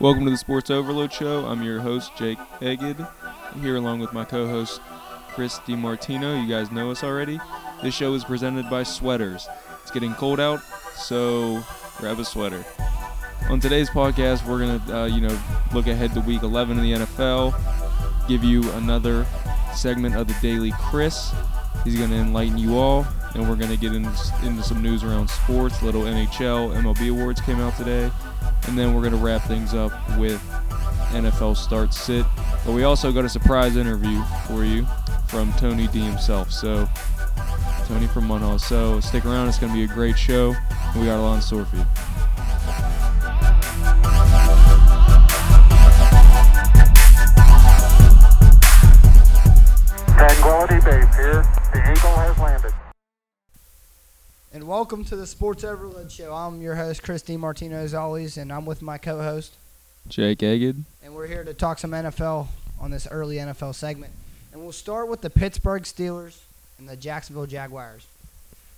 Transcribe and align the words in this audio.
Welcome 0.00 0.24
to 0.24 0.30
the 0.32 0.36
Sports 0.36 0.70
Overload 0.70 1.12
Show. 1.12 1.46
I'm 1.46 1.62
your 1.62 1.78
host, 1.78 2.16
Jake 2.16 2.38
Egged. 2.60 3.00
I'm 3.52 3.60
here 3.60 3.76
along 3.76 4.00
with 4.00 4.12
my 4.12 4.24
co 4.24 4.48
host, 4.48 4.80
Chris 5.28 5.60
DiMartino. 5.60 6.42
You 6.42 6.48
guys 6.48 6.72
know 6.72 6.90
us 6.90 7.04
already. 7.04 7.38
This 7.80 7.94
show 7.94 8.12
is 8.14 8.24
presented 8.24 8.68
by 8.68 8.82
Sweaters. 8.82 9.48
It's 9.82 9.92
getting 9.92 10.12
cold 10.14 10.40
out, 10.40 10.60
so 10.96 11.62
grab 11.98 12.18
a 12.18 12.24
sweater. 12.24 12.64
On 13.48 13.60
today's 13.60 13.88
podcast, 13.88 14.44
we're 14.46 14.58
going 14.58 14.80
to, 14.80 14.98
uh, 14.98 15.06
you 15.06 15.20
know, 15.20 15.38
look 15.72 15.86
ahead 15.86 16.12
to 16.14 16.20
week 16.22 16.42
11 16.42 16.76
in 16.78 16.82
the 16.82 17.06
NFL, 17.06 17.54
give 18.26 18.42
you 18.42 18.68
another 18.72 19.24
segment 19.76 20.16
of 20.16 20.26
the 20.26 20.34
Daily 20.42 20.72
Chris. 20.72 21.32
He's 21.84 21.96
going 21.96 22.10
to 22.10 22.16
enlighten 22.16 22.58
you 22.58 22.76
all, 22.76 23.06
and 23.34 23.48
we're 23.48 23.56
going 23.56 23.70
to 23.70 23.76
get 23.76 23.94
into, 23.94 24.10
into 24.42 24.62
some 24.64 24.82
news 24.82 25.04
around 25.04 25.30
sports. 25.30 25.82
Little 25.82 26.02
NHL, 26.02 26.74
MLB 26.82 27.10
awards 27.10 27.40
came 27.40 27.60
out 27.60 27.76
today, 27.76 28.10
and 28.66 28.78
then 28.78 28.94
we're 28.94 29.00
going 29.00 29.12
to 29.12 29.18
wrap 29.18 29.42
things 29.42 29.74
up 29.74 29.92
with 30.18 30.40
NFL 31.10 31.56
start 31.56 31.94
sit. 31.94 32.26
But 32.64 32.72
we 32.72 32.84
also 32.84 33.12
got 33.12 33.24
a 33.24 33.28
surprise 33.28 33.76
interview 33.76 34.22
for 34.46 34.64
you 34.64 34.86
from 35.28 35.52
Tony 35.54 35.86
D 35.88 36.00
himself. 36.00 36.50
So, 36.50 36.88
Tony 37.86 38.06
from 38.06 38.26
Munhall. 38.26 38.60
So, 38.60 39.00
stick 39.00 39.24
around. 39.24 39.48
It's 39.48 39.58
going 39.58 39.72
to 39.72 39.78
be 39.78 39.84
a 39.84 39.94
great 39.94 40.18
show. 40.18 40.54
We 40.96 41.06
got 41.06 41.18
a 41.18 41.22
lot 41.22 41.36
in 41.36 41.42
store 41.42 41.64
for 41.64 41.76
you. 41.76 41.86
Welcome 54.84 55.02
to 55.02 55.16
the 55.16 55.26
Sports 55.26 55.64
Overload 55.64 56.12
Show. 56.12 56.34
I'm 56.34 56.60
your 56.60 56.74
host, 56.74 57.02
Chris 57.02 57.22
DiMartino, 57.22 57.72
as 57.72 57.94
always, 57.94 58.36
and 58.36 58.52
I'm 58.52 58.66
with 58.66 58.82
my 58.82 58.98
co 58.98 59.16
host. 59.22 59.56
Jake 60.08 60.42
Agid. 60.42 60.84
And 61.02 61.14
we're 61.14 61.26
here 61.26 61.42
to 61.42 61.54
talk 61.54 61.78
some 61.78 61.92
NFL 61.92 62.48
on 62.78 62.90
this 62.90 63.08
early 63.10 63.36
NFL 63.36 63.74
segment. 63.76 64.12
And 64.52 64.60
we'll 64.60 64.72
start 64.72 65.08
with 65.08 65.22
the 65.22 65.30
Pittsburgh 65.30 65.84
Steelers 65.84 66.40
and 66.78 66.86
the 66.86 66.96
Jacksonville 66.96 67.46
Jaguars. 67.46 68.06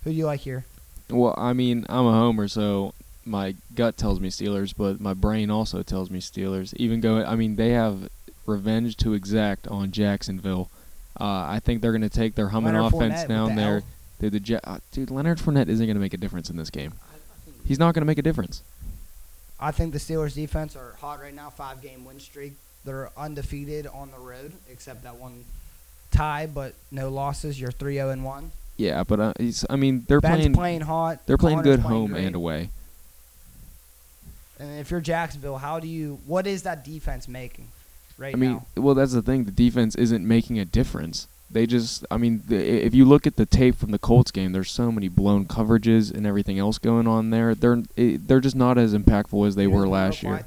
Who 0.05 0.11
do 0.11 0.15
you 0.15 0.25
like 0.25 0.39
here? 0.39 0.63
Well, 1.09 1.35
I 1.37 1.51
mean, 1.51 1.85
I'm 1.89 2.05
a 2.05 2.13
homer, 2.13 2.47
so 2.47 2.93
my 3.25 3.55
gut 3.75 3.97
tells 3.97 4.21
me 4.21 4.29
Steelers, 4.29 4.73
but 4.77 5.01
my 5.01 5.13
brain 5.13 5.51
also 5.51 5.83
tells 5.83 6.09
me 6.09 6.21
Steelers. 6.21 6.73
Even 6.75 7.01
go, 7.01 7.21
I 7.21 7.35
mean, 7.35 7.57
they 7.57 7.71
have 7.71 8.07
revenge 8.45 8.95
to 8.95 9.13
exact 9.13 9.67
on 9.67 9.91
Jacksonville. 9.91 10.69
Uh, 11.19 11.43
I 11.49 11.59
think 11.61 11.81
they're 11.81 11.91
going 11.91 12.01
to 12.01 12.09
take 12.09 12.35
their 12.35 12.47
humming 12.47 12.75
Leonard 12.75 12.93
offense 12.93 13.23
Fournette 13.23 13.27
down 13.27 13.55
the 13.55 13.61
there. 13.61 13.75
L. 13.79 13.83
Dude, 14.19 14.33
the 14.33 14.59
uh, 14.69 14.79
dude, 14.91 15.11
Leonard 15.11 15.37
Fournette 15.37 15.69
isn't 15.69 15.85
going 15.85 15.95
to 15.95 16.01
make 16.01 16.13
a 16.13 16.17
difference 16.17 16.49
in 16.49 16.57
this 16.57 16.69
game. 16.69 16.93
He's 17.65 17.77
not 17.79 17.93
going 17.93 18.01
to 18.01 18.07
make 18.07 18.17
a 18.17 18.23
difference. 18.23 18.63
I 19.59 19.71
think 19.71 19.93
the 19.93 19.99
Steelers 19.99 20.33
defense 20.35 20.75
are 20.75 20.95
hot 20.99 21.19
right 21.19 21.33
now, 21.33 21.49
five 21.49 21.81
game 21.81 22.05
win 22.05 22.19
streak. 22.19 22.53
They're 22.85 23.11
undefeated 23.17 23.87
on 23.87 24.11
the 24.11 24.17
road, 24.19 24.53
except 24.71 25.03
that 25.03 25.17
one 25.17 25.43
tie, 26.11 26.47
but 26.47 26.73
no 26.91 27.09
losses. 27.09 27.59
You're 27.59 27.71
3 27.71 27.95
0 27.95 28.09
and 28.11 28.23
1. 28.23 28.51
Yeah, 28.77 29.03
but 29.03 29.19
uh, 29.19 29.33
he's, 29.39 29.65
I 29.69 29.75
mean, 29.75 30.05
they're 30.07 30.21
Ben's 30.21 30.37
playing. 30.41 30.53
playing 30.53 30.81
hot. 30.81 31.25
they're 31.25 31.37
playing 31.37 31.57
Connor's 31.59 31.77
good 31.77 31.81
playing 31.83 31.99
home 31.99 32.11
great. 32.11 32.25
and 32.25 32.35
away. 32.35 32.69
And 34.59 34.79
if 34.79 34.89
you're 34.89 35.01
Jacksonville, 35.01 35.57
how 35.57 35.79
do 35.79 35.87
you? 35.87 36.19
What 36.25 36.47
is 36.47 36.63
that 36.63 36.83
defense 36.83 37.27
making 37.27 37.67
right 38.17 38.33
I 38.33 38.37
mean, 38.37 38.63
now? 38.75 38.81
well, 38.81 38.95
that's 38.95 39.13
the 39.13 39.21
thing. 39.21 39.43
The 39.45 39.51
defense 39.51 39.95
isn't 39.95 40.27
making 40.27 40.59
a 40.59 40.65
difference. 40.65 41.27
They 41.49 41.65
just, 41.65 42.05
I 42.11 42.17
mean, 42.17 42.43
the, 42.47 42.57
if 42.57 42.93
you 42.93 43.05
look 43.05 43.25
at 43.25 43.37
the 43.37 43.45
tape 43.45 43.75
from 43.75 43.91
the 43.91 43.99
Colts 43.99 44.31
game, 44.31 44.51
there's 44.51 44.69
so 44.69 44.91
many 44.91 45.07
blown 45.07 45.45
coverages 45.45 46.13
and 46.13 46.27
everything 46.27 46.59
else 46.59 46.77
going 46.77 47.07
on 47.07 47.29
there. 47.29 47.55
They're 47.55 47.83
eh, 47.97 48.17
they're 48.19 48.41
just 48.41 48.55
not 48.55 48.77
as 48.77 48.93
impactful 48.93 49.47
as 49.47 49.55
they 49.55 49.63
You 49.63 49.69
know 49.69 49.75
were 49.75 49.83
who's 49.83 49.91
last 49.91 50.23
year. 50.23 50.43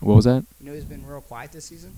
What 0.00 0.14
was 0.14 0.24
that? 0.24 0.44
You 0.60 0.66
know 0.66 0.72
who's 0.72 0.84
been 0.84 1.04
real 1.06 1.20
quiet 1.22 1.50
this 1.52 1.64
season? 1.64 1.92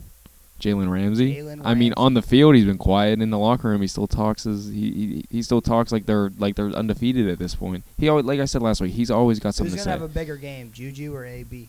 Jalen 0.60 0.88
Ramsey. 0.90 1.34
Jalen 1.36 1.60
I 1.64 1.74
mean, 1.74 1.92
on 1.98 2.14
the 2.14 2.22
field 2.22 2.54
he's 2.54 2.64
been 2.64 2.78
quiet. 2.78 3.20
In 3.20 3.28
the 3.28 3.38
locker 3.38 3.68
room, 3.68 3.82
he 3.82 3.86
still 3.88 4.06
talks 4.06 4.46
as 4.46 4.68
he, 4.68 4.90
he 4.92 5.24
he 5.30 5.42
still 5.42 5.60
talks 5.60 5.92
like 5.92 6.06
they're 6.06 6.30
like 6.38 6.54
they're 6.54 6.68
undefeated 6.70 7.28
at 7.28 7.38
this 7.38 7.54
point. 7.54 7.84
He 7.98 8.08
always, 8.08 8.24
like 8.24 8.40
I 8.40 8.46
said 8.46 8.62
last 8.62 8.80
week, 8.80 8.92
he's 8.92 9.10
always 9.10 9.38
got 9.38 9.54
something 9.54 9.72
to 9.72 9.76
Who's 9.76 9.84
to 9.84 9.88
gonna 9.90 9.98
say. 9.98 10.02
have 10.02 10.10
a 10.10 10.14
bigger 10.14 10.36
game, 10.36 10.70
Juju 10.72 11.14
or 11.14 11.26
AB? 11.26 11.68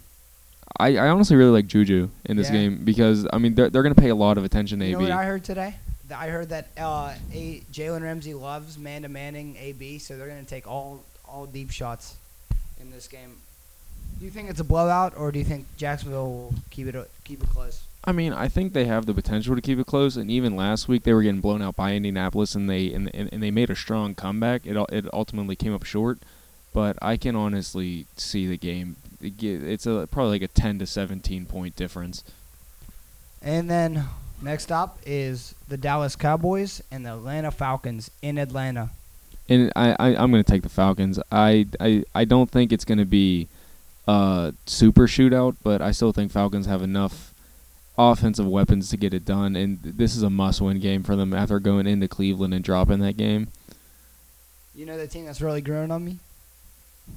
I, 0.79 0.97
I 0.97 1.09
honestly 1.09 1.35
really 1.35 1.51
like 1.51 1.67
Juju 1.67 2.09
in 2.25 2.37
this 2.37 2.47
Yeah. 2.47 2.53
game 2.57 2.85
because 2.85 3.27
I 3.33 3.39
mean 3.39 3.55
they're 3.55 3.69
they're 3.69 3.83
gonna 3.83 3.95
pay 3.95 4.09
a 4.09 4.15
lot 4.15 4.37
of 4.37 4.43
attention 4.45 4.79
to 4.79 4.85
You 4.85 4.93
know 4.93 4.99
AB. 4.99 5.09
what 5.09 5.11
I 5.19 5.25
heard 5.25 5.43
today? 5.43 5.75
I 6.13 6.27
heard 6.27 6.49
that 6.49 6.67
uh, 6.77 7.13
a- 7.33 7.61
Jalen 7.71 8.01
Ramsey 8.01 8.33
loves 8.33 8.77
man 8.77 9.03
to 9.03 9.09
manning 9.09 9.55
AB, 9.57 9.99
so 9.99 10.17
they're 10.17 10.27
gonna 10.27 10.43
take 10.43 10.67
all 10.67 11.03
all 11.27 11.45
deep 11.45 11.71
shots 11.71 12.15
in 12.79 12.91
this 12.91 13.07
game. 13.07 13.37
Do 14.19 14.25
you 14.25 14.31
think 14.31 14.49
it's 14.49 14.59
a 14.59 14.65
blowout, 14.65 15.13
or 15.17 15.31
do 15.31 15.39
you 15.39 15.45
think 15.45 15.65
Jacksonville 15.77 16.31
will 16.31 16.53
keep 16.69 16.87
it 16.87 17.11
keep 17.23 17.43
it 17.43 17.49
close? 17.49 17.83
I 18.07 18.11
mean, 18.11 18.33
I 18.33 18.47
think 18.47 18.73
they 18.73 18.85
have 18.85 19.07
the 19.07 19.15
potential 19.15 19.55
to 19.55 19.61
keep 19.61 19.79
it 19.79 19.87
close. 19.87 20.15
And 20.15 20.29
even 20.29 20.55
last 20.55 20.87
week, 20.87 21.03
they 21.03 21.13
were 21.13 21.23
getting 21.23 21.41
blown 21.41 21.61
out 21.63 21.75
by 21.75 21.93
Indianapolis, 21.95 22.53
and 22.53 22.69
they 22.69 22.93
and, 22.93 23.09
and, 23.13 23.29
and 23.33 23.41
they 23.41 23.51
made 23.51 23.69
a 23.69 23.75
strong 23.75 24.15
comeback. 24.15 24.65
It 24.65 24.77
it 24.91 25.05
ultimately 25.11 25.55
came 25.55 25.73
up 25.73 25.83
short, 25.83 26.19
but 26.71 26.97
I 27.01 27.17
can 27.17 27.35
honestly 27.35 28.05
see 28.15 28.47
the 28.47 28.57
game. 28.57 28.95
It's 29.21 29.87
a 29.87 30.07
probably 30.11 30.33
like 30.33 30.43
a 30.43 30.53
ten 30.53 30.77
to 30.79 30.85
seventeen 30.85 31.45
point 31.45 31.75
difference. 31.75 32.23
And 33.41 33.69
then 33.69 34.05
next 34.41 34.71
up 34.71 34.97
is 35.05 35.55
the 35.67 35.77
Dallas 35.77 36.15
Cowboys 36.15 36.81
and 36.91 37.05
the 37.05 37.13
Atlanta 37.13 37.51
Falcons 37.51 38.11
in 38.21 38.37
Atlanta. 38.37 38.89
And 39.49 39.71
I, 39.75 39.91
I 39.99 40.07
I'm 40.15 40.31
gonna 40.31 40.43
take 40.43 40.63
the 40.63 40.69
Falcons. 40.69 41.19
I 41.31 41.67
I, 41.79 42.03
I 42.13 42.25
don't 42.25 42.49
think 42.49 42.71
it's 42.71 42.85
gonna 42.85 43.05
be 43.05 43.47
a 44.07 44.53
super 44.65 45.07
shootout, 45.07 45.55
but 45.63 45.81
I 45.81 45.91
still 45.91 46.11
think 46.11 46.31
Falcons 46.31 46.65
have 46.65 46.81
enough 46.81 47.33
offensive 47.97 48.47
weapons 48.47 48.89
to 48.89 48.97
get 48.97 49.13
it 49.13 49.23
done. 49.25 49.55
And 49.55 49.79
this 49.81 50.15
is 50.15 50.23
a 50.23 50.29
must-win 50.29 50.79
game 50.79 51.03
for 51.03 51.15
them 51.15 51.33
after 51.33 51.59
going 51.59 51.87
into 51.87 52.07
Cleveland 52.07 52.53
and 52.53 52.63
dropping 52.63 52.99
that 52.99 53.17
game. 53.17 53.47
You 54.75 54.85
know 54.85 54.97
the 54.97 55.07
team 55.07 55.25
that's 55.25 55.41
really 55.41 55.61
growing 55.61 55.91
on 55.91 56.03
me? 56.03 56.19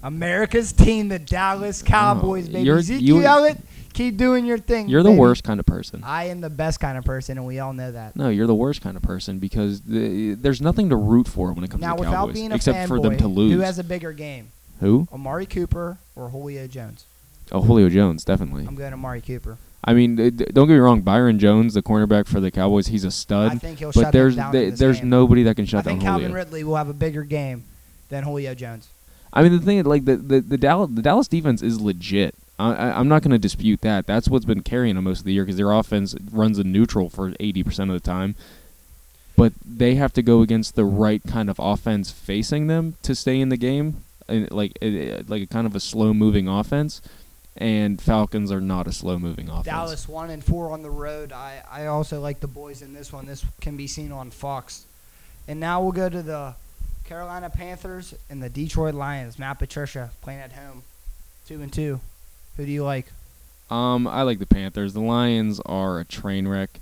America's 0.03 0.73
team, 0.73 1.09
the 1.09 1.19
Dallas 1.19 1.83
Cowboys, 1.83 2.49
Oh, 2.49 2.53
baby. 2.53 2.95
you- 3.03 3.23
Elliott, 3.23 3.59
keep 3.99 4.17
doing 4.17 4.47
your 4.47 4.59
thing. 4.59 4.89
You're 4.89 5.03
the 5.03 5.11
baby. 5.11 5.19
worst 5.21 5.45
kind 5.45 5.61
of 5.61 5.67
person. 5.67 6.03
I 6.05 6.25
am 6.29 6.41
the 6.41 6.49
best 6.51 6.81
kind 6.81 6.97
of 6.97 7.05
person, 7.05 7.37
and 7.37 7.47
we 7.47 7.59
all 7.59 7.73
know 7.73 7.93
that. 7.93 8.17
No, 8.17 8.29
you're 8.29 8.47
the 8.47 8.55
worst 8.55 8.81
kind 8.81 8.97
of 8.97 9.03
person 9.03 9.39
because 9.39 9.81
the, 9.83 10.35
there's 10.35 10.61
nothing 10.61 10.89
to 10.91 10.97
root 10.97 11.27
for 11.29 11.53
when 11.53 11.65
it 11.65 11.71
comes 11.71 11.81
Now, 11.83 11.95
to 11.95 11.97
the 11.97 12.01
without 12.09 12.15
Cowboys, 12.15 12.35
being 12.35 12.53
a 12.53 12.55
except 12.55 12.89
for 12.89 13.01
them 13.01 13.17
to 13.19 13.29
lose. 13.29 13.53
who 13.53 13.61
has 13.61 13.79
a 13.79 13.85
bigger 13.85 14.13
game, 14.13 14.53
Who? 14.81 15.09
Amari 15.13 15.47
Cooper 15.47 15.99
or 16.15 16.29
Julio 16.31 16.67
Jones? 16.67 17.05
Oh, 17.51 17.63
Julio 17.63 17.89
Jones, 17.89 18.25
definitely. 18.25 18.67
I'm 18.67 18.75
going 18.75 18.93
Amari 18.93 19.21
Cooper. 19.21 19.59
I 19.85 19.95
mean, 19.95 20.17
don't 20.17 20.37
get 20.37 20.69
me 20.69 20.77
wrong. 20.77 21.03
Byron 21.03 21.39
Jones, 21.39 21.75
the 21.75 21.83
cornerback 21.83 22.27
for 22.27 22.41
the 22.41 22.51
Cowboys, 22.51 22.89
he's 22.89 23.05
a 23.05 23.11
stud. 23.11 23.53
I 23.53 23.55
think 23.57 23.79
he'll 23.79 23.93
But 23.93 24.01
shut 24.03 24.13
there's 24.13 24.37
down 24.37 24.53
th- 24.53 24.71
in 24.71 24.75
there's 24.77 25.01
game. 25.01 25.09
nobody 25.09 25.45
that 25.45 25.55
can 25.55 25.65
I 25.65 25.67
shut 25.67 25.85
down 25.85 25.95
think 25.95 26.03
Calvin 26.03 26.33
Ridley 26.33 26.65
will 26.65 26.77
have 26.77 26.89
a 26.89 26.95
bigger 26.95 27.23
game 27.23 27.65
than 28.09 28.25
Julio 28.25 28.55
Jones. 28.55 28.89
I 29.33 29.43
mean, 29.43 29.53
the 29.53 29.61
thing, 29.61 29.79
is, 29.79 29.87
like 29.87 30.05
the 30.05 30.17
the, 30.17 30.41
the 30.41 30.59
Dallas 30.59 30.91
the 30.93 31.03
Dallas 31.03 31.29
defense 31.29 31.63
is 31.63 31.81
legit. 31.81 32.35
I, 32.59 32.91
I'm 32.91 33.09
not 33.09 33.23
going 33.23 33.31
to 33.31 33.39
dispute 33.39 33.83
that. 33.83 34.07
That's 34.07 34.29
what's 34.29 34.45
been 34.45 34.63
carrying 34.63 34.97
them 34.97 35.05
most 35.05 35.21
of 35.21 35.25
the 35.25 35.33
year 35.33 35.45
because 35.45 35.57
their 35.57 35.73
offense 35.73 36.15
runs 36.33 36.59
in 36.59 36.73
neutral 36.73 37.09
for 37.09 37.31
80% 37.31 37.81
of 37.83 37.89
the 37.91 38.01
time. 38.01 38.35
But 39.37 39.53
they 39.65 39.95
have 39.95 40.13
to 40.15 40.23
go 40.23 40.43
against 40.43 40.75
the 40.75 40.85
right 40.85 41.23
kind 41.25 41.49
of 41.49 41.61
offense 41.61 42.11
facing 42.11 42.67
them 42.67 42.97
to 43.03 43.15
stay 43.15 43.41
in 43.41 43.51
the 43.51 43.57
game, 43.57 44.03
and 44.27 44.51
like 44.51 44.77
like 44.83 45.43
a 45.43 45.47
kind 45.47 45.65
of 45.65 45.77
a 45.77 45.81
slow 45.81 46.13
moving 46.13 46.49
offense. 46.49 47.01
And 47.57 48.01
Falcons 48.01 48.51
are 48.53 48.61
not 48.61 48.87
a 48.87 48.93
slow 48.93 49.19
moving 49.19 49.49
offense. 49.49 49.67
Dallas 49.67 50.09
one 50.09 50.31
and 50.31 50.45
four 50.45 50.73
on 50.73 50.83
the 50.83 50.91
road. 50.91 51.33
I, 51.33 51.63
I 51.71 51.87
also 51.87 52.21
like 52.21 52.41
the 52.41 52.49
boys 52.49 52.83
in 52.83 52.95
this 52.95 53.13
one. 53.13 53.27
This 53.27 53.45
can 53.61 53.77
be 53.77 53.87
seen 53.87 54.11
on 54.11 54.31
Fox. 54.31 54.87
And 55.47 55.61
now 55.61 55.83
we'll 55.83 55.93
go 55.93 56.09
to 56.09 56.23
the 56.23 56.55
Carolina 57.05 57.51
Panthers 57.51 58.15
and 58.29 58.43
the 58.43 58.49
Detroit 58.49 58.95
Lions. 58.95 59.39
Matt 59.39 59.59
Patricia 59.59 60.11
playing 60.21 60.41
at 60.41 60.53
home, 60.53 60.83
two 61.47 61.63
and 61.63 61.73
two. 61.73 62.01
Who 62.59 62.67
do 62.67 62.73
you 62.73 62.85
like? 62.85 63.07
Um, 63.71 64.07
I 64.07 64.23
like 64.23 64.41
the 64.41 64.47
Panthers. 64.47 64.93
The 64.93 65.01
Lions 65.01 65.61
are 65.65 66.01
a 66.01 66.05
train 66.05 66.49
wreck. 66.49 66.81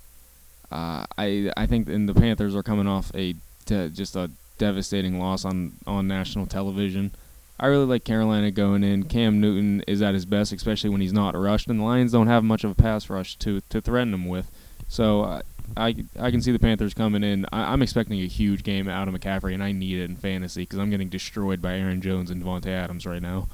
Uh, 0.72 1.04
I 1.16 1.52
I 1.56 1.66
think 1.66 1.88
and 1.88 2.08
the 2.08 2.14
Panthers 2.14 2.56
are 2.56 2.62
coming 2.62 2.88
off 2.88 3.12
a 3.14 3.34
de- 3.66 3.90
just 3.90 4.16
a 4.16 4.30
devastating 4.58 5.20
loss 5.20 5.44
on 5.44 5.74
on 5.86 6.08
national 6.08 6.46
television. 6.46 7.12
I 7.60 7.66
really 7.66 7.84
like 7.84 8.04
Carolina 8.04 8.50
going 8.50 8.84
in. 8.84 9.04
Cam 9.04 9.40
Newton 9.40 9.82
is 9.86 10.02
at 10.02 10.14
his 10.14 10.24
best, 10.24 10.52
especially 10.52 10.90
when 10.90 11.00
he's 11.02 11.12
not 11.12 11.36
rushed, 11.36 11.68
and 11.68 11.80
the 11.80 11.84
Lions 11.84 12.12
don't 12.12 12.26
have 12.26 12.42
much 12.42 12.64
of 12.64 12.70
a 12.70 12.74
pass 12.74 13.10
rush 13.10 13.36
to 13.36 13.60
to 13.68 13.80
threaten 13.82 14.14
him 14.14 14.26
with. 14.28 14.50
So 14.88 15.22
uh, 15.22 15.42
I 15.76 15.94
I 16.18 16.30
can 16.30 16.40
see 16.40 16.52
the 16.52 16.58
Panthers 16.58 16.94
coming 16.94 17.22
in. 17.22 17.44
I, 17.52 17.72
I'm 17.72 17.82
expecting 17.82 18.18
a 18.20 18.26
huge 18.26 18.62
game 18.62 18.88
out 18.88 19.08
of 19.08 19.14
McCaffrey, 19.14 19.52
and 19.52 19.62
I 19.62 19.72
need 19.72 19.98
it 19.98 20.04
in 20.04 20.16
fantasy 20.16 20.62
because 20.62 20.78
I'm 20.78 20.88
getting 20.88 21.10
destroyed 21.10 21.60
by 21.60 21.76
Aaron 21.76 22.00
Jones 22.00 22.30
and 22.30 22.42
Davante 22.42 22.68
Adams 22.68 23.04
right 23.04 23.20
now. 23.20 23.48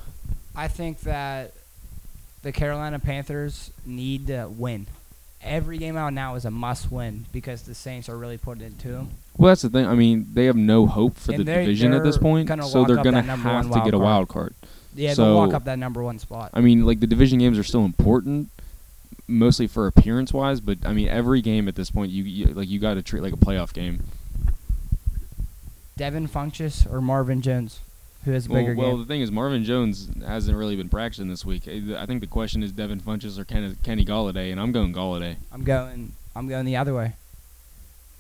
I 0.55 0.69
think 0.69 1.01
that 1.01 1.55
the 2.43 2.53
Carolina 2.53 2.99
Panthers 2.99 3.71
need 3.87 4.27
to 4.29 4.49
win. 4.49 4.87
Every 5.43 5.79
game 5.79 5.97
out 5.97 6.13
now 6.13 6.37
is 6.37 6.45
a 6.45 6.51
must 6.51 6.93
win 6.93 7.25
because 7.33 7.63
the 7.63 7.75
Saints 7.75 8.09
are 8.09 8.17
really 8.17 8.39
putting 8.39 8.65
it 8.65 8.79
to 8.81 8.89
them. 8.89 9.11
Well, 9.37 9.49
that's 9.49 9.63
the 9.63 9.71
thing. 9.71 9.87
I 9.87 9.95
mean, 9.95 10.27
they 10.33 10.45
have 10.45 10.57
no 10.57 10.87
hope 10.87 11.17
for 11.17 11.33
And 11.33 11.41
the 11.41 11.45
division 11.45 11.93
at 11.95 12.05
this 12.05 12.19
point, 12.19 12.49
so 12.49 12.85
they're 12.85 13.03
gonna 13.03 13.23
have 13.23 13.73
to 13.73 13.81
get 13.85 13.95
a 13.95 13.99
wild 13.99 14.29
card. 14.29 14.55
Yeah, 14.95 15.15
So- 15.15 15.25
they'll 15.25 15.35
lock 15.37 15.55
up 15.55 15.65
that 15.65 15.79
number 15.79 16.03
one 16.03 16.19
spot. 16.19 16.51
I 16.53 16.61
mean, 16.61 16.85
like 16.85 17.01
the 17.01 17.07
division 17.07 17.39
games 17.39 17.59
are 17.59 17.65
still 17.65 17.85
important, 17.85 18.51
mostly 19.27 19.67
for 19.67 19.87
appearance 19.87 20.33
wise. 20.33 20.61
But 20.61 20.79
I 20.85 20.93
mean, 20.93 21.09
every 21.09 21.41
game 21.41 21.67
at 21.67 21.75
this 21.75 21.91
point, 21.91 22.13
you, 22.13 22.23
you 22.25 22.47
like 22.47 22.69
you 22.69 22.79
got 22.79 22.95
to 22.95 23.03
treat 23.03 23.23
like 23.23 23.33
a 23.33 23.37
playoff 23.39 23.73
game. 23.73 24.05
Devin 25.97 26.29
Funchess 26.29 26.91
or 26.91 27.01
Marvin 27.01 27.43
Jones, 27.43 27.81
who 28.25 28.33
has 28.33 28.47
a 28.47 28.51
Well, 28.51 28.61
bigger 28.63 28.75
well, 28.75 28.91
game. 28.91 28.99
the 29.01 29.07
thing 29.07 29.21
is, 29.21 29.31
Marvin 29.31 29.65
Jones 29.65 30.09
hasn't 30.27 30.57
really 30.57 30.77
been 30.77 30.89
practicing 30.89 31.29
this 31.29 31.45
week. 31.45 31.67
I 31.69 32.07
think 32.07 32.21
the 32.21 32.27
question 32.27 32.63
is 32.63 32.73
Devin 32.73 33.01
Funchess 33.01 33.39
or 33.39 33.45
Ken, 33.45 33.77
Kenny 33.83 34.05
Golladay, 34.05 34.51
and 34.53 34.61
I'm 34.61 34.73
going 34.73 34.93
Golladay. 34.93 35.37
I'm 35.53 35.65
going. 35.65 36.13
I'm 36.35 36.49
going 36.49 36.65
the 36.65 36.77
other 36.77 36.95
way. 36.95 37.15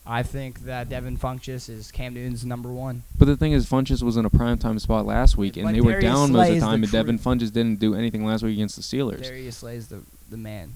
I 0.04 0.24
think 0.24 0.64
that 0.64 0.88
Devin 0.88 1.16
Funchess 1.16 1.68
is 1.68 1.92
Cam 1.92 2.14
Newton's 2.14 2.44
number 2.44 2.70
one. 2.72 3.04
But 3.16 3.26
the 3.26 3.36
thing 3.36 3.52
is, 3.52 3.66
Funchess 3.70 4.02
was 4.02 4.16
in 4.16 4.24
a 4.24 4.30
prime 4.30 4.58
time 4.58 4.78
spot 4.80 5.06
last 5.06 5.36
week, 5.38 5.56
and 5.56 5.64
But 5.64 5.74
they 5.74 5.80
were 5.80 5.92
Darius 5.92 6.12
down 6.12 6.28
Slay 6.28 6.36
most 6.36 6.42
of 6.42 6.48
the 6.48 6.54
is 6.56 6.60
the 6.62 6.66
time, 6.66 6.82
and 6.82 6.92
Devin. 6.92 7.18
Funchess 7.20 7.52
didn't 7.52 7.78
do 7.78 7.94
anything 7.94 8.26
last 8.26 8.42
week 8.42 8.54
against 8.54 8.74
the 8.76 8.82
Steelers. 8.82 9.22
Darius 9.22 9.58
Slay's 9.58 9.86
the 9.88 10.02
the 10.28 10.36
man. 10.36 10.72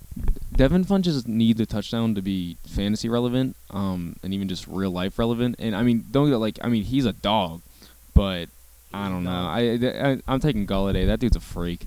Devin 0.55 0.85
Funchess 0.85 1.27
needs 1.27 1.61
a 1.61 1.67
touchdown 1.67 2.15
to 2.15 2.23
be 2.23 2.57
fantasy 2.69 3.09
relevant, 3.09 3.57
um, 3.71 4.15
and 4.23 4.33
even 4.33 4.49
just 4.49 4.69
real 4.69 4.91
life 4.93 5.19
relevant. 5.19 5.57
And 5.59 5.75
I 5.75 5.83
mean, 5.83 6.05
don't 6.13 6.31
get 6.31 6.37
like 6.37 6.61
I 6.63 6.69
mean, 6.69 6.85
he's 6.85 7.05
a 7.05 7.13
dog, 7.13 7.63
but 8.15 8.49
I 8.93 9.09
don't 9.09 9.25
know. 9.25 9.31
I, 9.31 10.13
I 10.13 10.21
I'm 10.27 10.41
taking 10.41 10.67
Golladay. 10.67 11.07
That 11.07 11.21
dude's 11.21 11.37
a 11.37 11.41
freak. 11.41 11.87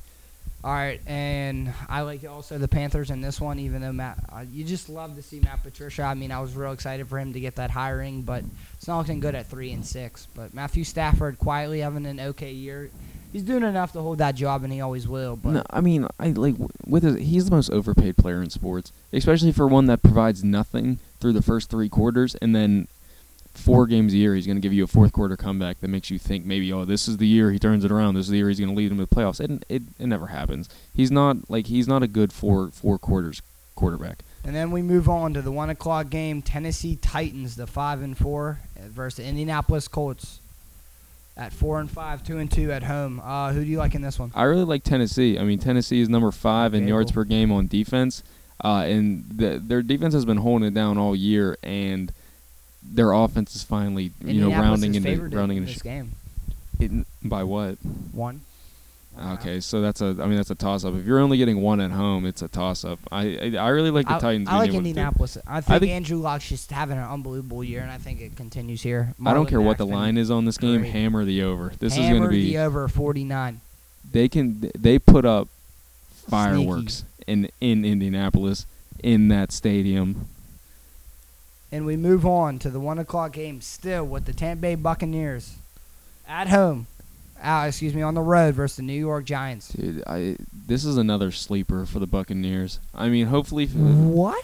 All 0.62 0.74
right, 0.74 1.00
and 1.08 1.74
I 1.88 2.02
like 2.02 2.26
also 2.26 2.58
the 2.58 2.68
Panthers 2.68 3.12
in 3.12 3.22
this 3.22 3.40
one, 3.40 3.60
even 3.60 3.82
though 3.82 3.94
Matt, 3.94 4.20
uh, 4.30 4.44
you 4.52 4.66
just 4.66 4.90
love 4.90 5.16
to 5.16 5.22
see 5.22 5.40
Matt 5.40 5.64
Patricia. 5.64 6.04
I 6.04 6.16
mean, 6.16 6.34
I 6.34 6.42
was 6.42 6.54
real 6.54 6.74
excited 6.74 7.08
for 7.08 7.18
him 7.18 7.32
to 7.32 7.40
get 7.40 7.56
that 7.56 7.72
hiring, 7.72 8.24
but 8.24 8.44
it's 8.74 8.86
not 8.86 8.98
looking 8.98 9.22
good 9.22 9.36
at 9.36 9.48
three 9.48 9.72
and 9.72 9.86
six. 9.86 10.28
But 10.36 10.54
Matthew 10.54 10.84
Stafford 10.84 11.40
quietly 11.40 11.80
having 11.80 12.06
an 12.06 12.20
okay 12.20 12.52
year. 12.52 12.92
He's 13.32 13.44
doing 13.44 13.64
enough 13.64 13.94
to 13.94 14.02
hold 14.02 14.18
that 14.18 14.36
job, 14.36 14.66
and 14.66 14.74
he 14.74 14.82
always 14.82 15.08
will. 15.08 15.38
But 15.38 15.52
no, 15.52 15.64
I 15.70 15.80
mean, 15.80 16.08
I 16.20 16.32
like 16.32 16.56
with 16.86 17.04
his, 17.04 17.16
he's 17.20 17.46
the 17.46 17.56
most 17.56 17.70
overpaid 17.70 18.18
player 18.18 18.42
in 18.42 18.50
sports, 18.50 18.92
especially 19.14 19.54
for 19.54 19.66
one 19.66 19.86
that 19.86 20.02
provides 20.02 20.44
nothing 20.44 21.00
through 21.22 21.34
the 21.34 21.42
first 21.42 21.70
three 21.70 21.88
quarters, 21.88 22.36
and 22.36 22.54
then 22.54 22.90
four 23.54 23.88
games 23.88 24.14
a 24.14 24.18
year 24.18 24.36
he's 24.36 24.46
going 24.46 24.56
to 24.56 24.62
give 24.62 24.74
you 24.74 24.84
a 24.84 24.88
fourth 24.88 25.12
quarter 25.12 25.36
comeback 25.36 25.80
that 25.82 25.90
makes 25.90 26.10
you 26.10 26.18
think 26.18 26.46
maybe 26.46 26.72
oh 26.72 26.86
this 26.86 27.08
is 27.08 27.18
the 27.18 27.28
year 27.28 27.52
he 27.52 27.60
turns 27.60 27.84
it 27.84 27.92
around. 27.92 28.16
This 28.16 28.26
is 28.26 28.32
the 28.32 28.38
year 28.38 28.48
he's 28.48 28.60
going 28.60 28.70
to 28.70 28.76
lead 28.76 28.92
them 28.92 28.98
to 28.98 29.06
the 29.06 29.16
playoffs. 29.16 29.40
It, 29.40 29.64
it 29.70 29.84
it 30.00 30.08
never 30.08 30.28
happens. 30.28 30.70
He's 30.94 31.12
not 31.12 31.50
like 31.50 31.68
he's 31.68 31.88
not 31.88 32.04
a 32.04 32.08
good 32.08 32.32
four 32.32 32.72
four 32.72 32.98
quarters 32.98 33.42
quarterback. 33.76 34.20
And 34.44 34.56
then 34.56 34.72
we 34.72 34.82
move 34.82 35.10
on 35.10 35.34
to 35.34 35.42
the 35.42 35.52
one 35.52 35.70
o'clock 35.70 36.10
game: 36.10 36.42
Tennessee 36.42 36.96
Titans, 36.96 37.56
the 37.56 37.68
five 37.68 38.02
and 38.02 38.18
four, 38.18 38.60
uh, 38.78 38.88
versus 38.88 39.18
the 39.18 39.26
Indianapolis 39.26 39.88
Colts 39.88 40.40
at 41.36 41.54
four 41.54 41.80
and 41.80 41.90
five, 41.90 42.24
two 42.24 42.38
and 42.38 42.52
two 42.52 42.72
at 42.72 42.84
home. 42.84 43.22
Uh, 43.24 43.52
who 43.54 43.64
do 43.64 43.70
you 43.70 43.78
like 43.78 43.96
in 43.96 44.02
this 44.02 44.20
one? 44.20 44.32
I 44.36 44.44
really 44.44 44.66
like 44.66 44.84
Tennessee. 44.84 45.40
I 45.40 45.44
mean, 45.44 45.60
Tennessee 45.60 46.02
is 46.02 46.10
number 46.10 46.32
five 46.32 46.74
in 46.74 46.88
yards 46.88 47.12
cool. 47.12 47.24
per 47.24 47.28
game 47.28 47.52
on 47.52 47.68
defense, 47.68 48.24
uh, 48.64 48.84
and 48.86 49.26
the, 49.30 49.62
their 49.64 49.82
defense 49.82 50.14
has 50.14 50.26
been 50.26 50.38
holding 50.38 50.68
it 50.68 50.74
down 50.74 50.98
all 50.98 51.16
year, 51.16 51.58
and 51.64 52.12
their 52.84 53.12
offense 53.12 53.56
is 53.56 53.64
finally, 53.64 54.12
you 54.24 54.42
know, 54.42 54.52
rounding 54.52 54.96
into 54.96 55.10
rounding 55.36 55.58
in 55.58 55.64
into 55.64 55.74
this 55.74 55.80
sh- 55.80 55.84
game. 55.84 56.12
it, 56.80 56.92
by 57.24 57.44
what? 57.44 57.78
One. 58.12 58.42
Okay, 59.22 59.60
so 59.60 59.82
that's 59.82 60.00
a. 60.02 60.06
I 60.06 60.28
mean, 60.28 60.36
that's 60.38 60.52
a 60.52 60.56
toss 60.56 60.86
up. 60.86 60.96
If 60.96 61.06
you're 61.06 61.20
only 61.20 61.38
getting 61.38 61.62
one 61.62 61.82
at 61.82 61.92
home, 61.92 62.26
it's 62.26 62.42
a 62.42 62.48
toss 62.48 62.86
up. 62.86 63.00
I 63.12 63.52
I, 63.56 63.58
I 63.58 63.70
really 63.70 63.92
like 63.92 64.08
the 64.08 64.16
I, 64.16 64.20
Titans. 64.20 64.48
I 64.48 64.58
like 64.58 64.70
able 64.70 64.78
to 64.78 64.84
do- 64.84 64.90
Indianapolis. 64.90 65.38
I 65.46 65.60
think, 65.60 65.82
think- 65.82 65.92
Andrew 65.92 66.20
Luck's 66.20 66.48
just 66.48 66.72
having 66.72 66.98
an 66.98 67.04
unbelievable 67.04 67.64
year, 67.64 67.82
and 67.82 67.92
I 67.92 67.98
think 67.98 68.22
it 68.22 68.38
continues 68.38 68.82
here. 68.82 69.14
I 69.26 69.34
don't 69.34 69.46
Marlon 69.46 69.50
care 69.50 69.62
what 69.62 69.78
the 69.78 69.86
line 69.86 70.18
is 70.18 70.32
on 70.32 70.46
this 70.46 70.58
game. 70.58 70.82
great. 70.82 70.92
Hammer 70.94 71.26
the 71.26 71.44
over. 71.44 71.74
This 71.80 71.98
is 71.98 72.08
going 72.08 72.22
to 72.24 72.30
be. 72.30 72.54
the 72.54 72.60
over 72.60 72.88
49. 72.88 73.60
They 74.10 74.30
can. 74.30 74.72
They 74.78 75.00
put 75.00 75.26
up 75.26 75.50
fireworks 76.30 77.04
in 77.28 77.50
in 77.60 77.84
Indianapolis 77.84 78.66
in 79.04 79.28
that 79.30 79.52
stadium. 79.52 80.28
And 81.72 81.86
we 81.86 81.96
move 81.98 82.26
on 82.26 82.58
to 82.60 82.70
the 82.70 82.80
one 82.80 82.98
o'clock 82.98 83.34
game 83.34 83.62
still 83.62 84.04
with 84.06 84.26
the 84.26 84.34
Tampa 84.34 84.62
Bay 84.62 84.76
Buccaneers 84.76 85.56
at 86.28 86.48
home. 86.50 86.88
Uh, 87.42 87.66
excuse 87.68 87.94
me, 87.94 88.02
on 88.02 88.16
the 88.16 88.22
road 88.22 88.56
versus 88.56 88.78
the 88.78 88.84
New 88.84 89.00
York 89.00 89.24
Giants. 89.24 89.70
Dude, 89.70 90.04
I 90.08 90.36
this 90.68 90.84
is 90.84 90.98
another 90.98 91.32
sleeper 91.32 91.86
for 91.86 92.00
the 92.00 92.08
Buccaneers. 92.08 92.80
I 92.94 93.08
mean, 93.08 93.28
hopefully, 93.28 93.68
What? 93.68 94.44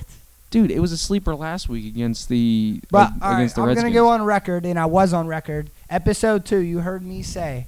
dude, 0.50 0.72
it 0.72 0.80
was 0.80 0.92
a 0.94 0.98
sleeper 0.98 1.36
last 1.36 1.68
week 1.68 1.86
against 1.88 2.30
the 2.30 2.80
But 2.89 2.98
uh, 2.98 3.12
all 3.22 3.30
right, 3.31 3.38
against 3.39 3.56
the 3.56 3.62
I'm 3.62 3.68
Redskins. 3.69 3.83
gonna 3.83 3.94
go 3.95 4.07
on 4.10 4.21
record, 4.24 4.66
and 4.66 4.80
I 4.80 4.86
was 4.86 5.12
on 5.12 5.28
record. 5.28 5.69
Episode 5.89 6.45
two, 6.45 6.60
you 6.60 6.80
heard 6.80 7.04
me 7.04 7.21
say 7.21 7.66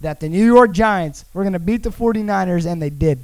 that 0.00 0.20
the 0.20 0.28
New 0.30 0.46
York 0.46 0.70
Giants 0.72 1.24
were 1.34 1.44
gonna 1.44 1.58
beat 1.58 1.82
the 1.82 1.90
49ers, 1.90 2.64
and 2.64 2.80
they 2.80 2.90
did. 2.90 3.18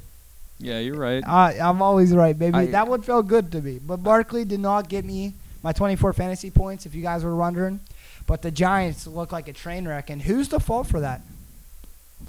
Yeah, 0.58 0.78
you're 0.80 0.96
right. 0.98 1.26
I, 1.26 1.58
I'm 1.58 1.80
always 1.80 2.12
right, 2.12 2.38
baby. 2.38 2.54
I- 2.56 2.66
that 2.66 2.86
one 2.88 3.00
felt 3.00 3.28
good 3.28 3.50
to 3.52 3.62
me. 3.62 3.78
But 3.84 4.02
Barkley 4.02 4.44
did 4.44 4.60
not 4.60 4.88
get 4.90 5.04
me 5.06 5.32
my 5.64 5.72
24 5.72 6.12
fantasy 6.12 6.50
points, 6.50 6.84
if 6.84 6.94
you 6.94 7.02
guys 7.02 7.24
were 7.24 7.34
wondering. 7.34 7.80
But 8.26 8.42
the 8.42 8.50
Giants 8.50 9.06
look 9.06 9.32
like 9.32 9.48
a 9.48 9.52
train 9.52 9.88
wreck, 9.88 10.10
and 10.10 10.22
who's 10.22 10.50
the 10.50 10.60
fault 10.60 10.86
for 10.86 11.00
that? 11.00 11.22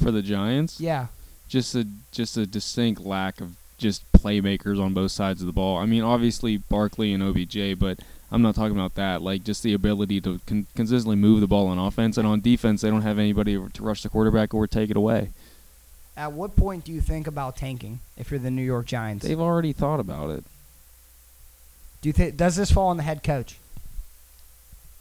For 0.02 0.10
the 0.10 0.22
Giants, 0.22 0.80
Yeah, 0.80 1.08
just 1.48 1.76
a 1.76 1.86
just 2.12 2.38
a 2.38 2.46
distinct 2.46 3.02
lack 3.02 3.40
of 3.40 3.56
just 3.78 4.10
playmakers 4.14 4.82
on 4.82 4.94
both 4.94 5.12
sides 5.12 5.42
of 5.42 5.48
the 5.48 5.54
ball. 5.54 5.78
I 5.78 5.86
mean, 5.86 6.02
obviously 6.02 6.58
Barkley 6.58 7.14
and 7.14 7.22
OBJ, 7.22 7.78
but 7.78 8.00
I'm 8.32 8.42
not 8.42 8.56
talking 8.56 8.76
about 8.76 8.96
that. 8.96 9.22
Like 9.22 9.44
just 9.44 9.64
the 9.64 9.74
ability 9.74 10.22
to 10.22 10.40
con- 10.48 10.68
consistently 10.76 11.18
move 11.18 11.42
the 11.42 11.48
ball 11.48 11.68
on 11.68 11.78
offense 11.78 12.18
and 12.18 12.26
on 12.26 12.40
defense, 12.42 12.82
they 12.82 12.90
don't 12.90 13.02
have 13.04 13.20
anybody 13.20 13.54
to 13.56 13.84
rush 13.84 14.02
the 14.02 14.10
quarterback 14.10 14.54
or 14.54 14.66
take 14.66 14.90
it 14.90 14.98
away. 14.98 15.30
At 16.18 16.32
what 16.32 16.56
point 16.56 16.86
do 16.86 16.94
you 16.94 17.02
think 17.02 17.28
about 17.28 17.58
tanking 17.58 18.00
if 18.18 18.32
you're 18.32 18.40
the 18.40 18.52
New 18.52 18.64
York 18.64 18.86
Giants? 18.86 19.26
They've 19.26 19.40
already 19.40 19.74
thought 19.74 20.00
about 20.00 20.30
it. 20.30 20.46
Do 22.06 22.10
you 22.10 22.14
think 22.14 22.38
does 22.38 22.56
this 22.56 22.72
fall 22.72 22.90
on 22.90 22.98
the 22.98 23.04
head 23.04 23.24
coach? 23.24 23.58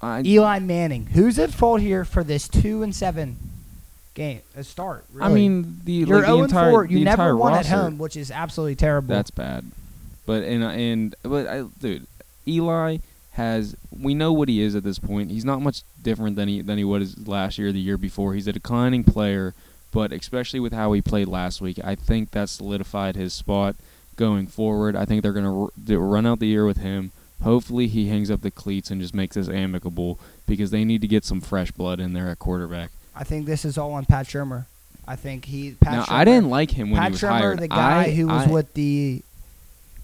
I, 0.00 0.22
Eli 0.24 0.58
Manning. 0.60 1.04
Who's 1.12 1.38
at 1.38 1.50
fault 1.50 1.82
here 1.82 2.02
for 2.02 2.24
this 2.24 2.48
two 2.48 2.82
and 2.82 2.96
seven 2.96 3.36
game 4.14 4.40
a 4.56 4.64
start? 4.64 5.04
I 5.20 5.28
mean, 5.28 5.82
the 5.84 5.92
you're 5.92 6.20
like 6.20 6.24
the 6.24 6.32
oh 6.32 6.36
zero 6.36 6.44
entire 6.44 6.70
four. 6.70 6.84
You 6.86 7.00
the 7.00 7.04
never 7.04 7.22
entire 7.24 7.36
won 7.36 7.52
roster, 7.52 7.74
at 7.74 7.78
home, 7.78 7.98
which 7.98 8.16
is 8.16 8.30
absolutely 8.30 8.76
terrible. 8.76 9.14
That's 9.14 9.30
bad. 9.30 9.66
But 10.24 10.44
and 10.44 10.64
and 10.64 11.14
but 11.22 11.46
I, 11.46 11.64
dude, 11.78 12.06
Eli 12.48 12.96
has 13.32 13.76
we 13.94 14.14
know 14.14 14.32
what 14.32 14.48
he 14.48 14.62
is 14.62 14.74
at 14.74 14.82
this 14.82 14.98
point. 14.98 15.30
He's 15.30 15.44
not 15.44 15.60
much 15.60 15.82
different 16.02 16.36
than 16.36 16.48
he 16.48 16.62
than 16.62 16.78
he 16.78 16.84
was 16.84 17.28
last 17.28 17.58
year, 17.58 17.70
the 17.70 17.80
year 17.80 17.98
before. 17.98 18.32
He's 18.32 18.46
a 18.46 18.52
declining 18.54 19.04
player, 19.04 19.52
but 19.92 20.10
especially 20.10 20.58
with 20.58 20.72
how 20.72 20.94
he 20.94 21.02
played 21.02 21.28
last 21.28 21.60
week, 21.60 21.78
I 21.84 21.96
think 21.96 22.30
that 22.30 22.48
solidified 22.48 23.14
his 23.14 23.34
spot 23.34 23.76
going 24.16 24.46
forward. 24.46 24.96
I 24.96 25.04
think 25.04 25.22
they're 25.22 25.32
gonna 25.32 25.62
r- 25.64 25.70
run 25.98 26.26
out 26.26 26.38
the 26.40 26.46
year 26.46 26.64
with 26.66 26.78
him. 26.78 27.12
Hopefully, 27.42 27.88
he 27.88 28.08
hangs 28.08 28.30
up 28.30 28.40
the 28.42 28.50
cleats 28.50 28.90
and 28.90 29.00
just 29.00 29.14
makes 29.14 29.34
this 29.34 29.48
amicable 29.48 30.18
because 30.46 30.70
they 30.70 30.84
need 30.84 31.00
to 31.02 31.08
get 31.08 31.24
some 31.24 31.40
fresh 31.40 31.70
blood 31.72 32.00
in 32.00 32.12
there 32.12 32.28
at 32.28 32.38
quarterback. 32.38 32.90
I 33.14 33.24
think 33.24 33.46
this 33.46 33.64
is 33.64 33.76
all 33.76 33.92
on 33.92 34.04
Pat 34.06 34.26
Shurmur. 34.26 34.66
I 35.06 35.16
think 35.16 35.44
he. 35.44 35.72
Pat 35.72 35.92
now, 35.92 36.04
Shurmur, 36.04 36.12
I 36.12 36.24
didn't 36.24 36.50
like 36.50 36.70
him 36.70 36.90
when 36.90 37.00
Pat 37.00 37.08
he 37.08 37.12
was 37.12 37.20
Shurmur, 37.20 37.28
hired. 37.28 37.58
the 37.60 37.68
guy 37.68 38.04
I- 38.04 38.10
who 38.12 38.26
was 38.28 38.46
I- 38.46 38.50
with 38.50 38.72
the 38.74 39.22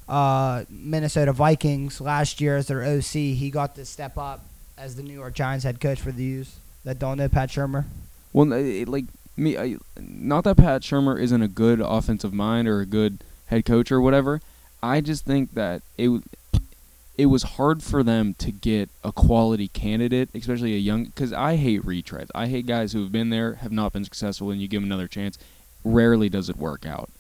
uh, 0.09 0.65
Minnesota 0.69 1.33
Vikings 1.33 2.01
last 2.01 2.41
year 2.41 2.57
as 2.57 2.67
their 2.67 2.83
OC, 2.83 3.13
he 3.35 3.51
got 3.51 3.75
to 3.77 3.85
step 3.85 4.19
up 4.19 4.45
as 4.77 4.97
the 4.97 5.03
New 5.03 5.13
York 5.15 5.35
Giants 5.35 5.65
head 5.65 5.81
coach 5.81 6.01
for 6.01 6.11
the 6.13 6.23
U's 6.25 6.57
that 6.85 6.99
don't 6.99 7.19
know 7.19 7.29
Pat 7.29 7.51
Shurmur. 7.51 7.85
Well, 8.33 8.47
like 8.87 9.05
me, 9.37 9.57
I, 9.57 9.77
not 10.01 10.45
that 10.45 10.57
Pat 10.57 10.83
Shurmur 10.83 11.21
isn't 11.21 11.43
a 11.43 11.49
good 11.49 11.81
offensive 11.81 12.33
mind 12.33 12.69
or 12.69 12.81
a 12.81 12.87
good 12.87 13.23
head 13.51 13.65
coach 13.65 13.93
or 13.93 14.01
whatever. 14.01 14.41
I 14.83 15.01
just 15.01 15.25
think 15.27 15.55
that 15.55 15.83
it 15.99 16.23
it 17.19 17.27
was 17.27 17.43
hard 17.43 17.83
for 17.83 18.03
them 18.03 18.35
to 18.39 18.51
get 18.51 18.89
a 19.05 19.13
quality 19.13 19.69
candidate, 19.69 20.31
especially 20.35 20.75
a 20.75 20.79
young. 20.79 21.05
Because 21.05 21.33
I 21.35 21.57
hate 21.57 21.83
retreads. 21.83 22.29
I 22.35 22.47
hate 22.47 22.67
guys 22.67 22.93
who 22.93 23.03
have 23.03 23.13
been 23.13 23.29
there, 23.29 23.55
have 23.55 23.73
not 23.73 23.93
been 23.93 24.05
successful, 24.05 24.51
and 24.51 24.61
you 24.61 24.69
give 24.69 24.81
them 24.81 24.91
another 24.91 25.09
chance. 25.09 25.37
Rarely 25.85 26.31
does 26.31 26.49
it 26.49 26.57
work 26.57 26.87
out. 26.87 27.11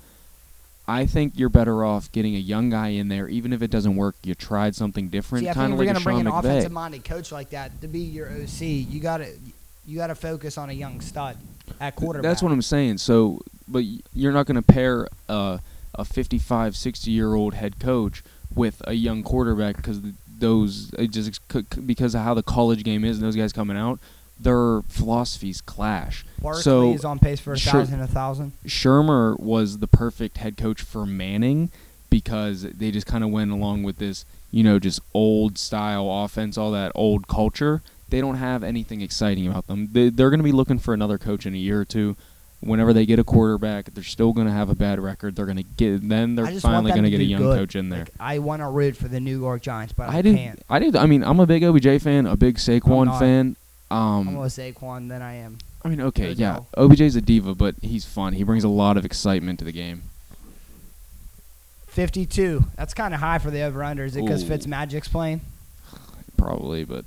I 0.88 1.06
think 1.06 1.34
you're 1.36 1.50
better 1.50 1.84
off 1.84 2.10
getting 2.10 2.34
a 2.34 2.38
young 2.38 2.70
guy 2.70 2.88
in 2.88 3.08
there, 3.08 3.28
even 3.28 3.52
if 3.52 3.62
it 3.62 3.70
doesn't 3.70 3.94
work. 3.94 4.16
You 4.24 4.34
tried 4.34 4.74
something 4.74 5.08
different, 5.08 5.44
See, 5.44 5.50
I 5.50 5.54
kind 5.54 5.72
think 5.72 5.74
of 5.74 5.78
like 5.78 5.84
you're 5.86 5.90
a 5.90 5.94
gonna 5.94 6.04
bring 6.04 6.20
an 6.20 6.26
McVay. 6.26 6.38
offensive-minded 6.38 7.04
coach 7.04 7.30
like 7.30 7.50
that 7.50 7.80
to 7.82 7.86
be 7.86 8.00
your 8.00 8.28
OC, 8.28 8.62
you 8.62 9.00
gotta 9.00 9.28
you 9.86 9.98
gotta 9.98 10.14
focus 10.14 10.58
on 10.58 10.70
a 10.70 10.72
young 10.72 11.00
stud 11.00 11.36
at 11.78 11.94
quarterback. 11.94 12.28
That's 12.28 12.42
what 12.42 12.50
I'm 12.52 12.62
saying. 12.62 12.98
So, 12.98 13.40
but 13.68 13.84
you're 14.14 14.32
not 14.32 14.46
going 14.46 14.56
to 14.56 14.62
pair 14.62 15.06
uh, 15.28 15.58
a 15.94 16.04
55, 16.04 16.76
60 16.76 17.10
year 17.10 17.34
old 17.34 17.54
head 17.54 17.78
coach 17.80 18.22
with 18.54 18.82
a 18.86 18.94
young 18.94 19.22
quarterback 19.22 19.76
because 19.76 20.00
those 20.38 20.92
it 20.98 21.10
just 21.10 21.40
because 21.86 22.14
of 22.14 22.22
how 22.22 22.34
the 22.34 22.42
college 22.42 22.82
game 22.82 23.04
is 23.04 23.18
and 23.18 23.26
those 23.26 23.36
guys 23.36 23.52
coming 23.52 23.76
out, 23.76 24.00
their 24.38 24.82
philosophies 24.88 25.60
clash. 25.60 26.24
Barkley 26.40 26.62
so 26.62 26.92
is 26.92 27.04
on 27.04 27.18
pace 27.18 27.40
for 27.40 27.52
a 27.52 27.58
sure- 27.58 27.72
thousand, 27.80 28.00
a 28.00 28.06
thousand. 28.06 28.52
Shurmur 28.66 29.38
was 29.38 29.78
the 29.78 29.86
perfect 29.86 30.38
head 30.38 30.56
coach 30.56 30.80
for 30.80 31.04
Manning 31.06 31.70
because 32.08 32.62
they 32.62 32.90
just 32.90 33.06
kind 33.06 33.22
of 33.22 33.30
went 33.30 33.50
along 33.52 33.82
with 33.82 33.98
this, 33.98 34.24
you 34.50 34.64
know, 34.64 34.78
just 34.78 35.00
old 35.14 35.58
style 35.58 36.10
offense, 36.10 36.58
all 36.58 36.72
that 36.72 36.90
old 36.94 37.28
culture. 37.28 37.82
They 38.08 38.20
don't 38.20 38.36
have 38.36 38.64
anything 38.64 39.02
exciting 39.02 39.46
about 39.46 39.68
them. 39.68 39.90
They, 39.92 40.08
they're 40.08 40.30
going 40.30 40.40
to 40.40 40.44
be 40.44 40.50
looking 40.50 40.80
for 40.80 40.92
another 40.92 41.18
coach 41.18 41.46
in 41.46 41.54
a 41.54 41.58
year 41.58 41.80
or 41.80 41.84
two. 41.84 42.16
Whenever 42.60 42.92
they 42.92 43.06
get 43.06 43.18
a 43.18 43.24
quarterback, 43.24 43.92
they're 43.92 44.04
still 44.04 44.32
going 44.32 44.46
to 44.46 44.52
have 44.52 44.68
a 44.70 44.74
bad 44.74 45.00
record. 45.00 45.36
They're 45.36 45.46
going 45.46 45.56
to 45.56 45.62
get 45.62 46.06
then 46.08 46.34
they're 46.36 46.46
I 46.46 46.52
just 46.52 46.64
want 46.64 46.76
finally 46.76 46.92
going 46.92 47.04
to 47.04 47.10
get 47.10 47.20
a 47.20 47.24
young 47.24 47.42
good. 47.42 47.58
coach 47.58 47.76
in 47.76 47.88
there. 47.88 48.00
Like, 48.00 48.12
I 48.20 48.38
want 48.38 48.60
to 48.62 48.68
root 48.68 48.96
for 48.96 49.08
the 49.08 49.20
New 49.20 49.38
York 49.38 49.62
Giants, 49.62 49.92
but 49.92 50.08
I, 50.10 50.18
I 50.18 50.22
can't. 50.22 50.62
I 50.68 50.78
do. 50.78 50.96
I 50.96 51.06
mean, 51.06 51.24
I'm 51.24 51.40
a 51.40 51.46
big 51.46 51.64
OBJ 51.64 52.02
fan, 52.02 52.26
a 52.26 52.36
big 52.36 52.56
Saquon 52.56 53.18
fan. 53.18 53.56
I'm 53.90 53.96
Um, 53.98 54.34
more 54.34 54.46
Saquon 54.46 55.08
than 55.08 55.20
I 55.22 55.34
am. 55.34 55.58
I 55.82 55.88
mean, 55.88 56.00
okay, 56.02 56.32
yeah. 56.32 56.60
yeah, 56.76 56.82
OBJ's 56.84 57.16
a 57.16 57.22
diva, 57.22 57.54
but 57.54 57.74
he's 57.80 58.04
fun. 58.04 58.34
He 58.34 58.44
brings 58.44 58.64
a 58.64 58.68
lot 58.68 58.96
of 58.98 59.04
excitement 59.04 59.58
to 59.60 59.64
the 59.64 59.72
game. 59.72 60.02
52. 61.86 62.64
That's 62.76 62.94
kind 62.94 63.14
of 63.14 63.20
high 63.20 63.38
for 63.38 63.50
the 63.50 63.62
over/under. 63.62 64.04
Is 64.04 64.16
it 64.16 64.22
because. 64.22 64.44
Fitzmagic's 64.44 65.08
playing? 65.08 65.40
Probably, 66.36 66.84
but 66.84 67.04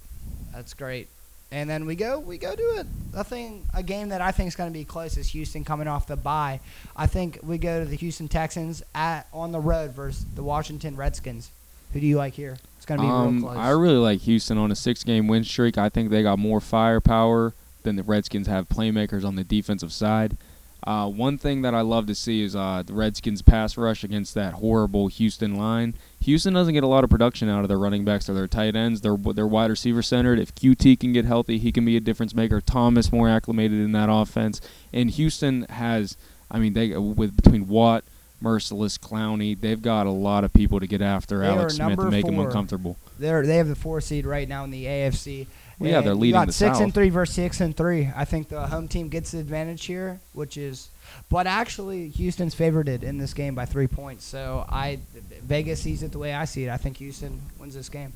That's 0.51 0.73
great. 0.73 1.07
And 1.53 1.69
then 1.69 1.85
we 1.85 1.95
go 1.95 2.17
we 2.17 2.39
go 2.39 2.55
to 2.55 2.61
it. 2.79 2.87
I 3.15 3.21
think 3.21 3.65
a 3.75 3.83
game 3.83 4.09
that 4.09 4.21
I 4.21 4.31
think 4.31 4.47
is 4.47 4.55
going 4.55 4.71
to 4.71 4.73
be 4.73 4.83
close 4.83 5.17
is 5.17 5.29
Houston 5.29 5.63
coming 5.63 5.87
off 5.87 6.07
the 6.07 6.15
bye. 6.15 6.59
I 6.95 7.05
think 7.05 7.37
we 7.43 7.59
go 7.59 7.83
to 7.83 7.85
the 7.85 7.95
Houston 7.95 8.27
Texans 8.27 8.81
at 8.95 9.27
on 9.31 9.51
the 9.51 9.59
road 9.59 9.91
versus 9.91 10.25
the 10.33 10.41
Washington 10.41 10.95
Redskins. 10.95 11.51
Who 11.93 11.99
do 11.99 12.07
you 12.07 12.17
like 12.17 12.33
here? 12.33 12.57
It's 12.77 12.87
going 12.87 12.99
to 13.01 13.05
be 13.05 13.11
um, 13.11 13.35
real 13.35 13.51
close. 13.51 13.57
I 13.57 13.69
really 13.69 13.97
like 13.97 14.21
Houston 14.21 14.57
on 14.57 14.71
a 14.71 14.75
six-game 14.75 15.27
win 15.27 15.43
streak. 15.43 15.77
I 15.77 15.89
think 15.89 16.09
they 16.09 16.23
got 16.23 16.39
more 16.39 16.59
firepower 16.59 17.53
than 17.83 17.97
the 17.97 18.03
Redskins 18.03 18.47
have 18.47 18.67
playmakers 18.67 19.23
on 19.23 19.35
the 19.35 19.43
defensive 19.43 19.93
side. 19.93 20.37
Uh, 20.85 21.07
one 21.07 21.37
thing 21.37 21.61
that 21.61 21.73
I 21.73 21.81
love 21.81 22.07
to 22.07 22.15
see 22.15 22.43
is 22.43 22.55
uh, 22.55 22.83
the 22.85 22.93
Redskins 22.93 23.41
pass 23.41 23.77
rush 23.77 24.03
against 24.03 24.33
that 24.33 24.55
horrible 24.55 25.07
Houston 25.07 25.55
line. 25.55 25.95
Houston 26.21 26.53
doesn't 26.53 26.73
get 26.73 26.83
a 26.83 26.87
lot 26.87 27.03
of 27.03 27.09
production 27.09 27.47
out 27.47 27.61
of 27.61 27.69
their 27.69 27.77
running 27.77 28.03
backs 28.03 28.29
or 28.29 28.33
their 28.33 28.47
tight 28.47 28.75
ends. 28.75 29.01
They're 29.01 29.15
they're 29.15 29.47
wide 29.47 29.69
receiver 29.69 30.01
centered. 30.01 30.39
If 30.39 30.53
QT 30.55 30.99
can 30.99 31.13
get 31.13 31.25
healthy, 31.25 31.57
he 31.57 31.71
can 31.71 31.85
be 31.85 31.95
a 31.95 32.01
difference 32.01 32.35
maker. 32.35 32.59
Thomas 32.59 33.11
more 33.11 33.29
acclimated 33.29 33.79
in 33.79 33.93
that 33.93 34.09
offense, 34.09 34.59
and 34.91 35.09
Houston 35.11 35.63
has, 35.69 36.17
I 36.51 36.59
mean, 36.59 36.73
they 36.73 36.97
with 36.97 37.35
between 37.37 37.67
Watt, 37.67 38.03
Mercilus, 38.43 38.99
Clowney, 38.99 39.59
they've 39.59 39.81
got 39.81 40.05
a 40.05 40.11
lot 40.11 40.43
of 40.43 40.51
people 40.51 40.79
to 40.81 40.87
get 40.87 41.01
after 41.01 41.39
They 41.39 41.47
Alex 41.47 41.75
Smith 41.75 41.97
and 41.97 42.09
make 42.09 42.25
him 42.25 42.39
uncomfortable. 42.39 42.97
They're 43.17 43.45
they 43.45 43.55
have 43.57 43.69
the 43.69 43.75
four 43.75 44.01
seed 44.01 44.25
right 44.25 44.47
now 44.49 44.65
in 44.65 44.71
the 44.71 44.85
AFC. 44.85 45.47
Well, 45.79 45.89
yeah, 45.89 46.01
they're 46.01 46.13
leading 46.15 46.45
the 46.45 46.51
six 46.53 46.77
South. 46.77 46.83
and 46.83 46.93
three 46.93 47.09
versus 47.09 47.35
six 47.35 47.59
and 47.59 47.75
three. 47.75 48.09
I 48.15 48.25
think 48.25 48.49
the 48.49 48.67
home 48.67 48.87
team 48.87 49.09
gets 49.09 49.31
the 49.31 49.39
advantage 49.39 49.85
here, 49.85 50.19
which 50.33 50.55
is, 50.55 50.89
but 51.29 51.47
actually 51.47 52.09
Houston's 52.09 52.53
favored 52.53 52.87
it 52.87 53.03
in 53.03 53.17
this 53.17 53.33
game 53.33 53.55
by 53.55 53.65
three 53.65 53.87
points. 53.87 54.23
So 54.23 54.65
I 54.69 54.99
Vegas 55.41 55.81
sees 55.81 56.03
it 56.03 56.11
the 56.11 56.19
way 56.19 56.33
I 56.33 56.45
see 56.45 56.65
it. 56.65 56.69
I 56.69 56.77
think 56.77 56.97
Houston 56.97 57.41
wins 57.59 57.73
this 57.73 57.89
game. 57.89 58.13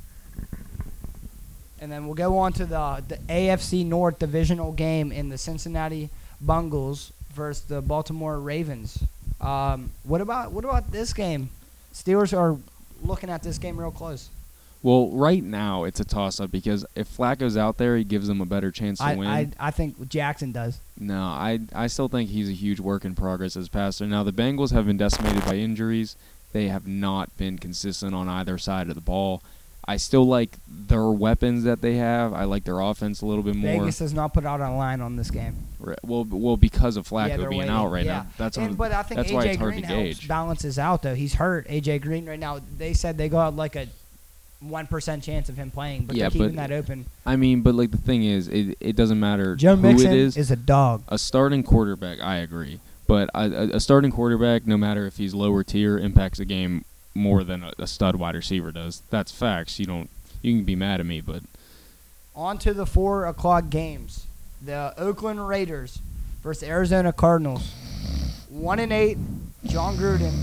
And 1.80 1.92
then 1.92 2.06
we'll 2.06 2.16
go 2.16 2.38
on 2.38 2.54
to 2.54 2.66
the 2.66 3.04
the 3.08 3.18
AFC 3.28 3.86
North 3.86 4.20
divisional 4.20 4.72
game 4.72 5.12
in 5.12 5.30
the 5.30 5.38
Cincinnati 5.38 6.10
Bungles 6.40 7.12
versus 7.34 7.64
the 7.66 7.82
Baltimore 7.82 8.40
Ravens. 8.40 9.04
Um, 9.42 9.92
what 10.04 10.22
about 10.22 10.52
what 10.52 10.64
about 10.64 10.92
this 10.92 11.14
game? 11.14 11.50
Steelers 11.94 12.36
are 12.38 12.58
looking 13.04 13.30
at 13.30 13.44
this 13.44 13.58
game 13.58 13.80
real 13.80 13.92
close. 13.92 14.30
Well, 14.84 15.10
right 15.10 15.44
now 15.44 15.84
it's 15.84 16.00
a 16.00 16.06
toss 16.06 16.40
up 16.40 16.52
because 16.52 16.86
if 16.96 17.16
Flacco's 17.16 17.58
out 17.58 17.78
there, 17.78 17.98
he 17.98 18.04
gives 18.04 18.28
them 18.28 18.42
a 18.42 18.46
better 18.46 18.72
chance 18.72 19.00
to 19.00 19.06
I, 19.06 19.16
win. 19.16 19.28
I 19.28 19.50
I 19.60 19.72
think 19.72 20.08
Jackson 20.08 20.52
does. 20.52 20.80
No, 21.00 21.22
I 21.22 21.60
I 21.74 21.88
still 21.88 22.08
think 22.08 22.30
he's 22.30 22.50
a 22.50 22.54
huge 22.54 22.80
work 22.80 23.04
in 23.04 23.16
progress 23.16 23.58
as 23.58 23.70
passer. 23.70 24.06
Now 24.06 24.24
the 24.24 24.32
Bengals 24.32 24.72
have 24.72 24.86
been 24.86 24.98
decimated 24.98 25.44
by 25.46 25.56
injuries. 25.56 26.16
They 26.54 26.68
have 26.68 26.88
not 26.88 27.36
been 27.38 27.58
consistent 27.58 28.16
on 28.16 28.30
either 28.30 28.58
side 28.58 28.90
of 28.90 28.96
the 28.96 29.02
ball. 29.02 29.42
I 29.90 29.96
still 29.96 30.28
like 30.28 30.58
their 30.68 31.10
weapons 31.10 31.64
that 31.64 31.82
they 31.82 31.96
have. 31.96 32.34
I 32.34 32.44
like 32.44 32.66
their 32.66 32.82
offense 32.82 33.22
a 33.22 33.26
little 33.26 33.44
bit 33.44 33.56
more. 33.56 33.80
Vegas 33.80 34.00
does 34.00 34.14
not 34.14 34.34
put 34.34 34.46
out 34.46 34.60
a 34.60 34.70
line 34.70 35.00
on 35.00 35.16
this 35.16 35.32
game. 35.32 35.56
Well, 36.04 36.26
well, 36.30 36.58
because 36.58 36.98
of 36.98 37.08
Flacco 37.08 37.30
yeah, 37.30 37.38
being 37.38 37.50
waiting. 37.60 37.70
out 37.70 37.88
right 37.88 38.06
yeah. 38.06 38.12
now. 38.12 38.28
That's 38.38 38.58
and, 38.58 38.78
but 38.78 38.92
I 38.92 39.04
think 39.04 39.18
that's 39.18 39.32
AJ 39.32 39.34
why 39.34 39.44
it's 39.46 39.58
hard 39.58 39.74
Green 39.74 39.84
to 39.84 39.88
gauge. 39.88 40.28
balances 40.28 40.78
out 40.78 41.04
though. 41.04 41.16
He's 41.16 41.36
hurt. 41.36 41.70
AJ 41.70 42.02
Green 42.02 42.28
right 42.28 42.40
now. 42.40 42.60
They 42.78 42.94
said 42.94 43.18
they 43.18 43.30
got 43.30 43.56
like 43.56 43.78
a 43.78 43.88
one 44.60 44.88
percent 44.88 45.24
chance 45.24 45.50
of 45.50 45.58
him 45.58 45.70
playing, 45.72 46.06
but 46.06 46.16
Yeah, 46.16 46.24
they're 46.24 46.32
keeping 46.32 46.48
but 46.50 46.56
that 46.56 46.72
open. 46.72 47.06
I 47.26 47.36
mean, 47.36 47.62
but 47.62 47.76
like 47.76 47.92
the 47.92 47.98
thing 47.98 48.24
is, 48.24 48.48
it 48.48 48.78
it 48.80 48.96
doesn't 48.96 49.20
matter 49.20 49.56
Joe 49.56 49.76
who 49.76 49.82
Mixon 49.84 50.12
it 50.12 50.18
is. 50.18 50.38
Is. 50.38 50.52
a 50.52 50.56
dog. 50.56 51.04
a 51.08 51.18
starting 51.18 51.64
quarterback, 51.64 52.20
I 52.22 52.38
agree, 52.38 52.80
but 53.08 53.30
a 53.36 53.80
starting 53.80 54.12
quarterback, 54.12 54.66
no 54.66 54.78
matter 54.78 55.06
if 55.06 55.18
he's 55.18 55.34
lower 55.34 55.64
tier, 55.64 55.98
impacts 55.98 56.40
the 56.40 56.46
game 56.46 56.86
more 57.14 57.44
than 57.44 57.64
a, 57.64 57.74
a 57.80 57.88
stud 57.88 58.16
wide 58.16 58.36
receiver 58.36 58.72
does. 58.72 59.04
That's 59.10 59.32
facts. 59.32 59.80
You 59.80 59.86
don't. 59.86 60.10
You 60.42 60.56
can 60.56 60.66
be 60.66 60.76
mad 60.76 61.00
at 61.00 61.06
me, 61.06 61.22
but 61.22 61.44
On 62.36 62.58
to 62.60 62.74
the 62.74 62.86
four 62.86 63.26
o'clock 63.26 63.70
games. 63.70 64.26
The 64.64 64.94
Oakland 64.98 65.48
Raiders 65.48 66.00
versus 66.42 66.68
Arizona 66.68 67.14
Cardinals. 67.14 67.72
One 68.50 68.80
and 68.80 68.92
eight. 68.92 69.18
Jon 69.66 69.96
Gruden. 69.98 70.34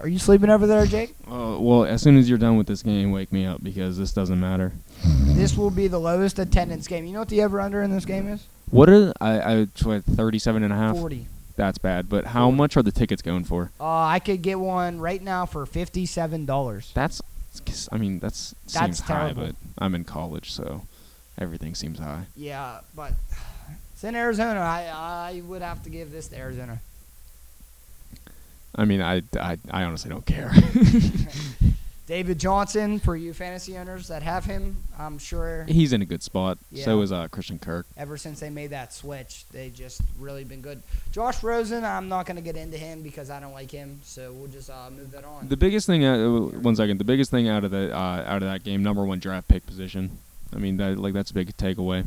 Are 0.00 0.08
you 0.08 0.18
sleeping 0.18 0.50
over 0.50 0.66
there, 0.66 0.86
Jake? 0.86 1.14
uh, 1.30 1.56
well, 1.58 1.84
as 1.84 2.02
soon 2.02 2.16
as 2.16 2.28
you're 2.28 2.38
done 2.38 2.56
with 2.56 2.66
this 2.66 2.82
game, 2.82 3.10
wake 3.10 3.32
me 3.32 3.44
up 3.46 3.62
because 3.62 3.98
this 3.98 4.12
doesn't 4.12 4.38
matter. 4.38 4.72
This 5.26 5.56
will 5.56 5.70
be 5.70 5.88
the 5.88 5.98
lowest 5.98 6.38
attendance 6.38 6.86
game. 6.88 7.06
You 7.06 7.12
know 7.12 7.20
what 7.20 7.28
the 7.28 7.42
over 7.42 7.60
under 7.60 7.82
in 7.82 7.90
this 7.90 8.04
game 8.04 8.28
is? 8.28 8.46
What 8.70 8.88
are 8.88 9.12
I? 9.20 9.40
I 9.40 9.66
what, 9.82 10.04
37 10.04 10.62
and 10.62 10.72
a 10.72 10.76
half. 10.76 10.96
Forty. 10.96 11.26
That's 11.56 11.78
bad. 11.78 12.08
But 12.08 12.26
how 12.26 12.46
Forty. 12.46 12.56
much 12.56 12.76
are 12.76 12.82
the 12.82 12.92
tickets 12.92 13.22
going 13.22 13.44
for? 13.44 13.70
Uh, 13.80 14.04
I 14.04 14.18
could 14.20 14.42
get 14.42 14.60
one 14.60 15.00
right 15.00 15.22
now 15.22 15.46
for 15.46 15.64
fifty-seven 15.66 16.44
dollars. 16.46 16.90
That's. 16.94 17.20
I 17.90 17.96
mean, 17.96 18.20
that's 18.20 18.54
That's 18.72 18.98
seems 18.98 19.00
high, 19.00 19.32
but 19.32 19.56
I'm 19.78 19.94
in 19.96 20.04
college, 20.04 20.52
so 20.52 20.82
everything 21.38 21.74
seems 21.74 21.98
high. 21.98 22.26
Yeah, 22.36 22.80
but 22.94 23.14
it's 23.92 24.04
in 24.04 24.14
Arizona. 24.14 24.60
I 24.60 24.86
I 24.92 25.42
would 25.46 25.62
have 25.62 25.82
to 25.84 25.90
give 25.90 26.12
this 26.12 26.28
to 26.28 26.36
Arizona. 26.38 26.80
I 28.78 28.84
mean, 28.84 29.02
I, 29.02 29.22
I, 29.38 29.58
I 29.70 29.82
honestly 29.82 30.08
don't 30.08 30.24
care. 30.24 30.52
David 32.06 32.38
Johnson 32.38 33.00
for 33.00 33.16
you 33.16 33.34
fantasy 33.34 33.76
owners 33.76 34.08
that 34.08 34.22
have 34.22 34.46
him. 34.46 34.82
I'm 34.98 35.18
sure 35.18 35.66
He's 35.68 35.92
in 35.92 36.00
a 36.00 36.06
good 36.06 36.22
spot. 36.22 36.56
So 36.74 37.02
is 37.02 37.12
uh, 37.12 37.28
Christian 37.28 37.58
Kirk. 37.58 37.86
ever 37.98 38.16
since 38.16 38.40
they 38.40 38.48
made 38.48 38.68
that 38.68 38.94
switch, 38.94 39.44
they 39.52 39.68
just 39.68 40.00
really 40.18 40.42
been 40.44 40.62
good. 40.62 40.82
Josh 41.12 41.42
Rosen, 41.42 41.84
I'm 41.84 42.08
not 42.08 42.24
gonna 42.24 42.40
get 42.40 42.56
into 42.56 42.78
him 42.78 43.02
because 43.02 43.28
I 43.28 43.40
don't 43.40 43.52
like 43.52 43.70
him. 43.70 44.00
So 44.04 44.32
we'll 44.32 44.48
just 44.48 44.70
uh, 44.70 44.88
move 44.90 45.10
that 45.10 45.24
on. 45.24 45.48
The 45.48 45.56
biggest 45.58 45.86
thing, 45.86 46.02
uh, 46.02 46.28
one 46.28 46.76
second. 46.76 46.96
The 46.96 47.04
biggest 47.04 47.30
thing 47.30 47.46
out 47.46 47.64
of 47.64 47.72
the 47.72 47.94
uh, 47.94 48.24
out 48.26 48.42
of 48.42 48.48
that 48.48 48.64
game, 48.64 48.82
number 48.82 49.04
one 49.04 49.18
draft 49.18 49.48
pick 49.48 49.66
position. 49.66 50.18
I 50.54 50.56
mean, 50.56 50.78
that 50.78 50.98
like 50.98 51.12
that's 51.12 51.30
a 51.32 51.34
big 51.34 51.54
takeaway. 51.58 52.06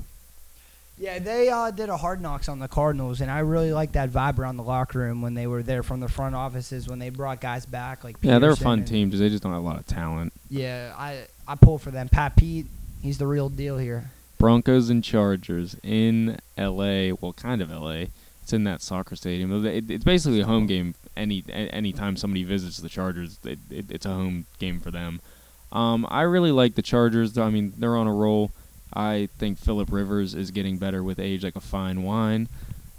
Yeah, 0.98 1.18
they 1.20 1.50
uh, 1.50 1.72
did 1.72 1.90
a 1.90 1.98
hard 1.98 2.22
knocks 2.22 2.48
on 2.48 2.60
the 2.60 2.68
Cardinals, 2.68 3.22
and 3.22 3.32
I 3.32 3.40
really 3.40 3.74
like 3.74 3.94
that 3.94 4.12
vibe 4.12 4.38
around 4.38 4.58
the 4.58 4.64
locker 4.64 5.00
room 5.00 5.22
when 5.24 5.34
they 5.34 5.48
were 5.48 5.64
there 5.64 5.82
from 5.82 6.00
the 6.00 6.08
front 6.08 6.36
offices 6.36 6.88
when 6.88 7.00
they 7.00 7.10
brought 7.10 7.42
guys 7.42 7.66
back 7.66 8.04
like 8.04 8.18
Yeah, 8.22 8.38
they're 8.38 8.52
a 8.52 8.56
fun 8.56 8.80
and- 8.80 8.88
team. 8.88 9.08
because 9.08 9.20
they 9.20 9.30
just 9.30 9.42
don't 9.42 9.52
have 9.54 9.64
a 9.64 9.66
lot 9.66 9.80
of 9.80 9.88
talent. 9.88 10.32
Yeah, 10.50 10.94
I 10.98 11.26
I 11.48 11.56
pull 11.56 11.80
for 11.80 11.90
them. 11.90 12.08
Pat 12.08 12.36
Pete, 12.36 12.68
he's 13.02 13.18
the 13.18 13.26
real 13.28 13.50
deal 13.50 13.78
here. 13.78 14.12
Broncos 14.38 14.90
and 14.90 15.04
Chargers 15.04 15.76
in 15.84 16.38
L.A. 16.58 17.14
Well, 17.14 17.34
kind 17.34 17.62
of 17.62 17.72
L.A. 17.72 18.10
It's 18.44 18.54
in 18.54 18.64
that 18.66 18.82
soccer 18.82 19.16
stadium. 19.16 19.66
It, 19.66 19.90
it's 19.90 20.04
basically 20.04 20.42
a 20.42 20.46
home 20.46 20.66
game. 20.68 20.94
Any 21.18 21.44
any 21.52 21.94
time 21.94 22.16
somebody 22.16 22.44
visits 22.44 22.78
the 22.78 22.90
Chargers, 22.90 23.40
it, 23.44 23.60
it, 23.70 23.86
it's 23.90 24.06
a 24.06 24.10
home 24.10 24.46
game 24.60 24.80
for 24.80 24.92
them. 24.92 25.20
Um, 25.72 26.06
I 26.10 26.22
really 26.24 26.52
like 26.52 26.76
the 26.76 26.82
Chargers. 26.82 27.38
I 27.38 27.50
mean, 27.50 27.74
they're 27.78 27.96
on 27.98 28.08
a 28.08 28.14
roll. 28.14 28.52
I 28.94 29.30
think 29.38 29.58
Philip 29.58 29.92
Rivers 29.92 30.36
is 30.36 30.52
getting 30.52 30.78
better 30.78 31.04
with 31.04 31.20
age, 31.20 31.44
like 31.44 31.56
a 31.56 31.62
fine 31.62 32.04
wine. 32.04 32.50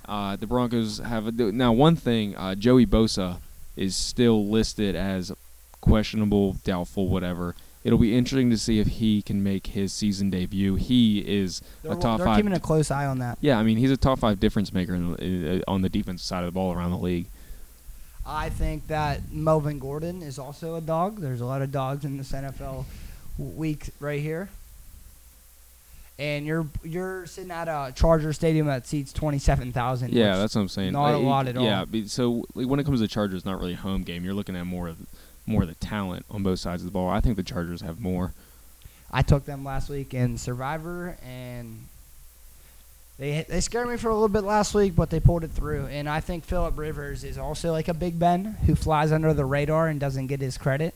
Uh, 0.07 0.37
the 0.37 0.47
Broncos 0.47 0.99
have 0.99 1.27
a, 1.27 1.33
now 1.33 1.73
one 1.73 1.97
thing. 1.97 2.35
Uh, 2.37 2.55
Joey 2.55 2.87
Bosa 2.87 3.39
is 3.77 3.95
still 3.97 4.47
listed 4.49 4.97
as 4.97 5.33
questionable, 5.81 6.55
doubtful, 6.65 7.09
whatever. 7.09 7.55
It'll 7.85 7.99
be 7.99 8.17
interesting 8.17 8.51
to 8.51 8.59
see 8.59 8.79
if 8.79 8.87
he 8.87 9.23
can 9.23 9.43
make 9.43 9.69
his 9.69 9.93
season 9.93 10.31
debut. 10.31 10.77
He 10.77 11.19
is 11.19 11.61
They're, 11.83 11.93
a 11.93 11.97
top 11.97 12.19
they're 12.19 12.27
five. 12.27 12.37
keeping 12.37 12.53
a 12.53 12.61
close 12.61 12.91
eye 12.91 13.07
on 13.07 13.19
that. 13.19 13.39
yeah, 13.41 13.59
I 13.59 13.65
mean 13.65 13.77
he's 13.77 13.91
a 13.91 13.97
top 13.97 14.21
five 14.21 14.39
difference 14.39 14.73
maker 14.73 14.97
the- 14.97 15.63
uh, 15.67 15.71
on 15.71 15.83
the 15.83 15.89
defensive 15.89 16.25
side 16.25 16.41
of 16.41 16.47
the 16.47 16.53
ball 16.53 16.73
around 16.73 16.93
the 16.93 16.99
league. 16.99 17.27
I 18.25 18.51
think 18.51 18.87
that 18.87 19.33
Melvin 19.33 19.81
Gordon 19.81 20.23
is 20.23 20.39
also 20.39 20.77
a 20.77 20.81
dog. 20.81 21.21
There's 21.21 21.41
a 21.41 21.45
lot 21.45 21.61
of 21.61 21.73
dogs 21.73 22.05
in 22.05 22.17
this 22.19 22.31
NFL 22.31 22.85
week 23.37 23.89
right 23.99 24.21
here. 24.21 24.49
And 26.23 26.47
you're 26.47 26.67
you're 26.85 27.27
sitting 27.27 27.51
at 27.51 27.67
a 27.67 27.93
Charger 27.97 28.33
stadium 28.33 28.69
that 28.69 28.87
seats 28.87 29.13
twenty 29.13 29.39
seven 29.41 29.73
thousand. 29.73 30.13
Yeah, 30.13 30.37
that's 30.37 30.55
what 30.55 30.61
I'm 30.61 30.69
saying. 30.69 30.93
not 30.93 31.15
a 31.15 31.19
lot 31.19 31.49
at 31.49 31.57
Yeah, 31.61 31.81
all. 31.81 31.87
be- 31.87 32.07
so 32.07 32.45
when 32.55 32.79
it 32.79 32.85
comes 32.85 33.01
to 33.01 33.09
Chargers, 33.09 33.45
not 33.45 33.59
really 33.59 33.73
a 33.73 33.77
home 33.77 34.03
game. 34.05 34.25
You're 34.25 34.33
looking 34.35 34.55
at 34.55 34.65
more 34.65 34.87
of 34.87 34.99
more 35.47 35.63
of 35.63 35.69
the 35.69 35.75
talent 35.75 36.25
on 36.31 36.45
both 36.45 36.61
sides 36.61 36.83
of 36.83 36.87
the 36.87 36.93
ball. 36.93 37.09
I 37.09 37.21
think 37.21 37.35
the 37.37 37.43
Chargers 37.43 37.81
have 37.81 37.99
more. 37.99 38.35
I 39.11 39.23
took 39.23 39.47
them 39.47 39.65
last 39.65 39.91
week 39.91 40.15
in 40.15 40.39
Survivor, 40.39 41.19
and 41.27 41.89
they 43.19 43.45
they 43.49 43.61
scared 43.61 43.89
me 43.89 43.97
for 43.97 44.09
a 44.09 44.15
little 44.15 44.29
bit 44.29 44.45
last 44.45 44.75
week, 44.75 44.95
but 44.95 45.11
they 45.11 45.19
pulled 45.19 45.43
it 45.43 45.51
through. 45.51 45.87
And 45.87 46.09
I 46.09 46.21
think 46.21 46.45
Philip 46.45 46.79
Rivers 46.79 47.25
is 47.25 47.37
also 47.37 47.73
like 47.73 47.89
a 47.89 47.95
Big 47.95 48.21
Ben 48.21 48.45
who 48.67 48.77
flies 48.77 49.11
under 49.11 49.35
the 49.35 49.45
radar 49.45 49.89
and 49.89 49.99
doesn't 49.99 50.29
get 50.29 50.41
his 50.41 50.57
credit 50.57 50.95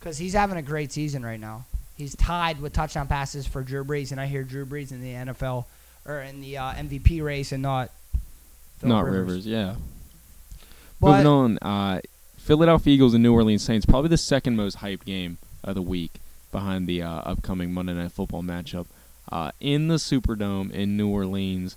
because 0.00 0.18
he's 0.18 0.34
having 0.34 0.56
a 0.56 0.62
great 0.62 0.90
season 0.90 1.24
right 1.24 1.38
now. 1.38 1.66
He's 1.98 2.14
tied 2.14 2.60
with 2.60 2.72
touchdown 2.72 3.08
passes 3.08 3.44
for 3.44 3.62
Drew 3.62 3.84
Brees, 3.84 4.12
and 4.12 4.20
I 4.20 4.26
hear 4.26 4.44
Drew 4.44 4.64
Brees 4.64 4.92
in 4.92 5.02
the 5.02 5.12
NFL 5.14 5.64
or 6.06 6.20
in 6.20 6.40
the 6.40 6.56
uh, 6.56 6.72
MVP 6.74 7.20
race 7.20 7.50
and 7.50 7.60
not 7.60 7.90
Philip 8.78 8.88
not 8.88 9.04
Rivers. 9.04 9.44
Yeah. 9.44 9.74
But 11.00 11.24
Moving 11.24 11.26
on, 11.26 11.58
uh, 11.58 12.00
Philadelphia 12.36 12.94
Eagles 12.94 13.14
and 13.14 13.22
New 13.24 13.34
Orleans 13.34 13.64
Saints, 13.64 13.84
probably 13.84 14.10
the 14.10 14.16
second 14.16 14.54
most 14.54 14.78
hyped 14.78 15.06
game 15.06 15.38
of 15.64 15.74
the 15.74 15.82
week 15.82 16.12
behind 16.52 16.86
the 16.86 17.02
uh, 17.02 17.10
upcoming 17.10 17.74
Monday 17.74 17.94
Night 17.94 18.12
Football 18.12 18.42
matchup 18.44 18.86
uh, 19.32 19.50
in 19.60 19.88
the 19.88 19.96
Superdome 19.96 20.70
in 20.70 20.96
New 20.96 21.08
Orleans. 21.08 21.76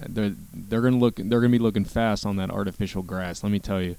They're 0.00 0.34
they're 0.52 0.80
gonna 0.80 0.98
look 0.98 1.14
they're 1.14 1.40
gonna 1.40 1.48
be 1.48 1.60
looking 1.60 1.84
fast 1.84 2.26
on 2.26 2.34
that 2.36 2.50
artificial 2.50 3.02
grass. 3.02 3.44
Let 3.44 3.52
me 3.52 3.60
tell 3.60 3.80
you, 3.80 3.94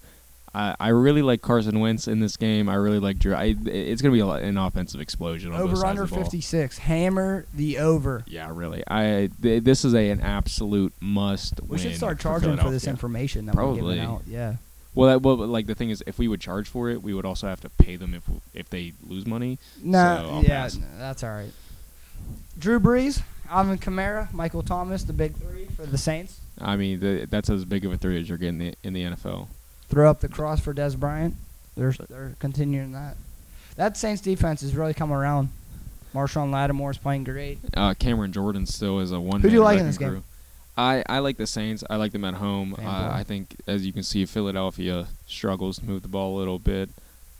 I, 0.56 0.76
I 0.80 0.88
really 0.90 1.22
like 1.24 1.42
Carson 1.42 1.80
Wentz 1.80 2.08
in 2.08 2.20
this 2.20 2.38
game. 2.38 2.70
I 2.70 2.76
really 2.76 3.00
like 3.00 3.18
Drew. 3.20 3.34
I, 3.34 3.56
it's 3.66 4.02
gonna 4.02 4.14
be 4.14 4.20
a, 4.20 4.28
an 4.28 4.58
offensive 4.58 5.02
explosion. 5.02 5.52
On 5.54 5.60
over 5.62 5.86
under 5.86 6.06
the 6.06 6.14
ball. 6.16 6.24
56. 6.24 6.78
Hammer 6.80 7.46
the 7.54 7.80
over. 7.80 8.24
Yeah, 8.28 8.52
really. 8.54 8.84
I 8.88 9.30
th- 9.42 9.64
this 9.64 9.84
is 9.84 9.94
a 9.96 10.10
an 10.12 10.22
absolute 10.22 10.94
must. 11.00 11.60
We 11.68 11.78
should 11.80 11.96
start 11.96 12.20
charging 12.20 12.58
for 12.58 12.70
this 12.72 12.88
information 12.88 13.46
that 13.48 13.56
we're 13.56 13.62
Probably. 13.64 13.96
giving 13.96 14.00
out. 14.10 14.22
Yeah. 14.28 14.56
Well, 14.96 15.10
that, 15.10 15.22
well, 15.24 15.38
like 15.38 15.66
the 15.66 15.74
thing 15.74 15.90
is, 15.90 16.04
if 16.06 16.20
we 16.20 16.28
would 16.28 16.40
charge 16.40 16.70
for 16.70 16.88
it, 16.92 17.02
we 17.02 17.16
would 17.16 17.26
also 17.26 17.48
have 17.48 17.60
to 17.62 17.70
pay 17.70 17.96
them 17.96 18.14
if 18.14 18.22
if 18.54 18.70
they 18.70 18.94
lose 19.08 19.26
money. 19.26 19.58
No, 19.82 20.42
So, 20.44 20.48
yeah, 20.48 20.70
that's 21.00 21.24
all 21.24 21.32
right. 21.32 21.52
Drew 22.60 22.80
Brees, 22.80 23.24
Alvin 23.50 23.80
Kamara, 23.80 24.32
Michael 24.32 24.62
Thomas, 24.62 25.04
the 25.04 25.14
big 25.14 25.36
three 25.36 25.66
for 25.66 25.86
the 25.88 25.98
Saints. 25.98 26.40
I 26.62 26.76
mean, 26.76 27.00
the, 27.00 27.26
that's 27.28 27.50
as 27.50 27.66
big 27.66 27.86
of 27.86 27.92
a 27.92 27.98
three 27.98 28.20
as 28.22 28.30
you're 28.30 28.38
getting 28.38 28.62
i- 28.62 28.76
in 28.84 28.94
the 28.94 29.02
NFL. 29.04 29.48
Throw 29.90 30.10
up 30.10 30.22
the 30.22 30.28
cross 30.30 30.60
for 30.60 30.74
Dez 30.74 30.98
Bryant. 30.98 31.36
They're 31.76 31.94
they're 32.10 32.36
continuing 32.40 32.92
that. 32.94 33.18
That 33.76 33.98
Saints 33.98 34.22
defense 34.22 34.64
is 34.64 34.76
really 34.76 34.94
coming 34.94 35.16
around. 35.16 35.50
Marshon 36.14 36.52
Lattimore 36.52 36.92
is 36.92 36.98
playing 36.98 37.24
great. 37.24 37.58
Uh, 37.76 37.94
Cameron 37.96 38.32
Jordan 38.32 38.66
still 38.66 39.00
is 39.00 39.12
a 39.12 39.20
one. 39.20 39.42
Who 39.42 39.50
do 39.50 39.56
you 39.56 39.64
like 39.64 39.80
in 39.80 39.86
this 39.88 39.98
game? 39.98 40.24
I, 40.76 41.04
I 41.08 41.20
like 41.20 41.38
the 41.38 41.48
Saints. 41.48 41.84
I 41.90 41.98
like 41.98 42.12
them 42.12 42.26
at 42.26 42.36
home. 42.36 42.76
Uh, 42.78 43.10
I 43.12 43.24
think, 43.24 43.56
as 43.68 43.86
you 43.86 43.94
can 43.94 44.04
see, 44.04 44.26
Philadelphia 44.26 45.08
struggles 45.28 45.80
to 45.80 45.86
move 45.86 46.02
the 46.02 46.08
ball 46.08 46.36
a 46.36 46.40
little 46.40 46.60
bit. 46.60 46.90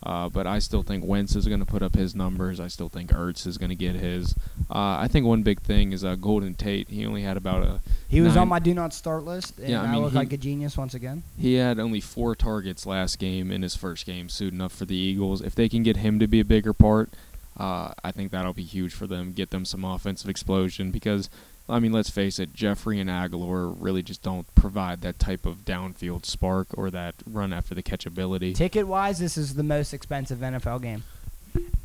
Uh, 0.06 0.28
but 0.28 0.46
I 0.46 0.60
still 0.60 0.84
think 0.84 1.06
Wentz 1.06 1.34
is 1.36 1.48
going 1.48 1.62
to 1.62 1.66
put 1.66 1.82
up 1.82 1.96
his 1.96 2.14
numbers. 2.14 2.60
I 2.60 2.68
still 2.68 2.90
think 2.90 3.12
Ertz 3.12 3.48
is 3.48 3.58
going 3.58 3.70
to 3.70 3.76
get 3.76 3.96
his. 3.96 4.36
Uh, 4.70 4.98
I 5.00 5.08
think 5.08 5.26
one 5.26 5.44
big 5.44 5.62
thing 5.62 5.94
is 5.94 6.04
uh, 6.04 6.16
Golden 6.16 6.56
Tate. 6.56 6.90
He 6.90 7.06
only 7.06 7.22
had 7.22 7.38
about 7.38 7.64
a 7.64 7.80
He 8.10 8.20
was 8.20 8.36
Nine. 8.36 8.42
on 8.44 8.48
my 8.50 8.60
do 8.60 8.74
not 8.74 8.94
start 8.94 9.24
list, 9.24 9.60
and 9.60 9.70
Yeah, 9.70 9.82
I 9.82 9.94
I, 9.94 9.98
look 9.98 10.12
he- 10.12 10.18
like 10.18 10.34
a 10.34 10.38
genius 10.38 10.78
once 10.78 10.94
again. 10.94 11.24
He 11.40 11.54
had 11.56 11.80
only 11.80 12.02
four 12.02 12.36
targets 12.36 12.86
last 12.86 13.18
game 13.18 13.50
in 13.50 13.62
his 13.62 13.78
first 13.78 14.06
game, 14.06 14.28
suiting 14.28 14.60
up 14.60 14.74
for 14.74 14.84
the 14.84 14.96
Eagles. 14.96 15.42
If 15.42 15.56
they 15.56 15.70
can 15.70 15.84
get 15.84 15.96
him 15.98 16.20
to 16.20 16.28
be 16.28 16.42
a 16.42 16.46
bigger 16.46 16.74
part, 16.74 17.10
uh, 17.58 17.94
I 18.04 18.12
think 18.12 18.32
that'll 18.32 18.54
be 18.54 18.64
huge 18.64 18.94
for 18.94 19.08
them. 19.08 19.32
Get 19.32 19.52
them 19.52 19.64
some 19.64 19.86
offensive 19.86 20.30
explosion 20.30 20.92
because, 20.92 21.30
I 21.70 21.80
mean, 21.80 21.94
let's 21.94 22.10
face 22.10 22.40
it, 22.40 22.54
Jeffery 22.54 23.00
and 23.00 23.10
Agholor 23.10 23.74
really 23.80 24.04
just 24.04 24.22
don't 24.22 24.54
provide 24.54 25.02
that 25.02 25.18
type 25.18 25.46
of 25.46 25.60
downfield 25.60 26.26
spark 26.26 26.68
or 26.74 26.90
that 26.92 27.16
run 27.26 27.54
after 27.54 27.74
the 27.74 27.82
catch 27.82 28.06
ability. 28.06 28.54
Ticket 28.54 28.86
wise, 28.86 29.20
this 29.20 29.38
is 29.38 29.54
the 29.54 29.64
most 29.64 29.94
expensive 29.94 30.40
NFL 30.40 30.82
game 30.82 31.04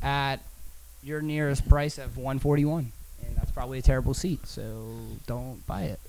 at 0.02 0.38
your 1.02 1.20
nearest 1.20 1.68
price 1.68 1.97
of 1.97 2.16
141, 2.16 2.90
and 3.25 3.37
that's 3.37 3.52
probably 3.52 3.78
a 3.78 3.82
terrible 3.82 4.14
seat. 4.14 4.47
So 4.47 4.90
don't 5.26 5.64
buy 5.66 5.82
it. 5.82 6.00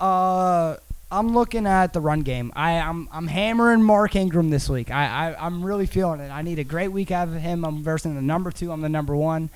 Uh, 0.00 0.76
I'm 1.10 1.34
looking 1.34 1.66
at 1.66 1.92
the 1.92 2.00
run 2.00 2.20
game. 2.20 2.52
I, 2.56 2.78
I'm 2.78 3.08
I'm 3.12 3.26
hammering 3.28 3.82
Mark 3.82 4.16
Ingram 4.16 4.50
this 4.50 4.68
week. 4.68 4.90
I, 4.90 5.06
I 5.06 5.46
I'm 5.46 5.64
really 5.64 5.86
feeling 5.86 6.20
it. 6.20 6.30
I 6.30 6.42
need 6.42 6.58
a 6.58 6.64
great 6.64 6.88
week 6.88 7.10
out 7.10 7.28
of 7.28 7.34
him. 7.34 7.64
I'm 7.64 7.82
versing 7.82 8.14
the 8.14 8.22
number 8.22 8.50
two. 8.50 8.72
I'm 8.72 8.80
the 8.80 8.88
number 8.88 9.14
one. 9.14 9.50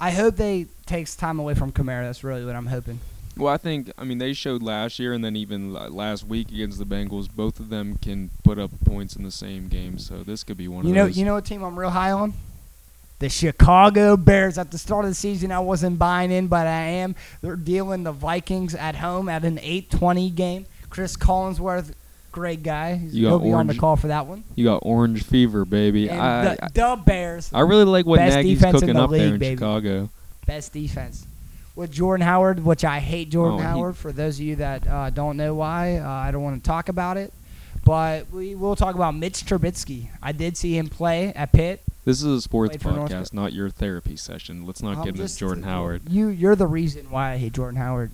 I 0.00 0.12
hope 0.12 0.36
they 0.36 0.66
takes 0.88 1.14
time 1.14 1.38
away 1.38 1.54
from 1.54 1.70
Kamara. 1.70 2.02
That's 2.04 2.24
really 2.24 2.44
what 2.44 2.56
I'm 2.56 2.66
hoping. 2.66 2.98
Well, 3.36 3.54
I 3.54 3.56
think 3.56 3.92
I 3.96 4.02
mean 4.02 4.18
they 4.18 4.32
showed 4.32 4.62
last 4.64 4.98
year 4.98 5.12
and 5.12 5.24
then 5.24 5.36
even 5.36 5.72
last 5.72 6.26
week 6.26 6.50
against 6.50 6.78
the 6.80 6.84
Bengals, 6.84 7.28
both 7.32 7.60
of 7.60 7.68
them 7.68 7.96
can 8.02 8.30
put 8.42 8.58
up 8.58 8.70
points 8.84 9.14
in 9.14 9.22
the 9.22 9.30
same 9.30 9.68
game. 9.68 9.98
So 9.98 10.24
this 10.24 10.42
could 10.42 10.56
be 10.56 10.66
one 10.66 10.84
You 10.84 10.90
of 10.90 10.96
know, 10.96 11.04
those. 11.06 11.16
you 11.18 11.24
know 11.24 11.34
what 11.34 11.44
team 11.44 11.62
I'm 11.62 11.78
real 11.78 11.90
high 11.90 12.10
on? 12.10 12.32
The 13.20 13.28
Chicago 13.28 14.16
Bears. 14.16 14.58
At 14.58 14.70
the 14.72 14.78
start 14.78 15.04
of 15.04 15.10
the 15.10 15.14
season, 15.14 15.52
I 15.52 15.58
wasn't 15.60 15.98
buying 15.98 16.30
in, 16.32 16.46
but 16.48 16.66
I 16.66 16.80
am. 16.82 17.14
They're 17.40 17.56
dealing 17.56 18.02
the 18.04 18.12
Vikings 18.12 18.74
at 18.74 18.96
home 18.96 19.28
at 19.28 19.44
an 19.44 19.58
8-20 19.58 20.34
game. 20.34 20.66
Cris 20.88 21.16
Collinsworth, 21.16 21.92
great 22.32 22.62
guy. 22.62 22.94
He's, 22.96 23.14
You 23.14 23.24
got 23.24 23.28
he'll 23.30 23.38
be 23.40 23.52
on 23.52 23.66
the 23.66 23.74
call 23.74 23.96
for 23.96 24.06
that 24.08 24.26
one. 24.26 24.42
you 24.54 24.64
got 24.64 24.78
Orange 24.82 25.22
Fever, 25.24 25.64
baby. 25.64 26.08
I, 26.10 26.54
the, 26.54 26.70
the 26.74 27.02
Bears, 27.04 27.50
I 27.52 27.60
really 27.60 27.84
like 27.84 28.06
what 28.06 28.18
Best 28.18 28.36
Nagy's 28.36 28.60
cooking 28.62 28.96
up 28.96 29.10
there 29.10 29.34
in 29.34 29.38
baby. 29.38 29.56
Chicago. 29.56 30.10
Best 30.48 30.72
defense. 30.72 31.26
With 31.76 31.92
Jordan 31.92 32.26
Howard, 32.26 32.64
which 32.64 32.84
I 32.84 32.98
hate 32.98 33.30
Jordan 33.30 33.54
Oh, 33.54 33.58
he- 33.58 33.64
Howard. 33.64 33.96
For 33.96 34.10
those 34.10 34.40
of 34.40 34.44
you 34.44 34.56
that 34.56 34.88
uh, 34.88 35.10
don't 35.10 35.36
know 35.36 35.54
why, 35.54 35.98
uh, 35.98 36.08
I 36.08 36.32
don't 36.32 36.42
want 36.42 36.60
to 36.64 36.66
talk 36.68 36.88
about 36.88 37.16
it. 37.16 37.32
But 37.84 38.30
we 38.32 38.56
will 38.56 38.74
talk 38.74 38.96
about 38.96 39.14
Mitch 39.14 39.44
Trubisky. 39.46 40.08
I 40.20 40.32
did 40.32 40.56
see 40.56 40.76
him 40.76 40.88
play 40.88 41.32
at 41.34 41.52
Pitt. 41.52 41.80
This 42.04 42.18
is 42.18 42.24
a 42.26 42.40
sports 42.42 42.70
Played 42.70 42.82
for 42.82 42.92
North 42.92 43.12
podcast, 43.12 43.32
not 43.32 43.52
your 43.52 43.70
therapy 43.70 44.16
session. 44.16 44.66
Let's 44.66 44.82
not 44.82 44.96
I'm 44.98 45.04
get 45.04 45.20
into 45.20 45.36
Jordan 45.36 45.62
Howard. 45.62 46.02
You 46.10 46.26
you're 46.28 46.56
the 46.56 46.66
reason 46.66 47.08
why 47.10 47.32
I 47.32 47.36
hate 47.36 47.52
Jordan 47.52 47.78
Howard. 47.80 48.10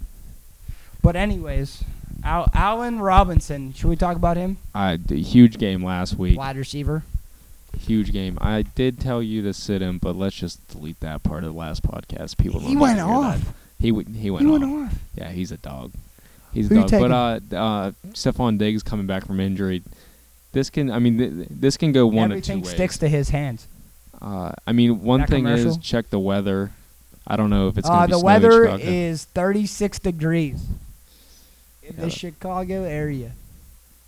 But 1.02 1.16
anyways, 1.16 1.82
Al- 2.22 2.50
Allen 2.54 2.98
Robinson. 3.00 3.72
Should 3.72 3.88
we 3.88 3.96
talk 3.96 4.16
about 4.16 4.36
him? 4.36 4.58
I 4.74 4.96
d- 4.96 5.22
huge 5.22 5.58
game 5.58 5.82
last 5.84 6.16
week. 6.18 6.36
Wide 6.36 6.56
receiver. 6.56 7.02
Huge 7.78 8.12
game. 8.12 8.38
I 8.40 8.62
did 8.62 9.00
tell 9.00 9.22
you 9.22 9.42
to 9.42 9.52
sit 9.54 9.82
him, 9.82 9.98
but 9.98 10.16
let's 10.16 10.36
just 10.36 10.66
delete 10.70 11.00
that 11.00 11.22
part 11.22 11.44
of 11.44 11.52
the 11.52 11.58
last 11.58 11.82
podcast. 11.82 12.36
People 12.38 12.60
He 12.60 12.74
don't 12.74 12.80
went 12.80 12.98
to 12.98 13.04
hear 13.06 13.14
off. 13.14 13.40
that. 13.44 13.54
He 13.78 13.90
w- 13.90 14.08
he 14.12 14.30
went 14.30 14.46
He 14.46 14.52
off. 14.52 14.60
went 14.60 14.72
off. 14.92 14.98
Yeah, 15.16 15.30
he's 15.30 15.52
a 15.52 15.56
dog. 15.56 15.92
He's 16.52 16.68
Who 16.68 16.82
a 16.84 16.86
dog. 16.86 16.90
But 17.00 17.10
uh, 17.10 17.56
uh, 17.56 17.92
Stefon 18.12 18.58
Diggs 18.58 18.82
coming 18.82 19.06
back 19.06 19.26
from 19.26 19.40
injury. 19.40 19.82
This 20.52 20.70
can, 20.70 20.90
I 20.90 21.00
mean, 21.00 21.18
th- 21.18 21.48
this 21.50 21.76
can 21.76 21.90
go 21.92 22.06
one 22.06 22.30
Everything 22.30 22.58
of 22.58 22.62
two 22.62 22.66
ways. 22.68 22.74
sticks 22.76 22.98
to 22.98 23.08
his 23.08 23.30
hands. 23.30 23.66
Uh, 24.22 24.52
I 24.66 24.72
mean, 24.72 25.02
one 25.02 25.20
That 25.20 25.28
thing 25.28 25.46
is 25.46 25.76
check 25.78 26.10
the 26.10 26.20
weather. 26.20 26.70
I 27.26 27.36
don't 27.36 27.50
know 27.50 27.68
if 27.68 27.76
it's 27.76 27.88
Uh, 27.88 27.92
gonna 27.92 28.06
be 28.06 28.12
the 28.12 28.18
weather 28.20 28.64
is 28.78 29.24
36 29.24 29.98
degrees 29.98 30.62
in 31.82 31.96
Yeah. 31.96 32.04
the 32.04 32.10
Chicago 32.10 32.84
area. 32.84 33.32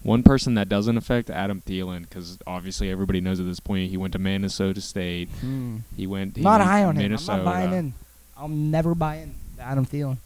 One 0.06 0.22
person 0.22 0.54
that 0.54 0.68
doesn't 0.68 0.96
affect 0.96 1.30
Adam 1.30 1.60
Thielen 1.66 2.02
because 2.02 2.38
obviously 2.46 2.90
everybody 2.92 3.20
knows 3.20 3.40
at 3.40 3.46
this 3.46 3.58
point 3.58 3.90
he 3.90 3.96
went 3.96 4.12
to 4.12 4.20
Minnesota 4.20 4.80
State. 4.80 5.28
Hmm. 5.40 5.78
He 5.96 6.06
went. 6.06 6.36
He 6.36 6.42
not 6.42 6.60
high 6.60 6.84
on 6.84 6.94
him. 6.94 6.98
I'm 6.98 7.02
Minnesota. 7.02 7.36
not 7.38 7.44
buying 7.44 7.72
in. 7.72 7.94
I'll 8.36 8.48
never 8.48 8.94
buy 8.94 9.16
in. 9.16 9.34
Adam 9.58 9.84
Thielen. 9.84 10.18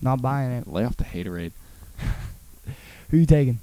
Not 0.00 0.22
buying 0.22 0.52
it. 0.52 0.68
Lay 0.68 0.84
off 0.84 0.96
the 0.96 1.02
haterade. 1.02 1.50
Who 3.10 3.16
you 3.16 3.26
taking? 3.26 3.58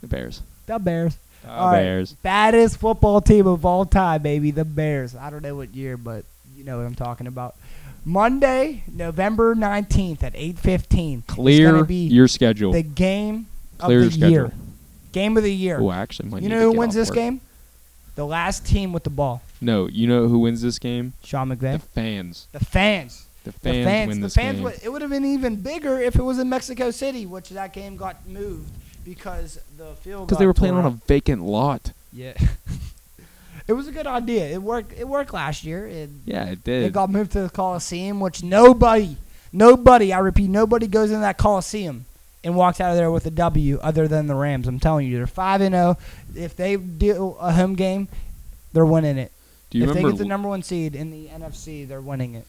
The 0.00 0.06
Bears. 0.06 0.42
The 0.66 0.78
Bears. 0.78 1.18
The 1.42 1.50
All 1.50 1.72
right. 1.72 1.80
Bears. 1.80 2.12
Baddest 2.12 2.76
football 2.76 3.20
team 3.20 3.48
of 3.48 3.66
all 3.66 3.84
time, 3.84 4.22
baby. 4.22 4.52
The 4.52 4.64
Bears. 4.64 5.16
I 5.16 5.30
don't 5.30 5.42
know 5.42 5.56
what 5.56 5.74
year, 5.74 5.96
but 5.96 6.24
you 6.56 6.62
know 6.62 6.76
what 6.78 6.86
I'm 6.86 6.94
talking 6.94 7.26
about. 7.26 7.56
Monday, 8.04 8.84
November 8.86 9.56
19th 9.56 10.22
at 10.22 10.34
8:15. 10.34 11.26
Clear 11.26 11.84
be 11.84 12.06
your 12.06 12.28
schedule. 12.28 12.72
the 12.72 12.82
game 12.82 13.46
Clear 13.80 14.02
of 14.04 14.12
the 14.12 14.18
your 14.18 14.28
year. 14.30 14.52
Game 15.12 15.36
of 15.36 15.42
the 15.42 15.52
year. 15.54 15.78
Oh, 15.80 15.88
I 15.88 15.98
actually 15.98 16.28
might 16.28 16.42
you 16.42 16.48
need 16.48 16.54
know 16.54 16.60
to 16.60 16.66
who 16.66 16.72
get 16.72 16.78
wins 16.78 16.94
off 16.94 17.00
this 17.00 17.08
work. 17.10 17.16
game? 17.16 17.40
The 18.14 18.26
last 18.26 18.66
team 18.66 18.92
with 18.92 19.04
the 19.04 19.10
ball. 19.10 19.42
No, 19.60 19.86
you 19.88 20.06
know 20.06 20.28
who 20.28 20.38
wins 20.40 20.62
this 20.62 20.78
game? 20.78 21.12
Sean 21.24 21.48
The 21.48 21.56
McVay. 21.56 21.80
fans. 21.80 22.46
The 22.52 22.60
fans. 22.64 23.26
The 23.44 23.52
fans, 23.52 23.62
The 23.62 23.70
fans, 23.72 23.84
fans. 23.86 24.08
win 24.08 24.20
the 24.20 24.26
this 24.26 24.34
fans. 24.34 24.54
game. 24.56 24.64
Would, 24.64 24.80
it 24.84 24.88
would 24.92 25.02
have 25.02 25.10
been 25.10 25.24
even 25.24 25.56
bigger 25.56 25.98
if 26.00 26.16
it 26.16 26.22
was 26.22 26.38
in 26.38 26.48
Mexico 26.48 26.90
City, 26.90 27.24
which 27.26 27.48
that 27.50 27.72
game 27.72 27.96
got 27.96 28.26
moved 28.28 28.70
because 29.04 29.58
the 29.78 29.94
field. 30.02 30.26
Because 30.28 30.38
they 30.38 30.44
got 30.44 30.48
were 30.48 30.54
playing 30.54 30.74
tore 30.74 30.80
on 30.80 30.86
a 30.92 30.94
up. 30.96 31.06
vacant 31.06 31.42
lot. 31.42 31.92
Yeah. 32.12 32.34
it 33.66 33.72
was 33.72 33.88
a 33.88 33.92
good 33.92 34.06
idea. 34.06 34.46
It 34.48 34.62
worked. 34.62 34.92
It 34.98 35.08
worked 35.08 35.32
last 35.32 35.64
year. 35.64 35.86
It, 35.86 36.10
Yeah, 36.24 36.44
it 36.46 36.62
did. 36.64 36.84
it 36.84 36.92
got 36.92 37.10
moved 37.10 37.32
to 37.32 37.42
the 37.42 37.50
Coliseum, 37.50 38.20
which 38.20 38.42
nobody, 38.42 39.16
nobody, 39.52 40.12
I 40.12 40.18
repeat, 40.18 40.50
nobody 40.50 40.86
goes 40.86 41.10
in 41.10 41.20
that 41.22 41.38
Coliseum 41.38 42.04
and 42.42 42.54
walks 42.56 42.80
out 42.80 42.90
of 42.90 42.96
there 42.96 43.10
with 43.10 43.26
a 43.26 43.30
W 43.30 43.78
other 43.82 44.08
than 44.08 44.26
the 44.26 44.34
Rams. 44.34 44.66
I'm 44.68 44.80
telling 44.80 45.06
you, 45.06 45.16
they're 45.16 45.26
five 45.26 45.60
and 45.60 45.74
zero. 45.74 45.96
If 46.34 46.56
they 46.56 46.76
do 46.76 47.36
a 47.40 47.52
home 47.52 47.74
game, 47.74 48.08
they're 48.72 48.86
winning 48.86 49.18
it. 49.18 49.32
do 49.70 49.78
you 49.78 49.84
if 49.88 49.94
they 49.94 50.02
get 50.02 50.16
the 50.18 50.24
number 50.24 50.48
one 50.48 50.62
seed 50.62 50.94
in 50.96 51.10
the 51.10 51.26
NFC, 51.28 51.86
they're 51.86 52.00
winning 52.00 52.34
it. 52.34 52.46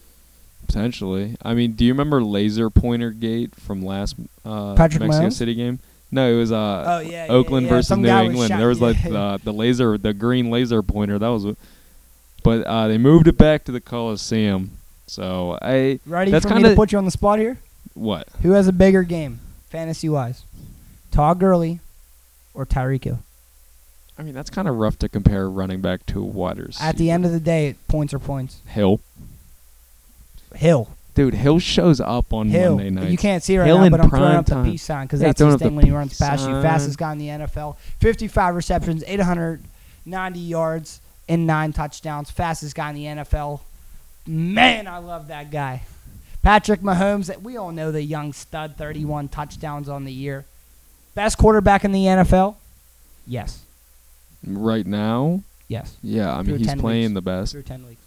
potentially? 0.68 1.36
I 1.42 1.54
mean, 1.54 1.74
do 1.74 1.84
you 1.86 1.94
remember 1.94 2.24
laser 2.24 2.70
pointer 2.70 3.12
gate 3.12 3.56
from 3.56 3.84
last 3.84 4.16
uh, 4.46 4.76
Patrick 4.76 5.02
Mexico 5.04 5.26
Mahomes? 5.28 5.34
City 5.34 5.56
game? 5.56 5.80
No, 6.14 6.32
it 6.32 6.36
was 6.38 6.52
uh, 6.52 6.84
oh 6.88 7.00
yeah, 7.00 7.26
yeah, 7.26 7.32
Oakland 7.32 7.66
yeah. 7.68 7.74
versus 7.74 7.88
Some 7.88 8.02
New 8.02 8.10
England. 8.10 8.50
shot- 8.50 8.58
there 8.60 8.68
was 8.68 8.82
like 8.82 9.02
the 9.02 9.40
the 9.44 9.54
laser, 9.54 9.98
the 9.98 10.14
green 10.14 10.50
laser 10.50 10.84
pointer. 10.84 11.18
That 11.18 11.30
was, 11.30 11.56
but 12.44 12.64
uh, 12.66 12.88
they 12.90 12.98
moved 12.98 13.28
it 13.28 13.38
back 13.38 13.64
to 13.66 13.72
the 13.72 13.80
Coliseum. 13.82 14.72
So 15.08 15.58
I 15.62 16.00
Ready 16.06 16.32
that's 16.32 16.46
for 16.46 16.50
me 16.54 16.62
to 16.64 16.68
kinda- 16.70 16.76
put 16.76 16.92
you 16.92 16.98
on 16.98 17.06
the 17.06 17.12
spot 17.12 17.40
here? 17.40 17.58
what? 17.94 18.28
Who 18.42 18.52
has 18.52 18.68
a 18.68 18.74
bigger 18.74 19.04
game, 19.04 19.40
fantasy 19.72 20.10
wise? 20.10 20.44
Todd 21.12 21.40
Gurley 21.40 21.80
or 22.54 22.66
Tyreek 22.66 23.06
Hill? 23.06 23.20
I 24.20 24.24
mean, 24.24 24.34
that's 24.34 24.50
kind 24.50 24.68
of 24.68 24.76
rough 24.76 25.00
to 25.00 25.10
compare 25.10 25.50
running 25.50 25.82
back 25.82 26.06
to 26.08 26.22
a 26.22 26.26
wide 26.26 26.60
receiver. 26.60 26.84
At 26.84 26.98
the 26.98 27.10
end 27.10 27.26
of 27.26 27.32
the 27.32 27.40
day, 27.40 27.76
points 27.88 28.14
are 28.14 28.20
points. 28.20 28.62
Hill. 28.68 29.00
Hill. 30.54 30.90
Dude, 31.16 31.34
Hill 31.34 31.60
shows 31.60 32.00
up 32.00 32.34
on 32.34 32.50
Hill. 32.50 32.76
Monday 32.76 32.90
night. 32.90 33.10
You 33.10 33.18
can't 33.18 33.42
see 33.42 33.56
it 33.56 33.60
right 33.60 33.66
Hill 33.66 33.80
now, 33.80 33.90
but 33.90 34.02
I'm 34.02 34.10
throwing 34.10 34.24
prime 34.26 34.38
up 34.38 34.46
the 34.46 34.64
peace 34.64 34.84
sign 34.84 35.08
because 35.08 35.22
Hey, 35.22 35.28
that's 35.28 35.40
throwing 35.40 35.54
his 35.54 35.56
up 35.56 35.60
the 35.60 35.66
thing 35.70 35.76
when 35.76 35.86
he 35.86 35.92
runs 35.92 36.12
peace 36.12 36.20
past 36.20 36.48
you. 36.48 36.62
Fastest 36.62 36.98
guy 36.98 37.14
in 37.14 37.18
the 37.18 37.28
NFL. 37.28 37.78
55 38.00 38.56
receptions, 38.56 39.04
890 39.08 40.40
yards, 40.40 41.02
and 41.28 41.48
nine 41.48 41.74
touchdowns. 41.74 42.30
Fastest 42.30 42.76
guy 42.76 42.90
in 42.90 42.96
the 42.96 43.06
NFL. 43.06 43.62
Man, 44.28 44.88
I 44.88 45.00
love 45.00 45.30
that 45.30 45.52
guy. 45.52 45.84
Patrick 46.44 46.82
Mahomes. 46.82 47.36
We 47.42 47.58
all 47.58 47.72
know 47.72 47.92
the 47.92 48.02
young 48.04 48.34
stud, 48.34 48.76
31 48.78 49.28
touchdowns 49.30 49.88
on 49.90 50.06
the 50.06 50.12
year. 50.14 50.46
Best 51.16 51.38
quarterback 51.38 51.84
in 51.86 51.92
the 51.92 52.06
NFL. 52.06 52.56
Yes. 53.28 53.64
Right 54.46 54.86
now, 54.88 55.42
Yes. 55.68 55.96
yeah, 56.02 56.36
I 56.36 56.42
mean 56.42 56.58
he's 56.58 56.74
playing 56.76 57.04
weeks. 57.10 57.14
the 57.14 57.22
best. 57.22 57.52
Through 57.54 57.64
10 57.64 57.86
weeks. 57.88 58.02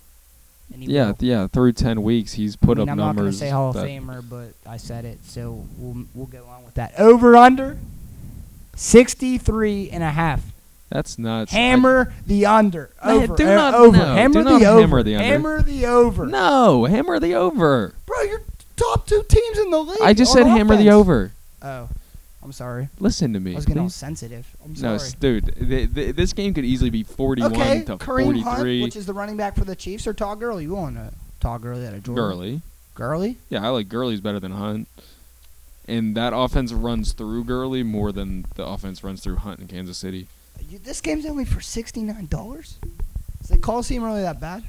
Yeah, 0.76 1.08
will. 1.08 1.16
yeah. 1.20 1.46
Through 1.46 1.72
ten 1.74 2.02
weeks, 2.02 2.32
he's 2.32 2.56
put 2.56 2.78
I 2.78 2.80
mean, 2.80 2.88
up 2.88 2.92
I'm 2.92 2.98
not 2.98 3.06
numbers. 3.16 3.34
to 3.38 3.38
say 3.44 3.50
Hall 3.50 3.70
of 3.70 3.76
Famer, 3.76 4.24
but 4.28 4.54
I 4.68 4.78
said 4.78 5.04
it, 5.04 5.18
so 5.24 5.64
we'll 5.78 6.06
we'll 6.14 6.26
go 6.26 6.44
on 6.46 6.64
with 6.64 6.74
that. 6.74 6.94
Over 6.98 7.36
under 7.36 7.76
63 8.74 9.90
and 9.90 10.02
a 10.02 10.10
half. 10.10 10.42
That's 10.90 11.18
nuts. 11.18 11.52
I- 11.52 11.56
Hammer 11.58 12.12
the 12.26 12.46
under. 12.46 12.90
Man, 13.04 13.16
Over. 13.24 13.36
do 13.36 13.46
uh, 13.48 13.54
not- 13.54 13.74
over. 13.74 13.96
no, 13.96 14.04
hammer 14.14 14.32
do 14.34 14.42
not 14.44 14.58
the 14.60 14.66
over. 14.66 14.80
hammer 14.80 15.02
the 15.02 15.14
under. 15.16 15.26
Hammer 15.28 15.62
the 15.62 15.86
over. 15.86 16.26
no, 16.26 16.84
hammer 16.86 17.20
the 17.20 17.34
over. 17.34 17.94
Bro, 18.76 18.86
you're 18.86 18.96
top 18.96 19.06
two 19.06 19.22
teams 19.28 19.58
in 19.58 19.70
the 19.70 19.78
league. 19.78 19.98
I 20.02 20.12
just 20.12 20.30
on 20.36 20.38
said 20.44 20.46
hammer 20.46 20.76
the 20.76 20.88
offense. 20.88 20.94
over. 20.94 21.32
Oh, 21.62 21.88
I'm 22.42 22.52
sorry. 22.52 22.88
Listen 23.00 23.32
to 23.32 23.40
me, 23.40 23.52
I 23.52 23.56
was 23.56 23.64
getting 23.66 23.80
all 23.82 23.86
please. 23.88 23.94
sensitive. 23.94 24.46
I'm 24.64 24.72
No, 24.72 24.76
sorry. 24.76 24.94
s- 24.96 25.12
dude, 25.14 25.54
th- 25.68 25.94
th- 25.94 26.14
this 26.16 26.32
game 26.32 26.52
could 26.54 26.64
easily 26.64 26.90
be 26.90 27.02
forty-one 27.02 27.52
okay, 27.54 27.84
to 27.84 27.96
Kareem 27.96 28.42
Hunt, 28.42 28.62
which 28.82 28.96
is 28.96 29.06
the 29.06 29.14
running 29.14 29.36
back 29.36 29.54
for 29.56 29.64
the 29.64 29.74
Chiefs, 29.76 30.06
or 30.06 30.12
Todd 30.12 30.40
Gurley. 30.40 30.64
You 30.64 30.74
want 30.74 30.96
to 30.96 31.12
Todd 31.40 31.62
Gurley 31.62 31.86
out 31.86 31.94
of 31.94 32.02
Georgia? 32.02 32.20
Gurley. 32.20 32.62
Gurley? 32.94 33.36
Yeah, 33.48 33.64
I 33.64 33.68
like 33.70 33.88
Gurley's 33.88 34.20
better 34.20 34.38
than 34.40 34.52
Hunt. 34.52 34.88
And 35.86 36.16
that 36.16 36.32
offense 36.34 36.72
runs 36.72 37.12
through 37.12 37.44
Gurley 37.44 37.82
more 37.82 38.10
than 38.12 38.46
the 38.54 38.64
offense 38.64 39.02
runs 39.04 39.20
through 39.20 39.36
Hunt 39.36 39.60
in 39.60 39.66
Kansas 39.68 39.98
City. 39.98 40.28
You, 40.70 40.78
this 40.78 41.00
game's 41.02 41.26
only 41.26 41.44
for 41.44 41.60
$69. 41.60 42.62
Is 43.42 43.48
the 43.48 43.58
Coliseum 43.58 44.02
really 44.04 44.22
that 44.22 44.40
bad? 44.40 44.62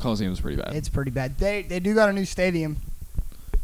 Coliseum's 0.00 0.40
pretty 0.40 0.56
bad. 0.60 0.74
It's 0.74 0.88
pretty 0.88 1.10
bad. 1.12 1.38
They 1.38 1.62
they 1.62 1.78
do 1.78 1.94
got 1.94 2.08
a 2.08 2.12
new 2.12 2.24
stadium. 2.24 2.78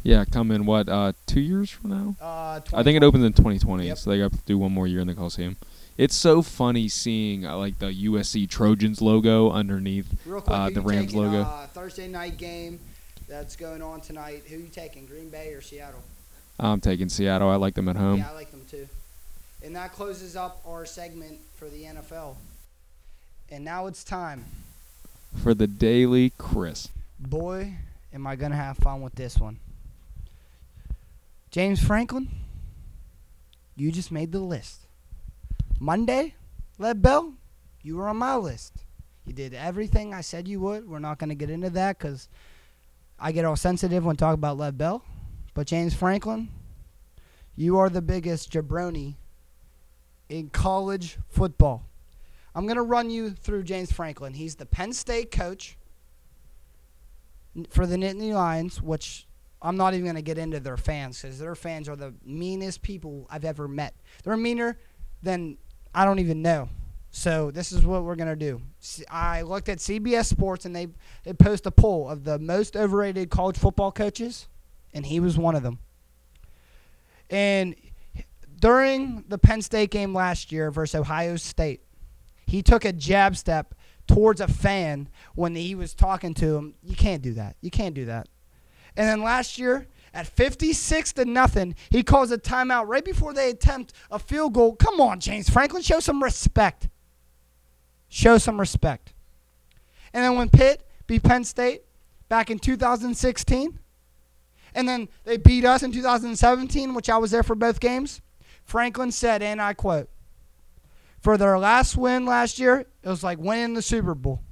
Yeah, 0.08 0.24
come 0.24 0.50
in 0.50 0.64
what 0.64 0.88
uh, 0.88 1.12
two 1.26 1.40
years 1.40 1.68
from 1.70 1.90
now? 1.90 2.16
Uh, 2.18 2.60
I 2.72 2.82
think 2.82 2.96
it 2.96 3.02
opens 3.02 3.24
in 3.24 3.34
2020, 3.34 3.86
Yep. 3.88 3.98
so 3.98 4.08
they 4.08 4.18
got 4.18 4.32
to 4.32 4.38
do 4.46 4.56
one 4.56 4.72
more 4.72 4.86
year 4.86 5.00
in 5.00 5.06
the 5.06 5.14
Coliseum. 5.14 5.58
It's 5.98 6.14
so 6.14 6.40
funny 6.40 6.88
seeing 6.88 7.44
uh, 7.44 7.58
like 7.58 7.78
the 7.78 7.92
USC 7.92 8.48
Trojans 8.48 9.02
logo 9.02 9.50
underneath. 9.50 10.06
Real 10.24 10.40
quick, 10.40 10.56
uh, 10.56 10.70
the 10.70 10.80
Rams 10.80 11.08
taking, 11.08 11.20
logo. 11.20 11.42
Uh, 11.42 11.66
Thursday 11.66 12.08
night 12.08 12.38
game 12.38 12.80
that's 13.28 13.54
going 13.54 13.82
on 13.82 14.00
tonight. 14.00 14.44
Who 14.48 14.56
you 14.56 14.68
taking? 14.68 15.04
Green 15.04 15.28
Bay 15.28 15.52
or 15.52 15.60
Seattle? 15.60 16.02
I'm 16.58 16.80
taking 16.80 17.10
Seattle. 17.10 17.50
I 17.50 17.56
like 17.56 17.74
them 17.74 17.88
at 17.90 17.96
home. 17.96 18.18
Yeah, 18.20 18.30
I 18.30 18.34
like 18.34 18.50
them 18.50 18.64
too. 18.70 18.88
And 19.62 19.76
that 19.76 19.92
closes 19.92 20.36
up 20.36 20.62
our 20.66 20.86
segment 20.86 21.38
for 21.56 21.68
the 21.68 21.82
NFL. 21.82 22.36
And 23.50 23.62
now 23.62 23.86
it's 23.86 24.04
time. 24.04 24.46
For 25.42 25.52
the 25.52 25.66
Daily 25.66 26.32
Chris. 26.38 26.88
Boy, 27.20 27.74
am 28.14 28.26
I 28.26 28.36
gonna 28.36 28.56
have 28.56 28.78
fun 28.78 29.02
with 29.02 29.14
this 29.14 29.36
one. 29.36 29.58
James 31.58 31.82
Franklin, 31.82 32.28
you 33.74 33.90
just 33.90 34.12
made 34.12 34.30
the 34.30 34.38
list. 34.38 34.86
Monday, 35.80 36.36
Led 36.78 37.02
Bell, 37.02 37.34
you 37.82 37.96
were 37.96 38.08
on 38.08 38.18
my 38.18 38.36
list. 38.36 38.74
You 39.26 39.32
did 39.32 39.52
everything 39.54 40.14
I 40.14 40.20
said 40.20 40.46
you 40.46 40.60
would. 40.60 40.88
We're 40.88 41.00
not 41.00 41.18
gonna 41.18 41.34
get 41.34 41.50
into 41.50 41.68
that 41.70 41.98
because 41.98 42.28
I 43.18 43.32
get 43.32 43.44
all 43.44 43.56
sensitive 43.56 44.04
when 44.04 44.14
talking 44.14 44.38
about 44.38 44.56
Led 44.56 44.78
Bell. 44.78 45.02
But 45.52 45.66
James 45.66 45.94
Franklin, 45.94 46.48
you 47.56 47.76
are 47.76 47.90
the 47.90 48.02
biggest 48.02 48.52
jabroni 48.52 49.16
in 50.28 50.50
college 50.50 51.18
football. 51.28 51.86
I'm 52.54 52.68
gonna 52.68 52.84
run 52.84 53.10
you 53.10 53.30
through 53.30 53.64
James 53.64 53.90
Franklin. 53.90 54.34
He's 54.34 54.54
the 54.54 54.66
Penn 54.66 54.92
State 54.92 55.32
coach 55.32 55.76
for 57.68 57.84
the 57.84 57.96
Nittany 57.96 58.32
Lions, 58.32 58.80
which 58.80 59.26
I'm 59.60 59.76
not 59.76 59.94
even 59.94 60.04
going 60.04 60.16
to 60.16 60.22
get 60.22 60.38
into 60.38 60.60
their 60.60 60.76
fans 60.76 61.20
because 61.20 61.38
their 61.38 61.54
fans 61.54 61.88
are 61.88 61.96
the 61.96 62.14
meanest 62.24 62.82
people 62.82 63.26
I've 63.30 63.44
ever 63.44 63.66
met. 63.66 63.94
They're 64.22 64.36
meaner 64.36 64.78
than 65.22 65.58
I 65.94 66.04
don't 66.04 66.20
even 66.20 66.42
know. 66.42 66.68
So 67.10 67.50
this 67.50 67.72
is 67.72 67.84
what 67.84 68.04
we're 68.04 68.16
going 68.16 68.28
to 68.28 68.36
do. 68.36 68.60
I 69.10 69.42
looked 69.42 69.68
at 69.68 69.78
CBS 69.78 70.26
Sports 70.26 70.64
and 70.64 70.76
they, 70.76 70.88
they 71.24 71.32
post 71.32 71.66
a 71.66 71.70
poll 71.70 72.08
of 72.08 72.24
the 72.24 72.38
most 72.38 72.76
overrated 72.76 73.30
college 73.30 73.56
football 73.56 73.90
coaches, 73.90 74.46
and 74.92 75.06
he 75.06 75.18
was 75.18 75.36
one 75.36 75.56
of 75.56 75.62
them. 75.62 75.78
And 77.30 77.74
during 78.60 79.24
the 79.28 79.38
Penn 79.38 79.62
State 79.62 79.90
game 79.90 80.14
last 80.14 80.52
year 80.52 80.70
versus 80.70 81.00
Ohio 81.00 81.36
State, 81.36 81.82
he 82.46 82.62
took 82.62 82.84
a 82.84 82.92
jab 82.92 83.36
step 83.36 83.74
towards 84.06 84.40
a 84.40 84.48
fan 84.48 85.08
when 85.34 85.54
he 85.54 85.74
was 85.74 85.94
talking 85.94 86.34
to 86.34 86.56
him. 86.56 86.74
You 86.82 86.96
can't 86.96 87.22
do 87.22 87.34
that. 87.34 87.56
You 87.60 87.70
can't 87.70 87.94
do 87.94 88.06
that. 88.06 88.28
And 88.98 89.08
then 89.08 89.22
last 89.22 89.58
year, 89.58 89.86
at 90.12 90.26
56 90.26 91.12
to 91.12 91.24
nothing, 91.24 91.76
he 91.88 92.02
calls 92.02 92.32
a 92.32 92.36
timeout 92.36 92.88
right 92.88 93.04
before 93.04 93.32
they 93.32 93.48
attempt 93.48 93.92
a 94.10 94.18
field 94.18 94.54
goal. 94.54 94.74
Come 94.74 95.00
on, 95.00 95.20
James 95.20 95.48
Franklin, 95.48 95.82
show 95.82 96.00
some 96.00 96.20
respect. 96.20 96.88
Show 98.08 98.38
some 98.38 98.58
respect. 98.58 99.14
And 100.12 100.24
then 100.24 100.34
when 100.34 100.48
Pitt 100.48 100.84
beat 101.06 101.22
Penn 101.22 101.44
State 101.44 101.82
back 102.28 102.50
in 102.50 102.58
2016, 102.58 103.78
and 104.74 104.88
then 104.88 105.08
they 105.22 105.36
beat 105.36 105.64
us 105.64 105.84
in 105.84 105.92
2017, 105.92 106.92
which 106.92 107.08
I 107.08 107.18
was 107.18 107.30
there 107.30 107.44
for 107.44 107.54
both 107.54 107.78
games, 107.78 108.20
Franklin 108.64 109.12
said, 109.12 109.42
and 109.42 109.62
I 109.62 109.74
quote, 109.74 110.10
for 111.20 111.36
their 111.36 111.56
last 111.56 111.96
win 111.96 112.26
last 112.26 112.58
year, 112.58 112.80
it 112.80 113.08
was 113.08 113.22
like 113.22 113.38
winning 113.38 113.74
the 113.74 113.82
Super 113.82 114.16
Bowl. 114.16 114.42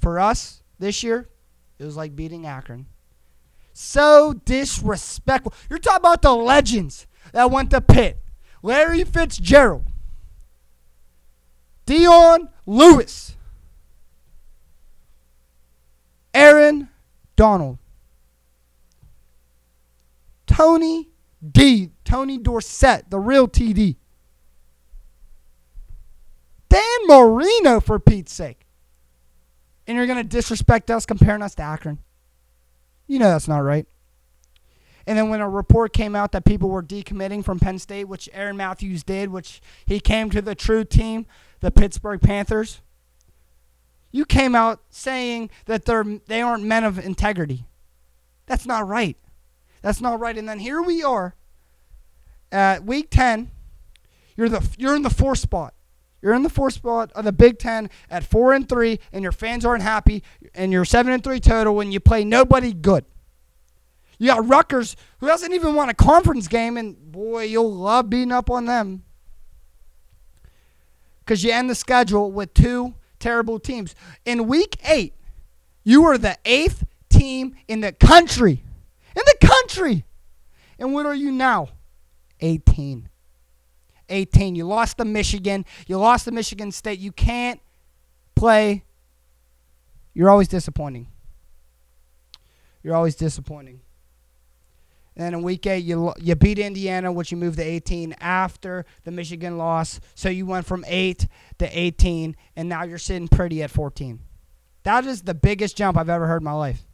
For 0.00 0.18
us 0.18 0.62
this 0.78 1.02
year, 1.02 1.28
it 1.78 1.84
was 1.84 1.98
like 1.98 2.16
beating 2.16 2.46
Akron. 2.46 2.86
So 3.82 4.34
disrespectful. 4.44 5.54
You're 5.70 5.78
talking 5.78 6.00
about 6.00 6.20
the 6.20 6.34
legends 6.34 7.06
that 7.32 7.50
went 7.50 7.70
to 7.70 7.80
Pitt. 7.80 8.22
Larry 8.62 9.04
Fitzgerald. 9.04 9.86
Dion 11.86 12.50
Lewis. 12.66 13.36
Aaron 16.34 16.90
Donald. 17.36 17.78
Tony 20.46 21.08
D. 21.50 21.90
Tony 22.04 22.36
Dorsett, 22.36 23.08
the 23.08 23.18
real 23.18 23.48
TD. 23.48 23.96
Dan 26.68 26.82
Marino, 27.06 27.80
for 27.80 27.98
Pete's 27.98 28.34
sake. 28.34 28.66
And 29.86 29.96
you're 29.96 30.06
going 30.06 30.18
to 30.18 30.22
disrespect 30.22 30.90
us 30.90 31.06
comparing 31.06 31.40
us 31.40 31.54
to 31.54 31.62
Akron. 31.62 31.98
You 33.10 33.18
know 33.18 33.28
that's 33.28 33.48
not 33.48 33.64
right. 33.64 33.88
And 35.04 35.18
then 35.18 35.30
when 35.30 35.40
a 35.40 35.48
report 35.48 35.92
came 35.92 36.14
out 36.14 36.30
that 36.30 36.44
people 36.44 36.68
were 36.68 36.80
decommitting 36.80 37.44
from 37.44 37.58
Penn 37.58 37.80
State, 37.80 38.04
which 38.04 38.28
Aaron 38.32 38.56
Matthews 38.56 39.02
did, 39.02 39.30
which 39.30 39.60
he 39.84 39.98
came 39.98 40.30
to 40.30 40.40
the 40.40 40.54
true 40.54 40.84
team, 40.84 41.26
the 41.58 41.72
Pittsburgh 41.72 42.20
Panthers, 42.20 42.82
you 44.12 44.24
came 44.24 44.54
out 44.54 44.82
saying 44.90 45.50
that 45.66 45.86
they're 45.86 46.04
they 46.04 46.40
aren't 46.40 46.62
men 46.62 46.84
of 46.84 47.00
integrity. 47.00 47.66
That's 48.46 48.64
not 48.64 48.86
right. 48.86 49.16
That's 49.82 50.00
not 50.00 50.20
right. 50.20 50.38
And 50.38 50.48
then 50.48 50.60
here 50.60 50.80
we 50.80 51.02
are 51.02 51.34
at 52.52 52.84
week 52.84 53.10
10. 53.10 53.50
You're 54.36 54.48
the 54.48 54.68
you're 54.78 54.94
in 54.94 55.02
the 55.02 55.10
fourth 55.10 55.40
spot. 55.40 55.74
You're 56.22 56.34
in 56.34 56.42
the 56.42 56.50
fourth 56.50 56.74
spot 56.74 57.10
of 57.12 57.24
the 57.24 57.32
Big 57.32 57.58
Ten 57.58 57.88
at 58.10 58.24
four 58.24 58.52
and 58.52 58.68
three, 58.68 59.00
and 59.12 59.22
your 59.22 59.32
fans 59.32 59.64
aren't 59.64 59.82
happy, 59.82 60.22
and 60.54 60.72
you're 60.72 60.84
seven 60.84 61.12
and 61.12 61.24
three 61.24 61.40
total 61.40 61.74
when 61.74 61.92
you 61.92 62.00
play 62.00 62.24
nobody 62.24 62.72
good. 62.72 63.04
You 64.18 64.26
got 64.26 64.46
Rutgers, 64.46 64.96
who 65.18 65.26
doesn't 65.26 65.52
even 65.54 65.74
want 65.74 65.90
a 65.90 65.94
conference 65.94 66.46
game, 66.46 66.76
and 66.76 67.10
boy, 67.10 67.44
you'll 67.44 67.72
love 67.72 68.10
beating 68.10 68.32
up 68.32 68.50
on 68.50 68.66
them. 68.66 69.02
Because 71.20 71.42
you 71.42 71.52
end 71.52 71.70
the 71.70 71.74
schedule 71.74 72.30
with 72.30 72.52
two 72.52 72.94
terrible 73.18 73.58
teams. 73.58 73.94
In 74.26 74.46
week 74.46 74.76
eight, 74.84 75.14
you 75.84 76.02
were 76.02 76.18
the 76.18 76.36
eighth 76.44 76.84
team 77.08 77.54
in 77.68 77.80
the 77.80 77.92
country. 77.92 78.64
In 79.16 79.22
the 79.24 79.46
country. 79.46 80.04
And 80.78 80.92
what 80.92 81.06
are 81.06 81.14
you 81.14 81.30
now? 81.30 81.68
18. 82.40 83.09
18. 84.10 84.54
You 84.54 84.66
lost 84.66 84.98
to 84.98 85.04
Michigan. 85.04 85.64
You 85.86 85.98
lost 85.98 86.26
to 86.26 86.32
Michigan 86.32 86.72
State. 86.72 86.98
You 86.98 87.12
can't 87.12 87.60
play. 88.34 88.84
You're 90.12 90.30
always 90.30 90.48
disappointing. 90.48 91.08
You're 92.82 92.94
always 92.94 93.14
disappointing. 93.14 93.80
And 95.16 95.24
then 95.24 95.34
in 95.34 95.42
week 95.42 95.66
eight, 95.66 95.84
you 95.84 96.14
you 96.18 96.34
beat 96.34 96.58
Indiana, 96.58 97.12
which 97.12 97.30
you 97.30 97.36
moved 97.36 97.58
to 97.58 97.62
18 97.62 98.14
after 98.20 98.86
the 99.04 99.10
Michigan 99.10 99.58
loss. 99.58 100.00
So 100.14 100.28
you 100.28 100.46
went 100.46 100.66
from 100.66 100.84
eight 100.86 101.26
to 101.58 101.78
18, 101.78 102.36
and 102.56 102.68
now 102.68 102.84
you're 102.84 102.98
sitting 102.98 103.28
pretty 103.28 103.62
at 103.62 103.70
14. 103.70 104.20
That 104.84 105.04
is 105.04 105.22
the 105.22 105.34
biggest 105.34 105.76
jump 105.76 105.98
I've 105.98 106.08
ever 106.08 106.26
heard 106.26 106.40
in 106.40 106.44
my 106.44 106.52
life. 106.52 106.86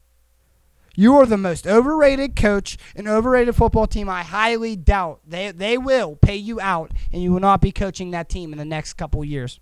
You 0.98 1.14
are 1.16 1.26
the 1.26 1.36
most 1.36 1.66
overrated 1.66 2.34
coach 2.34 2.78
and 2.96 3.06
overrated 3.06 3.54
football 3.54 3.86
team. 3.86 4.08
I 4.08 4.22
highly 4.22 4.76
doubt 4.76 5.20
they 5.26 5.50
they 5.50 5.76
will 5.76 6.16
pay 6.16 6.36
you 6.36 6.58
out, 6.58 6.90
and 7.12 7.22
you 7.22 7.32
will 7.32 7.40
not 7.40 7.60
be 7.60 7.70
coaching 7.70 8.10
that 8.12 8.30
team 8.30 8.52
in 8.52 8.58
the 8.58 8.64
next 8.64 8.94
couple 8.94 9.22
years. 9.22 9.60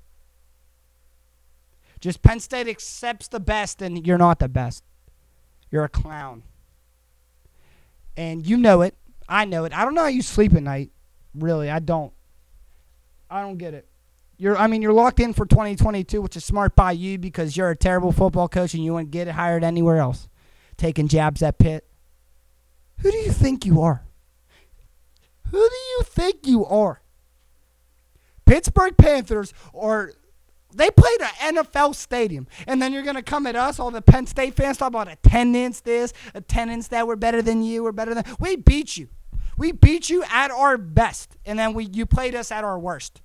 Just 2.01 2.23
Penn 2.23 2.39
State 2.39 2.69
accepts 2.69 3.27
the 3.27 3.41
best, 3.41 3.83
and 3.83 4.07
you're 4.07 4.17
not 4.17 4.39
the 4.39 4.49
best. 4.49 4.85
You're 5.73 5.85
a 5.85 5.89
clown, 5.89 6.45
and 8.17 8.47
you 8.47 8.57
know 8.57 8.83
it. 8.83 8.95
I 9.29 9.45
know 9.45 9.65
it. 9.65 9.77
I 9.77 9.85
don't 9.85 9.95
know 9.95 10.03
how 10.03 10.09
you 10.09 10.23
sleep 10.23 10.55
at 10.55 10.63
night. 10.63 10.93
Really, 11.35 11.69
I 11.69 11.81
don't. 11.81 12.13
I 13.29 13.41
don't 13.41 13.59
get 13.59 13.75
it. 13.75 13.89
You're, 14.37 14.57
I 14.57 14.67
mean, 14.67 14.83
you're 14.83 14.93
locked 14.93 15.19
in 15.19 15.33
for 15.33 15.47
2022, 15.47 16.21
which 16.21 16.37
is 16.37 16.45
smart 16.45 16.77
by 16.77 16.93
you 16.93 17.19
because 17.19 17.57
you're 17.57 17.71
a 17.71 17.77
terrible 17.77 18.13
football 18.13 18.49
coach 18.49 18.75
and 18.75 18.85
you 18.85 18.93
wouldn't 18.93 19.11
get 19.11 19.27
hired 19.29 19.65
anywhere 19.65 19.97
else. 19.97 20.29
Taking 20.85 21.09
jabs 21.09 21.43
at 21.43 21.57
Pitt. 21.57 21.87
Who 22.99 23.11
do 23.11 23.17
you 23.17 23.33
think 23.33 23.65
you 23.65 23.81
are? 23.81 24.05
Who 25.45 25.53
do 25.53 25.77
you 25.77 26.03
think 26.03 26.47
you 26.47 26.67
are? 26.67 27.01
Pittsburgh 28.45 28.95
Panthers 28.95 29.55
or 29.73 30.13
they 30.75 30.91
played 30.91 31.23
an 31.23 31.55
NFL 31.57 31.95
stadium, 31.95 32.47
and 32.67 32.83
then 32.83 32.93
you're 32.93 33.03
gonna 33.03 33.23
come 33.23 33.47
at 33.47 33.57
us, 33.57 33.81
all 33.81 33.91
the 33.91 34.03
Penn 34.03 34.27
State 34.27 34.57
fans, 34.57 34.77
talk 34.77 34.89
about 34.89 35.11
attendance, 35.11 35.81
this 35.81 36.13
attendance 36.35 36.89
that 36.89 37.07
we're 37.07 37.17
better 37.17 37.41
than 37.41 37.63
you, 37.63 37.83
we're 37.83 37.93
better 37.93 38.13
than. 38.13 38.25
We 38.39 38.57
beat 38.57 38.99
you, 38.99 39.09
we 39.57 39.73
beat 39.73 40.11
you 40.11 40.23
at 40.25 40.51
our 40.51 40.77
best, 40.77 41.39
and 41.47 41.59
then 41.59 41.73
we 41.73 41.87
you 41.87 42.05
played 42.05 42.35
us 42.35 42.53
at 42.53 42.63
our 42.63 42.79
worst 42.79 43.23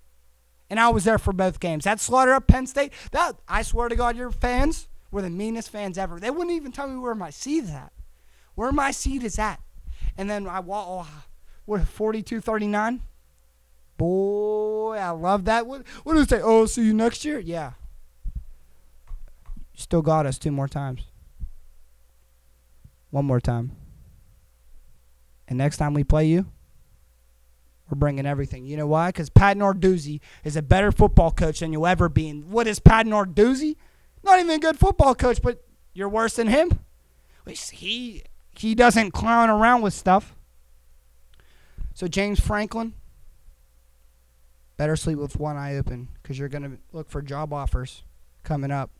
and 0.69 0.79
I 0.79 0.89
was 0.89 1.03
there 1.03 1.17
for 1.17 1.33
both 1.33 1.59
games. 1.59 1.83
That 1.83 1.99
slaughter 1.99 2.33
up 2.33 2.47
Penn 2.47 2.67
State, 2.67 2.93
that 3.11 3.33
I 3.47 3.63
swear 3.63 3.89
to 3.89 3.95
God, 3.95 4.15
your 4.15 4.31
fans 4.31 4.87
were 5.11 5.21
the 5.21 5.29
meanest 5.29 5.69
fans 5.69 5.97
ever. 5.97 6.19
They 6.19 6.29
wouldn't 6.29 6.55
even 6.55 6.71
tell 6.71 6.87
me 6.87 6.97
where 6.97 7.15
my 7.15 7.29
seat 7.29 7.65
is 7.65 7.71
at. 7.71 7.91
Where 8.55 8.71
my 8.71 8.91
seat 8.91 9.23
is 9.23 9.39
at. 9.39 9.59
And 10.17 10.29
then 10.29 10.47
I 10.47 10.59
walk, 10.59 10.85
oh, 10.87 11.23
what, 11.65 11.87
42 11.87 12.41
39? 12.41 13.01
Boy, 13.97 14.97
I 14.97 15.09
love 15.09 15.45
that. 15.45 15.67
What, 15.67 15.87
what 16.03 16.13
did 16.13 16.23
it 16.23 16.29
say? 16.29 16.41
Oh, 16.41 16.65
see 16.65 16.83
you 16.83 16.93
next 16.93 17.25
year? 17.25 17.39
Yeah. 17.39 17.73
Still 19.75 20.01
got 20.01 20.25
us 20.25 20.37
two 20.37 20.51
more 20.51 20.67
times. 20.67 21.03
One 23.11 23.25
more 23.25 23.39
time. 23.39 23.71
And 25.47 25.57
next 25.57 25.77
time 25.77 25.93
we 25.93 26.03
play 26.03 26.27
you, 26.27 26.45
we're 27.89 27.97
bringing 27.97 28.25
everything. 28.25 28.65
You 28.65 28.77
know 28.77 28.87
why? 28.87 29.09
Because 29.09 29.29
Pat 29.29 29.57
Narduzzi 29.57 30.19
is 30.43 30.55
a 30.55 30.61
better 30.61 30.91
football 30.91 31.31
coach 31.31 31.61
than 31.61 31.73
you'll 31.73 31.87
ever 31.87 32.07
be. 32.07 32.29
And 32.29 32.51
what 32.51 32.67
is 32.67 32.79
Pat 32.79 33.05
Narduzzi? 33.05 33.77
Not 34.23 34.39
even 34.39 34.51
a 34.51 34.59
good 34.59 34.77
football 34.77 35.15
coach, 35.15 35.41
but 35.41 35.63
you're 35.93 36.09
worse 36.09 36.35
than 36.35 36.47
him. 36.47 36.79
He 37.71 38.23
he 38.51 38.75
doesn't 38.75 39.11
clown 39.11 39.49
around 39.49 39.81
with 39.81 39.93
stuff. 39.93 40.35
So 41.93 42.07
James 42.07 42.39
Franklin, 42.39 42.93
better 44.77 44.95
sleep 44.95 45.17
with 45.17 45.39
one 45.39 45.57
eye 45.57 45.77
open 45.77 46.09
because 46.21 46.37
you're 46.37 46.49
gonna 46.49 46.77
look 46.93 47.09
for 47.09 47.21
job 47.21 47.53
offers 47.53 48.03
coming 48.43 48.71
up. 48.71 48.91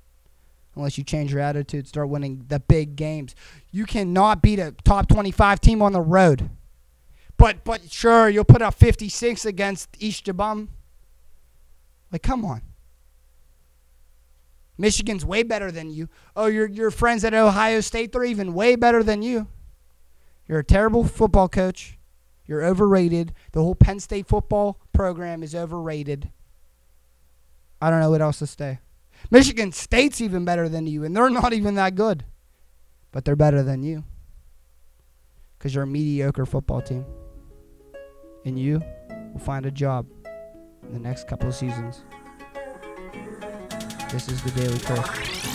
Unless 0.75 0.97
you 0.97 1.03
change 1.03 1.31
your 1.31 1.41
attitude, 1.41 1.87
start 1.87 2.09
winning 2.09 2.45
the 2.47 2.59
big 2.59 2.95
games. 2.95 3.35
You 3.71 3.85
cannot 3.85 4.41
beat 4.41 4.59
a 4.59 4.73
top 4.83 5.09
25 5.09 5.59
team 5.59 5.81
on 5.81 5.93
the 5.93 6.01
road. 6.01 6.49
But 7.37 7.63
but 7.63 7.91
sure, 7.91 8.29
you'll 8.29 8.43
put 8.43 8.61
up 8.61 8.73
56 8.73 9.45
against 9.45 9.89
East 9.99 10.25
Jabum. 10.25 10.69
Like, 12.11 12.23
come 12.23 12.43
on. 12.45 12.61
Michigan's 14.79 15.25
way 15.25 15.43
better 15.43 15.71
than 15.71 15.91
you. 15.91 16.09
Oh, 16.35 16.47
your 16.47 16.67
your 16.67 16.89
friends 16.89 17.23
at 17.23 17.33
Ohio 17.33 17.81
State, 17.81 18.11
they're 18.11 18.23
even 18.23 18.53
way 18.53 18.75
better 18.75 19.03
than 19.03 19.21
you. 19.21 19.47
You're 20.47 20.59
a 20.59 20.63
terrible 20.63 21.03
football 21.03 21.49
coach. 21.49 21.99
You're 22.47 22.65
overrated. 22.65 23.33
The 23.51 23.61
whole 23.61 23.75
Penn 23.75 23.99
State 23.99 24.25
football 24.25 24.79
program 24.93 25.43
is 25.43 25.53
overrated. 25.53 26.31
I 27.81 27.91
don't 27.91 27.99
know 27.99 28.09
what 28.09 28.21
else 28.21 28.39
to 28.39 28.47
say. 28.47 28.79
Michigan 29.29 29.71
State's 29.71 30.21
even 30.21 30.45
better 30.45 30.67
than 30.67 30.87
you, 30.87 31.03
and 31.03 31.15
they're 31.15 31.29
not 31.29 31.53
even 31.53 31.75
that 31.75 31.93
good. 31.95 32.23
But 33.11 33.25
they're 33.25 33.35
better 33.35 33.61
than 33.61 33.83
you. 33.83 34.03
Because 35.57 35.75
you're 35.75 35.83
a 35.83 35.87
mediocre 35.87 36.45
football 36.45 36.81
team 36.81 37.05
and 38.45 38.57
you 38.57 38.81
will 39.33 39.39
find 39.39 39.65
a 39.65 39.71
job 39.71 40.05
in 40.83 40.93
the 40.93 40.99
next 40.99 41.27
couple 41.27 41.49
of 41.49 41.55
seasons. 41.55 42.03
This 44.11 44.27
is 44.27 44.41
the 44.41 44.49
Daily 44.51 44.79
Curse. 44.79 45.49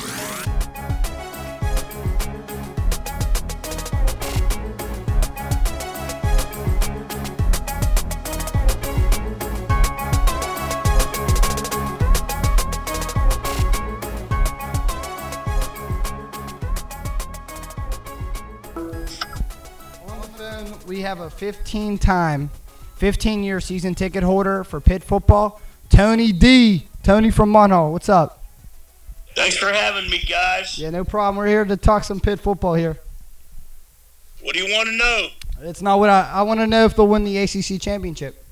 we 20.87 21.01
have 21.01 21.21
a 21.21 21.31
15 21.31 21.99
time 21.99 22.51
15 22.97 23.43
year 23.43 23.61
season 23.61 23.97
ticket 23.97 24.23
holder 24.23 24.63
for 24.63 24.81
Pitt 24.81 25.03
football, 25.03 25.61
Tony 25.89 26.31
D. 26.31 26.87
Tony 27.03 27.33
from 27.33 27.53
Munhall. 27.53 27.91
What's 27.91 28.09
up? 28.09 28.44
Thanks 29.35 29.57
for 29.57 29.73
having 29.73 30.09
me, 30.11 30.19
guys. 30.19 30.79
Yeah, 30.79 30.91
no 30.91 31.05
problem. 31.05 31.37
We're 31.37 31.49
here 31.49 31.65
to 31.65 31.77
talk 31.77 32.05
some 32.05 32.21
Pitt 32.21 32.41
football 32.41 32.75
here. 32.75 32.99
What 34.43 34.55
do 34.55 34.63
you 34.63 34.73
want 34.75 34.89
to 34.89 34.97
know? 34.97 35.29
It's 35.69 35.83
not 35.83 35.99
what 35.99 36.11
I, 36.11 36.31
I 36.33 36.43
want 36.43 36.61
to 36.61 36.67
know 36.67 36.85
if 36.85 36.95
they'll 36.95 37.09
win 37.09 37.25
the 37.25 37.39
ACC 37.39 37.81
championship. 37.81 38.45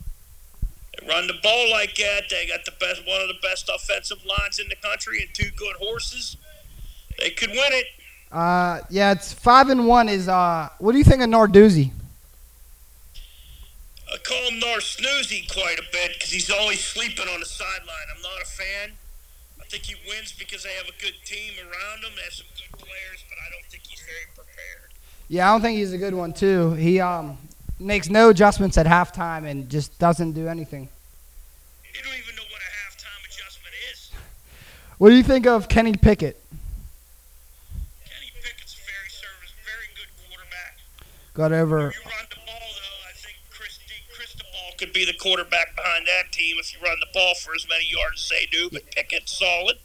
They 0.99 1.07
run 1.07 1.27
the 1.27 1.35
ball 1.43 1.71
like 1.71 1.95
that. 1.97 2.25
They 2.31 2.47
got 2.47 2.65
the 2.65 2.73
best, 2.81 3.07
one 3.07 3.21
of 3.21 3.29
the 3.29 3.39
best 3.43 3.71
offensive 3.73 4.25
lines 4.25 4.59
in 4.59 4.69
the 4.69 4.77
country, 4.77 5.21
and 5.21 5.29
two 5.35 5.51
good 5.57 5.77
horses. 5.77 6.37
They 7.19 7.31
could 7.31 7.51
win 7.51 7.73
it. 7.73 7.87
Uh, 8.33 8.81
yeah, 8.89 9.13
it's 9.13 9.33
five 9.33 9.69
and 9.69 9.87
one. 9.87 10.09
Is 10.09 10.29
uh, 10.29 10.71
what 10.79 10.93
do 10.93 10.99
you 10.99 11.05
think 11.05 11.23
of 11.23 11.29
Narduzzi? 11.29 11.93
I 14.13 14.17
call 14.19 14.51
him 14.51 14.61
Narsnoozy 14.61 15.53
quite 15.53 15.79
a 15.79 15.85
bit 15.93 16.13
because 16.15 16.31
he's 16.31 16.51
always 16.51 16.81
sleeping 16.83 17.29
on 17.29 17.41
the 17.41 17.47
sideline. 17.47 18.07
I'm 18.15 18.23
not 18.23 18.43
a 18.43 18.47
fan. 18.47 18.93
I 19.73 19.77
think 19.77 19.87
he 19.87 19.95
wins 20.07 20.35
because 20.39 20.65
they 20.65 20.73
have 20.75 20.85
a 20.85 21.01
good 21.01 21.15
team 21.25 21.55
around 21.59 22.05
him. 22.05 22.13
They 22.15 22.23
have 22.25 22.35
some 22.35 22.47
good 22.59 22.79
players, 22.79 23.25
but 23.27 23.39
I 23.41 23.49
don't 23.57 23.65
think 23.71 23.85
he's 23.85 24.03
very 24.03 24.29
prepared. 24.35 24.93
Yeah, 25.29 25.49
I 25.49 25.55
don't 25.55 25.63
think 25.63 25.79
he's 25.79 25.95
a 25.95 25.99
good 25.99 26.13
one 26.13 26.35
too. 26.35 26.75
He 26.75 27.01
um 27.01 27.39
makes 27.81 28.11
no 28.11 28.29
adjustments 28.29 28.77
at 28.77 28.85
halftime 28.85 29.47
and 29.51 29.71
just 29.71 29.99
doesn't 29.99 30.33
do 30.33 30.47
anything. 30.47 30.91
You 31.89 32.03
don't 32.05 32.19
even 32.19 32.37
know 32.37 32.43
what 32.53 32.61
a 32.61 32.71
halftime 32.85 33.25
adjustment 33.25 33.75
is. 33.91 34.11
What 34.99 35.09
do 35.09 35.17
you 35.17 35.23
think 35.23 35.47
of 35.47 35.71
Kenny 35.71 35.95
Pickett? 35.95 36.39
Kenny 38.05 38.31
Pickett's 38.43 38.77
a 38.77 38.85
very 38.85 39.09
service, 39.09 39.55
very 39.65 39.89
good 39.97 40.13
quarterback. 40.21 40.81
Got 41.33 41.53
over. 41.53 41.95
You 41.97 42.05
run 42.05 42.27
the 42.29 42.37
ball 42.45 42.61
though, 42.77 43.09
I 43.09 43.13
think 43.17 43.39
Chris 43.49 43.79
D. 43.89 43.95
Cristobal 44.15 44.72
could 44.83 44.93
be 44.93 45.05
the 45.05 45.15
quarterback 45.15 45.77
behind 45.77 46.07
that 46.07 46.33
team 46.33 46.57
if 46.59 46.75
you 46.75 46.81
run 46.85 46.97
the 46.99 47.07
ball 47.15 47.35
for 47.37 47.55
as 47.55 47.67
many 47.69 47.85
yards 47.89 48.25
as 48.25 48.29
they 48.29 48.47
do. 48.47 48.69
But 48.71 48.91
Pickett's 48.91 49.39
solid. 49.39 49.77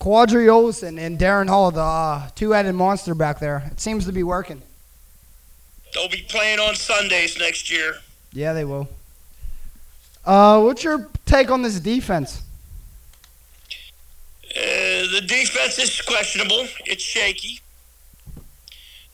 Qadree 0.00 0.46
Ollison 0.46 0.98
and 0.98 1.18
Darren 1.18 1.48
Hall, 1.48 1.70
the 1.72 1.80
uh, 1.80 2.28
two-headed 2.36 2.74
monster 2.74 3.14
back 3.14 3.40
there. 3.40 3.64
It 3.72 3.80
seems 3.80 4.06
to 4.06 4.12
be 4.12 4.22
working. 4.22 4.62
They'll 5.92 6.08
be 6.08 6.24
playing 6.28 6.60
on 6.60 6.76
Sundays 6.76 7.38
next 7.38 7.70
year. 7.70 7.96
Yeah, 8.32 8.52
they 8.52 8.64
will. 8.64 8.88
Uh, 10.24 10.62
what's 10.62 10.84
your 10.84 11.08
take 11.26 11.50
on 11.50 11.62
this 11.62 11.80
defense? 11.80 12.42
Uh, 14.48 15.10
the 15.12 15.24
defense 15.26 15.78
is 15.78 16.00
questionable. 16.00 16.66
It's 16.86 17.02
shaky. 17.02 17.60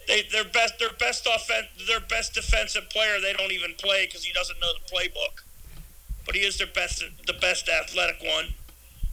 They, 0.07 0.23
their 0.31 0.45
best, 0.45 0.79
their 0.79 0.91
best 0.99 1.27
offense, 1.27 1.67
their 1.87 2.01
best 2.01 2.35
defensive 2.35 2.89
player. 2.91 3.21
They 3.21 3.33
don't 3.33 3.53
even 3.53 3.75
play 3.75 4.07
because 4.07 4.25
he 4.25 4.33
doesn't 4.33 4.61
know 4.61 4.69
the 4.73 4.95
playbook. 4.95 5.43
But 6.25 6.35
he 6.37 6.43
is 6.43 6.59
their 6.59 6.67
best, 6.69 7.03
the 7.27 7.33
best 7.35 7.69
athletic 7.69 8.17
one. 8.23 8.55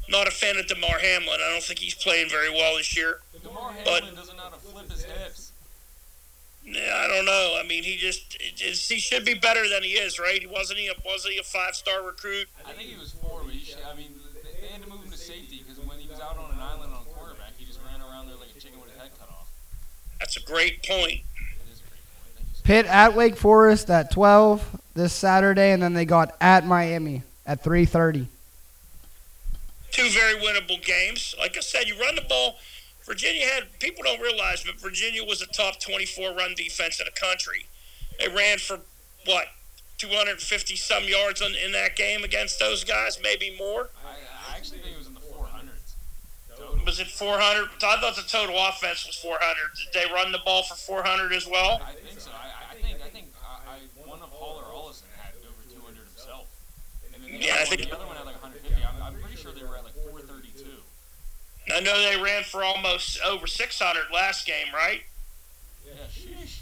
Not 0.10 0.28
a 0.28 0.32
fan 0.32 0.58
of 0.58 0.68
Damar 0.68 1.00
Hamlin. 1.00 1.40
I 1.44 1.50
don't 1.52 1.64
think 1.64 1.80
he's 1.80 1.96
playing 1.96 2.30
very 2.30 2.50
well 2.50 2.78
this 2.78 2.96
year. 2.96 3.20
Damar 3.42 3.74
But- 3.86 4.04
Hamlin 4.04 4.16
doesn't 4.16 4.36
know 4.38 4.44
how 4.44 4.50
to 4.50 4.58
flip 4.58 4.92
his 4.92 5.04
hips. 5.04 5.52
Yeah, 6.66 6.96
I 7.04 7.08
don't 7.08 7.26
know. 7.26 7.58
I 7.60 7.64
mean, 7.68 7.84
he 7.84 7.98
just 7.98 8.38
he 8.40 9.00
should 9.00 9.26
be 9.26 9.34
better 9.34 9.68
than 9.68 9.84
he 9.84 10.00
is, 10.00 10.18
right? 10.18 10.40
He 10.40 10.48
wasn't 10.48 10.80
he 10.80 10.88
a, 10.88 10.94
wasn't 11.06 11.34
he 11.34 11.40
a 11.40 11.44
five 11.44 11.76
star 11.76 12.02
recruit? 12.04 12.48
I 12.66 12.72
think 12.72 12.88
he 12.90 12.96
was 12.98 13.12
four, 13.12 13.42
but 13.44 13.52
he 13.54 13.60
should, 13.66 13.84
I 13.84 13.94
mean, 13.96 14.16
they- 14.44 14.62
they 14.62 14.68
had 14.68 14.82
to 14.84 14.88
move 14.90 15.04
him 15.04 15.12
to 15.12 15.18
safety 15.18 15.60
because 15.66 15.84
when 15.84 16.00
he 16.00 16.08
was 16.08 16.22
out 16.22 16.38
on 16.38 16.52
an 16.54 16.60
island 16.62 16.94
on 16.94 17.04
quarterback, 17.04 17.52
he 17.58 17.66
just 17.66 17.80
ran 17.84 18.00
around 18.00 18.28
there 18.28 18.38
like 18.38 18.56
a 18.56 18.60
chicken 18.62 18.80
with 18.80 18.92
his 18.92 19.00
head 19.02 19.12
cut 19.20 19.28
off. 19.30 19.48
That's 20.24 20.38
a 20.38 20.42
great 20.42 20.82
point. 20.84 21.12
It 21.12 21.70
is 21.70 21.82
a 21.82 21.90
great 21.90 22.00
point. 22.16 22.38
Thank 22.38 22.48
you. 22.48 22.56
sir. 22.56 22.64
Pitt 22.64 22.86
at 22.86 23.14
Wake 23.14 23.36
Forest 23.36 23.90
at 23.90 24.10
12 24.10 24.80
this 24.94 25.12
Saturday, 25.12 25.72
and 25.72 25.84
then 25.84 25.94
they 25.94 26.06
got 26.06 26.38
at 26.40 26.66
Miami 26.66 27.24
at 27.46 27.62
3:30. 27.62 28.28
Two 29.92 30.10
very 30.12 30.36
winnable 30.36 30.82
games. 30.82 31.36
Like 31.38 31.58
I 31.58 31.60
said, 31.60 31.90
you 31.90 32.00
run 32.00 32.16
the 32.16 32.22
ball. 32.22 32.56
Virginia 33.06 33.46
had 33.48 33.78
people 33.80 34.02
don't 34.06 34.22
realize, 34.22 34.64
but 34.64 34.76
Virginia 34.76 35.26
was 35.26 35.42
a 35.42 35.48
top 35.48 35.82
24 35.82 36.34
run 36.34 36.56
defense 36.56 37.02
in 37.02 37.06
the 37.06 37.20
country. 37.20 37.66
They 38.18 38.30
ran 38.30 38.60
for 38.60 38.80
what 39.26 39.48
250 39.98 40.78
some 40.78 41.04
yards 41.04 41.42
on, 41.42 41.54
in 41.54 41.74
that 41.74 41.98
game 41.98 42.24
against 42.24 42.60
those 42.60 42.86
guys, 42.86 43.20
maybe 43.22 43.54
more. 43.60 43.90
I, 44.06 44.54
I 44.54 44.56
actually 44.56 44.78
think 44.78 44.96
it 44.96 45.00
was 45.00 45.03
in 45.03 45.03
the 45.03 45.03
400s. 45.03 45.03
Was 46.86 47.00
it 47.00 47.08
400? 47.08 47.70
I 47.84 48.00
thought 48.02 48.16
the 48.16 48.22
total 48.24 48.56
offense 48.58 49.06
was 49.08 49.16
400. 49.16 49.40
Did 49.94 49.94
they 50.08 50.14
run 50.14 50.32
the 50.32 50.40
ball 50.44 50.64
for 50.64 50.76
400 50.76 51.32
as 51.34 51.48
well? 51.48 51.82
I 51.86 51.94
think 51.94 52.20
so. 52.20 52.30
I, 52.32 52.74
I 52.74 52.76
think 52.82 52.98
I 53.04 53.08
think 53.10 53.28
I, 53.42 53.76
I 53.76 53.78
one 54.10 54.22
of 54.22 54.30
Hall 54.30 54.58
or 54.62 54.74
Ollison 54.74 55.04
had 55.18 55.34
over 55.42 55.64
200 55.74 55.96
himself. 56.08 56.48
And 57.06 57.24
then 57.24 57.40
the, 57.40 57.46
Yeah, 57.46 57.56
I 57.56 57.62
other, 57.62 57.70
one, 57.70 57.78
think- 57.78 57.90
the 57.90 57.96
other 57.96 58.06
one 58.08 58.16
had 58.18 58.26
like 58.26 58.42
150. 58.42 58.86
I'm, 58.86 59.02
I'm 59.16 59.22
pretty 59.22 59.38
sure 59.38 59.52
they 59.54 59.64
were 59.64 59.78
at 59.78 59.86
like 59.86 59.94
432. 59.94 60.66
I 61.76 61.80
know 61.80 61.98
they 62.12 62.22
ran 62.22 62.44
for 62.44 62.64
almost 62.64 63.20
over 63.26 63.48
600 63.48 64.04
last 64.14 64.46
game, 64.46 64.68
right? 64.74 65.02
Yeah, 65.86 65.94
sheesh. 66.12 66.60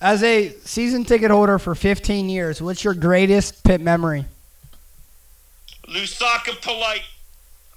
As 0.00 0.22
a 0.24 0.50
season 0.64 1.04
ticket 1.04 1.30
holder 1.30 1.58
for 1.58 1.74
15 1.76 2.28
years, 2.28 2.60
what's 2.60 2.82
your 2.82 2.94
greatest 2.94 3.62
Pitt 3.62 3.80
memory? 3.80 4.24
Lousaka 5.88 6.60
Polite 6.62 7.02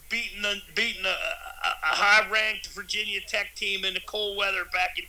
beating 0.09 0.41
the 0.41 0.55
beating 0.75 1.05
a, 1.05 1.09
a, 1.63 1.67
a 1.67 1.95
high-ranked 1.95 2.67
Virginia 2.67 3.19
Tech 3.27 3.55
team 3.55 3.85
in 3.85 3.93
the 3.93 4.01
cold 4.01 4.37
weather 4.37 4.63
back 4.71 4.97
in 4.97 5.05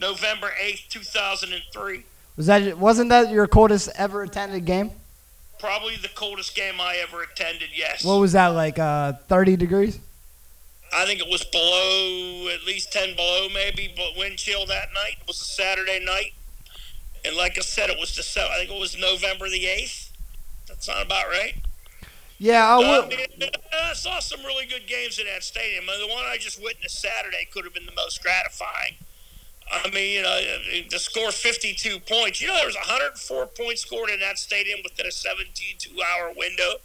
November 0.00 0.50
8th, 0.62 0.88
2003. 0.88 2.04
Was 2.36 2.46
that 2.46 2.78
wasn't 2.78 3.10
that 3.10 3.30
your 3.30 3.48
coldest 3.48 3.88
ever 3.96 4.22
attended 4.22 4.64
game? 4.64 4.92
Probably 5.58 5.96
the 5.96 6.08
coldest 6.08 6.54
game 6.54 6.80
I 6.80 6.96
ever 7.02 7.22
attended. 7.22 7.70
Yes. 7.74 8.04
What 8.04 8.20
was 8.20 8.32
that 8.32 8.48
like? 8.48 8.78
Uh, 8.78 9.14
30 9.26 9.56
degrees. 9.56 9.98
I 10.94 11.04
think 11.04 11.20
it 11.20 11.28
was 11.28 11.44
below, 11.44 12.48
at 12.48 12.64
least 12.64 12.92
10 12.92 13.16
below, 13.16 13.48
maybe, 13.52 13.92
but 13.94 14.16
wind 14.16 14.38
chill 14.38 14.64
that 14.66 14.88
night. 14.94 15.16
It 15.20 15.26
was 15.26 15.40
a 15.40 15.44
Saturday 15.44 16.02
night. 16.02 16.32
And 17.24 17.36
like 17.36 17.58
I 17.58 17.60
said, 17.60 17.90
it 17.90 17.98
was 17.98 18.14
December, 18.14 18.50
I 18.54 18.58
think 18.58 18.70
it 18.70 18.80
was 18.80 18.96
November 18.96 19.48
the 19.50 19.64
8th. 19.64 20.10
That's 20.68 20.88
not 20.88 21.04
about 21.04 21.26
right? 21.28 21.54
Yeah, 22.38 22.66
I 22.66 22.78
will. 22.78 23.10
I 23.72 23.94
saw 23.94 24.20
some 24.20 24.40
really 24.44 24.66
good 24.66 24.86
games 24.86 25.18
in 25.18 25.26
that 25.26 25.42
stadium. 25.42 25.86
The 25.86 26.06
one 26.06 26.24
I 26.24 26.36
just 26.38 26.62
witnessed 26.62 27.00
Saturday 27.00 27.48
could 27.52 27.64
have 27.64 27.74
been 27.74 27.86
the 27.86 27.94
most 27.96 28.22
gratifying. 28.22 28.94
I 29.70 29.90
mean, 29.90 30.14
you 30.14 30.22
know, 30.22 30.40
to 30.88 30.98
score 30.98 31.30
52 31.30 31.98
points. 32.00 32.40
You 32.40 32.48
know, 32.48 32.56
there 32.56 32.66
was 32.66 32.76
104 32.76 33.46
points 33.46 33.82
scored 33.82 34.10
in 34.10 34.20
that 34.20 34.38
stadium 34.38 34.80
within 34.82 35.06
a 35.06 35.10
72 35.10 35.90
hour 36.00 36.32
window. 36.34 36.76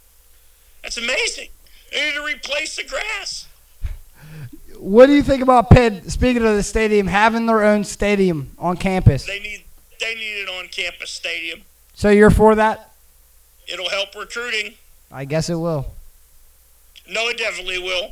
That's 0.82 0.98
amazing. 0.98 1.48
They 1.92 2.04
need 2.04 2.14
to 2.14 2.24
replace 2.24 2.76
the 2.76 2.84
grass. 2.84 3.46
What 4.76 5.06
do 5.06 5.12
you 5.12 5.22
think 5.22 5.42
about 5.42 5.70
Pitt? 5.70 6.10
Speaking 6.10 6.44
of 6.44 6.56
the 6.56 6.62
stadium, 6.62 7.06
having 7.06 7.46
their 7.46 7.62
own 7.62 7.84
stadium 7.84 8.50
on 8.58 8.76
campus. 8.76 9.24
They 9.24 9.38
need 9.38 9.64
they 10.00 10.14
need 10.14 10.42
an 10.42 10.48
on 10.48 10.68
campus 10.68 11.10
stadium. 11.10 11.62
So 11.94 12.10
you're 12.10 12.30
for 12.30 12.54
that? 12.56 12.92
It'll 13.72 13.88
help 13.88 14.14
recruiting. 14.14 14.74
I 15.14 15.24
guess 15.24 15.48
it 15.48 15.54
will. 15.54 15.86
No, 17.08 17.28
it 17.28 17.38
definitely 17.38 17.78
will. 17.78 18.10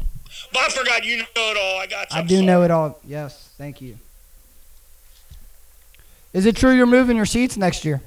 But 0.52 0.62
I 0.62 0.68
forgot 0.68 1.04
you 1.04 1.18
know 1.18 1.24
it 1.34 1.56
all. 1.56 1.80
I 1.80 1.86
got 1.86 2.12
you. 2.12 2.18
I 2.18 2.22
do 2.22 2.36
sorry. 2.36 2.46
know 2.46 2.62
it 2.62 2.70
all. 2.70 3.00
Yes, 3.04 3.52
thank 3.58 3.80
you. 3.80 3.98
Is 6.32 6.46
it 6.46 6.56
true 6.56 6.70
you're 6.70 6.86
moving 6.86 7.16
your 7.16 7.26
seats 7.26 7.56
next 7.56 7.84
year? 7.84 8.00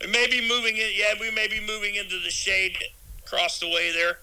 We 0.00 0.10
may 0.10 0.26
be 0.26 0.40
moving 0.48 0.76
it. 0.76 0.96
Yeah, 0.96 1.20
we 1.20 1.30
may 1.30 1.48
be 1.48 1.60
moving 1.60 1.96
into 1.96 2.18
the 2.18 2.30
shade 2.30 2.78
across 3.24 3.60
the 3.60 3.66
way 3.66 3.92
there, 3.92 4.18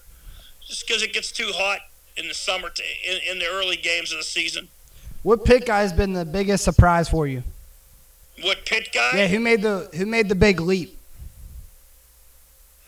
just 0.66 0.86
because 0.86 1.02
it 1.02 1.12
gets 1.12 1.30
too 1.30 1.52
hot 1.54 1.80
in 2.16 2.26
the 2.28 2.34
summer 2.34 2.68
to, 2.68 2.82
in, 2.82 3.20
in 3.30 3.38
the 3.38 3.46
early 3.46 3.76
games 3.76 4.10
of 4.10 4.18
the 4.18 4.24
season. 4.24 4.68
What 5.22 5.44
Pitt 5.44 5.64
guy 5.64 5.80
has 5.80 5.92
been 5.92 6.12
the 6.12 6.24
biggest 6.24 6.64
surprise 6.64 7.08
for 7.08 7.26
you? 7.26 7.44
What 8.42 8.66
Pitt 8.66 8.88
guy? 8.92 9.12
Yeah, 9.14 9.26
who 9.28 9.38
made 9.38 9.62
the 9.62 9.88
who 9.94 10.06
made 10.06 10.28
the 10.28 10.34
big 10.34 10.60
leap? 10.60 10.95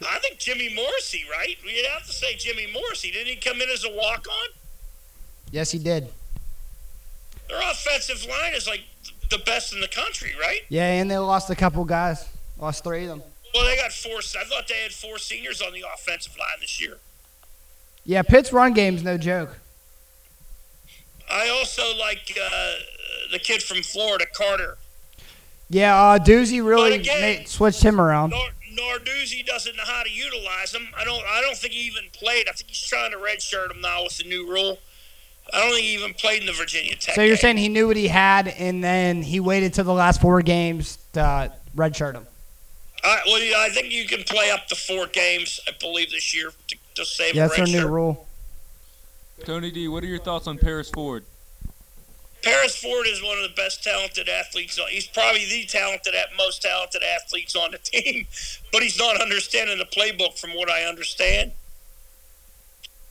I 0.07 0.19
think 0.21 0.39
Jimmy 0.39 0.73
Morrissey, 0.75 1.25
right? 1.31 1.57
We'd 1.65 1.85
have 1.93 2.07
to 2.07 2.13
say 2.13 2.37
Jimmy 2.37 2.67
Morrissey. 2.73 3.11
Didn't 3.11 3.27
he 3.29 3.37
come 3.37 3.61
in 3.61 3.69
as 3.69 3.85
a 3.85 3.91
walk 3.91 4.27
on? 4.29 4.49
Yes, 5.51 5.71
he 5.71 5.79
did. 5.79 6.09
Their 7.49 7.59
offensive 7.71 8.25
line 8.29 8.55
is 8.55 8.67
like 8.67 8.83
the 9.31 9.39
best 9.39 9.73
in 9.73 9.81
the 9.81 9.89
country, 9.89 10.33
right? 10.41 10.61
Yeah, 10.69 10.87
and 10.87 11.11
they 11.11 11.19
lost 11.19 11.51
a 11.51 11.57
couple 11.57 11.85
guys. 11.85 12.29
Lost 12.59 12.85
three 12.85 13.03
of 13.05 13.09
them. 13.09 13.23
Well, 13.55 13.65
they 13.65 13.77
got 13.77 13.93
four. 13.93 14.19
I 14.19 14.45
thought 14.45 14.69
they 14.69 14.83
had 14.83 14.93
four 14.93 15.19
seniors 15.19 15.61
on 15.63 15.73
the 15.73 15.85
offensive 15.95 16.37
line 16.39 16.59
this 16.61 16.81
year. 16.81 16.99
Yeah, 18.05 18.23
Pitt's 18.23 18.53
run 18.53 18.75
game's 18.75 19.03
no 19.03 19.17
joke. 19.19 19.57
I 21.31 21.49
also 21.49 21.83
like 21.99 22.39
uh, 22.41 22.73
the 23.33 23.39
kid 23.39 23.63
from 23.63 23.83
Florida, 23.83 24.27
Carter. 24.33 24.79
Yeah, 25.71 25.95
uh, 26.01 26.19
Doozy 26.19 26.65
really 26.67 26.95
again- 26.95 27.21
made, 27.21 27.49
switched 27.49 27.83
him 27.83 28.01
around. 28.01 28.31
Nor- 28.31 28.49
Narduzzi 28.79 29.45
doesn't 29.45 29.77
know 29.77 29.83
how 29.85 30.03
to 30.03 30.11
utilize 30.11 30.73
him. 30.75 30.89
I 30.97 31.05
don't. 31.05 31.23
I 31.27 31.41
don't 31.41 31.57
think 31.57 31.73
he 31.75 31.81
even 31.87 32.05
played. 32.13 32.49
I 32.49 32.53
think 32.53 32.69
he's 32.71 32.87
trying 32.87 33.11
to 33.11 33.17
redshirt 33.17 33.71
him 33.71 33.81
now 33.81 34.05
with 34.05 34.17
the 34.19 34.25
new 34.25 34.49
rule. 34.49 34.79
I 35.53 35.61
don't 35.61 35.71
think 35.73 35.85
he 35.85 35.95
even 35.95 36.15
played 36.15 36.41
in 36.43 36.47
the 36.47 36.53
Virginia 36.53 36.95
Tech. 36.95 37.15
So 37.15 37.23
you're 37.23 37.37
game. 37.37 37.41
saying 37.41 37.57
he 37.57 37.69
knew 37.69 37.87
what 37.89 37.97
he 37.97 38.09
had, 38.09 38.49
and 38.49 38.85
then 38.85 39.23
he 39.23 39.41
waited 39.41 39.75
till 39.75 39.85
the 39.85 39.95
last 39.95 40.21
four 40.21 40.43
games 40.43 40.99
to 41.15 41.53
redshirt 41.75 42.15
him. 42.15 42.27
I, 43.03 43.21
well, 43.27 43.43
yeah, 43.43 43.57
I 43.59 43.69
think 43.71 43.93
you 43.93 44.07
can 44.07 44.25
play 44.25 44.51
up 44.51 44.67
to 44.69 44.75
four 44.75 45.07
games. 45.07 45.61
I 45.67 45.73
believe 45.81 46.11
this 46.11 46.35
year 46.35 46.51
to, 46.69 46.77
to 46.97 47.05
save 47.05 47.35
Yeah, 47.35 47.47
a 47.47 47.49
that's 47.49 47.61
our 47.61 47.67
new 47.67 47.87
rule. 47.87 48.27
Tony 49.45 49.71
D, 49.71 49.89
what 49.89 50.03
are 50.03 50.07
your 50.09 50.19
thoughts 50.19 50.47
on 50.49 50.59
Paris 50.59 50.91
Ford? 50.91 51.25
Paris 52.43 52.77
Ford 52.77 53.07
is 53.07 53.23
one 53.23 53.37
of 53.37 53.43
the 53.43 53.55
best 53.57 53.83
talented 53.83 54.29
athletes. 54.29 54.79
He's 54.91 55.07
probably 55.07 55.45
the 55.47 55.65
talented, 55.67 56.15
most 56.37 56.63
talented 56.63 57.03
athletes 57.03 57.57
on 57.57 57.73
the 57.73 57.79
team, 57.83 58.27
but 58.73 58.83
he's 58.83 58.99
not 58.99 59.21
understanding 59.21 59.79
the 59.79 59.85
playbook 59.85 60.39
from 60.39 60.51
what 60.55 60.71
I 60.71 60.85
understand. 60.85 61.53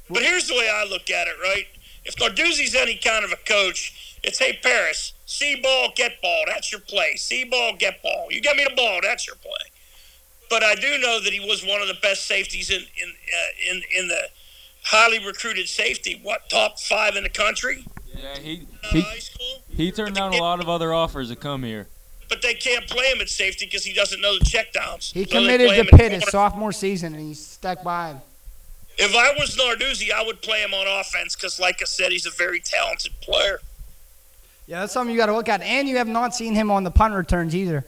But 0.09 0.23
here's 0.23 0.47
the 0.47 0.53
way 0.53 0.69
I 0.73 0.85
look 0.85 1.09
at 1.09 1.27
it, 1.27 1.35
right? 1.41 1.65
If 2.05 2.15
Narduzzi's 2.15 2.73
any 2.73 2.95
kind 2.95 3.25
of 3.25 3.33
a 3.33 3.35
coach, 3.35 4.17
it's 4.23 4.39
hey 4.39 4.57
Paris, 4.63 5.13
see 5.25 5.59
ball, 5.61 5.89
get 5.95 6.21
ball. 6.21 6.43
That's 6.47 6.71
your 6.71 6.81
play. 6.81 7.15
See 7.17 7.43
ball, 7.43 7.73
get 7.77 8.01
ball. 8.01 8.27
You 8.29 8.39
get 8.41 8.55
me 8.55 8.63
the 8.63 8.75
ball. 8.75 8.99
That's 9.03 9.27
your 9.27 9.35
play. 9.35 9.71
But 10.49 10.63
I 10.63 10.75
do 10.75 10.97
know 10.99 11.19
that 11.19 11.33
he 11.33 11.41
was 11.41 11.65
one 11.65 11.81
of 11.81 11.89
the 11.89 11.97
best 12.01 12.25
safeties 12.25 12.69
in 12.69 12.79
in 12.79 13.09
uh, 13.09 13.71
in 13.71 13.81
in 13.97 14.07
the 14.07 14.29
highly 14.83 15.23
recruited 15.23 15.67
safety. 15.67 16.19
What 16.23 16.49
top 16.49 16.79
five 16.79 17.17
in 17.17 17.23
the 17.23 17.29
country? 17.29 17.85
Yeah, 18.17 18.38
he 18.39 18.67
Uh, 18.84 18.88
he 18.89 19.01
high 19.01 19.19
school. 19.19 19.63
he 19.69 19.91
turned 19.91 20.15
down 20.15 20.34
a 20.34 20.38
lot 20.38 20.60
of 20.60 20.69
other 20.69 20.93
offers 20.93 21.30
to 21.30 21.36
come 21.36 21.63
here. 21.63 21.88
but 22.30 22.41
they 22.41 22.53
can't 22.53 22.86
play 22.88 23.06
him 23.06 23.21
at 23.21 23.30
safety 23.30 23.65
because 23.65 23.86
he 23.86 23.93
doesn't 23.93 24.19
know 24.19 24.38
the 24.38 24.43
checkdowns. 24.43 25.13
He 25.13 25.23
So 25.23 25.32
committed 25.39 25.69
to 25.69 25.95
Pitt 25.97 26.12
his 26.12 26.25
sophomore 26.27 26.73
season, 26.73 27.13
and 27.15 27.23
he 27.25 27.34
stuck 27.34 27.84
by 27.84 28.10
him. 28.10 28.21
If 28.97 29.15
I 29.15 29.32
was 29.39 29.56
Narduzzi, 29.56 30.12
I 30.12 30.23
would 30.25 30.41
play 30.41 30.62
him 30.62 30.73
on 30.73 30.88
offense 30.88 31.36
because, 31.38 31.58
like 31.60 31.82
I 31.82 31.86
said, 31.86 32.12
he's 32.12 32.25
a 32.25 32.32
very 32.32 32.60
talented 32.60 33.13
player. 33.21 33.62
Yeah, 34.65 34.82
that's 34.82 34.91
something 34.91 35.13
you 35.13 35.17
got 35.17 35.27
to 35.27 35.34
look 35.36 35.47
at. 35.47 35.62
And 35.62 35.88
you 35.88 35.95
have 35.97 36.08
not 36.10 36.36
seen 36.36 36.53
him 36.53 36.69
on 36.69 36.84
the 36.84 36.91
punt 36.91 37.13
returns 37.13 37.56
either. 37.56 37.86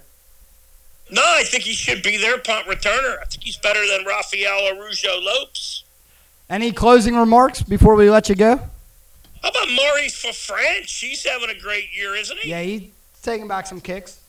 No, 1.12 1.22
I 1.26 1.44
think 1.44 1.63
he 1.63 1.74
should 1.74 2.02
be 2.04 2.15
their 2.18 2.38
punt 2.38 2.68
returner. 2.68 3.20
I 3.20 3.26
think 3.26 3.44
he's 3.44 3.58
better 3.58 3.86
than 3.88 4.06
Rafael 4.06 4.68
Araujo 4.78 5.20
Lopes. 5.20 5.84
Any 6.50 6.72
closing 6.72 7.15
remarks 7.18 7.62
before 7.62 7.96
we 7.96 8.10
let 8.10 8.30
you 8.30 8.36
go? 8.36 8.62
How 9.41 9.49
about 9.49 9.69
Maurice 9.71 10.19
for 10.19 10.30
Ffrench? 10.30 10.99
He's 10.99 11.25
having 11.25 11.49
a 11.49 11.60
great 11.60 11.95
year, 11.95 12.15
isn't 12.15 12.38
he? 12.39 12.49
Yeah, 12.49 12.62
he's 12.62 12.89
taking 13.21 13.47
back 13.47 13.67
some 13.67 13.80
kicks. 13.82 14.19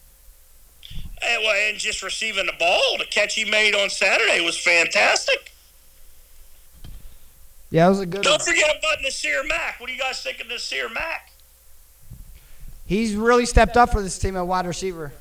And, 1.23 1.43
well, 1.43 1.55
and 1.69 1.79
just 1.79 2.03
receiving 2.03 2.47
the 2.47 2.55
ball, 2.59 2.97
the 2.99 3.05
catch 3.05 3.35
he 3.35 3.45
made 3.45 3.75
on 3.75 3.91
Saturday 3.91 4.41
was 4.45 4.59
fantastic. 4.59 5.53
Yeah, 7.71 7.87
it 7.87 7.91
was 7.91 8.01
a 8.01 8.07
good. 8.07 8.23
Don't 8.23 8.43
forget 8.43 8.77
about 8.79 8.99
Taysir 8.99 9.47
Mack. 9.47 9.79
What 9.81 9.87
do 9.87 9.93
you 9.93 9.99
guys 9.99 10.23
think 10.23 10.41
of 10.41 10.49
Taysir 10.49 10.93
Mack? 10.93 11.33
He's 12.87 13.15
really 13.15 13.47
stepped 13.47 13.77
up 13.77 13.93
for 13.93 14.03
this 14.03 14.19
team 14.19 14.37
at 14.37 14.47
wide 14.47 14.67
receiver. 14.67 15.13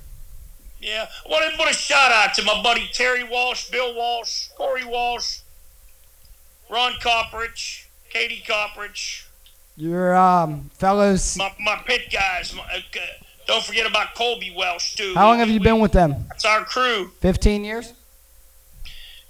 Yeah, 0.82 1.08
what 1.28 1.44
a, 1.44 1.56
what 1.58 1.70
a 1.70 1.74
shout 1.74 2.12
out 2.12 2.34
to 2.36 2.44
my 2.44 2.64
buddy 2.64 2.90
Terry 2.94 3.24
Walsh, 3.24 3.70
Bill 3.70 3.94
Walsh, 3.94 4.48
Corey 4.58 4.86
Walsh, 4.86 5.40
Ron 6.70 6.94
Copperidge, 6.94 7.86
Katie 8.10 8.42
Copperidge, 8.48 9.26
Your 9.80 10.14
um, 10.14 10.70
fellows, 10.74 11.38
my, 11.38 11.54
my 11.62 11.82
Pitt 11.86 12.12
guys. 12.12 12.54
My, 12.54 12.64
uh, 12.64 13.00
don't 13.48 13.64
forget 13.64 13.90
about 13.90 14.14
Colby 14.14 14.54
Welsh 14.56 14.96
too. 14.96 15.14
how 15.16 15.28
long 15.30 15.40
have 15.40 15.50
you 15.50 15.62
been 15.62 15.80
with 15.80 15.94
them? 15.94 16.26
That's 16.28 16.44
our 16.44 16.66
crew. 16.66 17.12
15 17.22 17.64
years? 17.64 17.94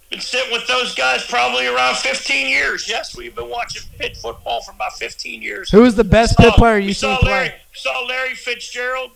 Been 0.09 0.19
sitting 0.19 0.51
with 0.51 0.65
those 0.65 0.95
guys 0.95 1.23
probably 1.27 1.67
around 1.67 1.97
15 1.97 2.47
years. 2.49 2.89
Yes, 2.89 3.15
we've 3.15 3.35
been 3.35 3.47
watching 3.47 3.83
Pitt 3.99 4.17
football 4.17 4.63
for 4.63 4.71
about 4.71 4.93
15 4.93 5.43
years. 5.43 5.69
Who 5.69 5.85
is 5.85 5.93
the 5.93 6.03
best 6.03 6.35
Saw- 6.35 6.45
Pitt 6.45 6.53
player 6.55 6.79
you 6.79 6.95
saw 6.95 7.19
Larry, 7.21 7.49
play? 7.49 7.55
Saw 7.75 8.05
Larry 8.07 8.33
Fitzgerald, 8.33 9.11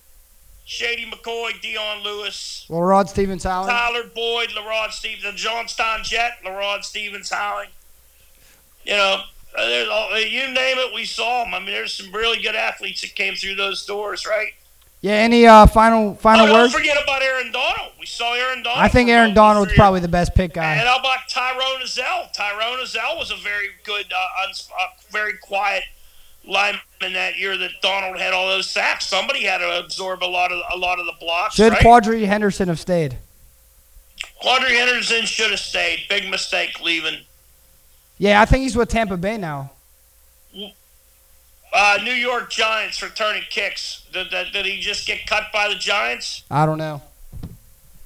Shady 0.65 1.09
McCoy, 1.09 1.59
Dion 1.59 2.03
Lewis, 2.03 2.67
Well, 2.69 2.81
Rod 2.83 3.09
Stephens 3.09 3.43
Allen. 3.43 3.71
Tyler 3.71 4.03
Boyd, 4.03 4.49
LaRod 4.49 4.91
Stephens, 4.91 5.23
the 5.23 5.31
Johnstown 5.31 6.03
Jet, 6.03 6.33
LaRod 6.45 6.83
Stephens 6.83 7.31
Howling. 7.31 7.69
You 8.85 8.93
know, 8.97 9.23
uh, 9.57 9.61
Uh, 9.61 9.65
there's 9.67 9.89
all, 9.89 10.19
you 10.19 10.47
name 10.51 10.77
it, 10.79 10.93
we 10.93 11.05
saw 11.05 11.43
them. 11.43 11.53
I 11.53 11.59
mean, 11.59 11.67
there's 11.67 11.93
some 11.93 12.11
really 12.11 12.41
good 12.41 12.55
athletes 12.55 13.01
that 13.01 13.15
came 13.15 13.35
through 13.35 13.55
those 13.55 13.85
doors, 13.85 14.25
right? 14.25 14.53
Yeah. 15.01 15.13
Any 15.13 15.45
uh, 15.45 15.65
final 15.67 16.15
final 16.15 16.45
oh, 16.45 16.47
don't 16.47 16.61
words? 16.61 16.73
forget 16.73 16.97
about 17.03 17.21
Aaron 17.21 17.51
Donald. 17.51 17.91
We 17.99 18.05
saw 18.05 18.33
Aaron 18.35 18.63
Donald. 18.63 18.81
I 18.81 18.87
think 18.87 19.09
Aaron 19.09 19.33
Donald's 19.33 19.71
three- 19.71 19.77
probably 19.77 19.99
the 19.99 20.07
best 20.07 20.33
pick 20.33 20.51
And 20.51 20.53
guy. 20.55 20.75
how 20.77 20.97
about 20.97 21.19
Tyrone 21.29 21.81
Ezell? 21.83 22.31
Tyrone 22.31 22.79
Ezell 22.79 23.17
was 23.17 23.29
a 23.29 23.35
very 23.35 23.67
good, 23.83 24.05
uh, 24.13 24.47
uns- 24.47 24.69
uh, 24.79 24.85
very 25.11 25.33
quiet 25.41 25.83
lineman 26.45 26.79
that 27.13 27.37
year 27.37 27.57
that 27.57 27.71
Donald 27.81 28.17
had 28.17 28.33
all 28.33 28.47
those 28.47 28.69
sacks. 28.69 29.05
Somebody 29.07 29.43
had 29.43 29.57
to 29.59 29.79
absorb 29.79 30.23
a 30.23 30.25
lot 30.25 30.51
of 30.53 30.61
a 30.73 30.77
lot 30.77 30.99
of 30.99 31.05
the 31.05 31.13
blocks. 31.19 31.55
Should 31.55 31.73
right? 31.73 31.81
Quadree 31.81 32.25
Henderson 32.25 32.69
have 32.69 32.79
stayed? 32.79 33.17
Quadree 34.41 34.77
Henderson 34.77 35.25
should 35.25 35.51
have 35.51 35.59
stayed. 35.59 36.05
Big 36.09 36.29
mistake 36.29 36.79
leaving. 36.81 37.19
Yeah, 38.17 38.41
I 38.41 38.45
think 38.45 38.63
he's 38.63 38.75
with 38.75 38.89
Tampa 38.89 39.17
Bay 39.17 39.37
now. 39.37 39.71
Uh, 41.75 41.97
New 42.03 42.13
York 42.13 42.51
Giants 42.51 43.01
returning 43.01 43.41
kicks. 43.49 44.05
Did, 44.13 44.29
did, 44.29 44.53
did 44.53 44.65
he 44.65 44.79
just 44.79 45.07
get 45.07 45.25
cut 45.25 45.45
by 45.51 45.67
the 45.69 45.75
Giants? 45.75 46.43
I 46.51 46.67
don't 46.67 46.77
know. 46.77 47.01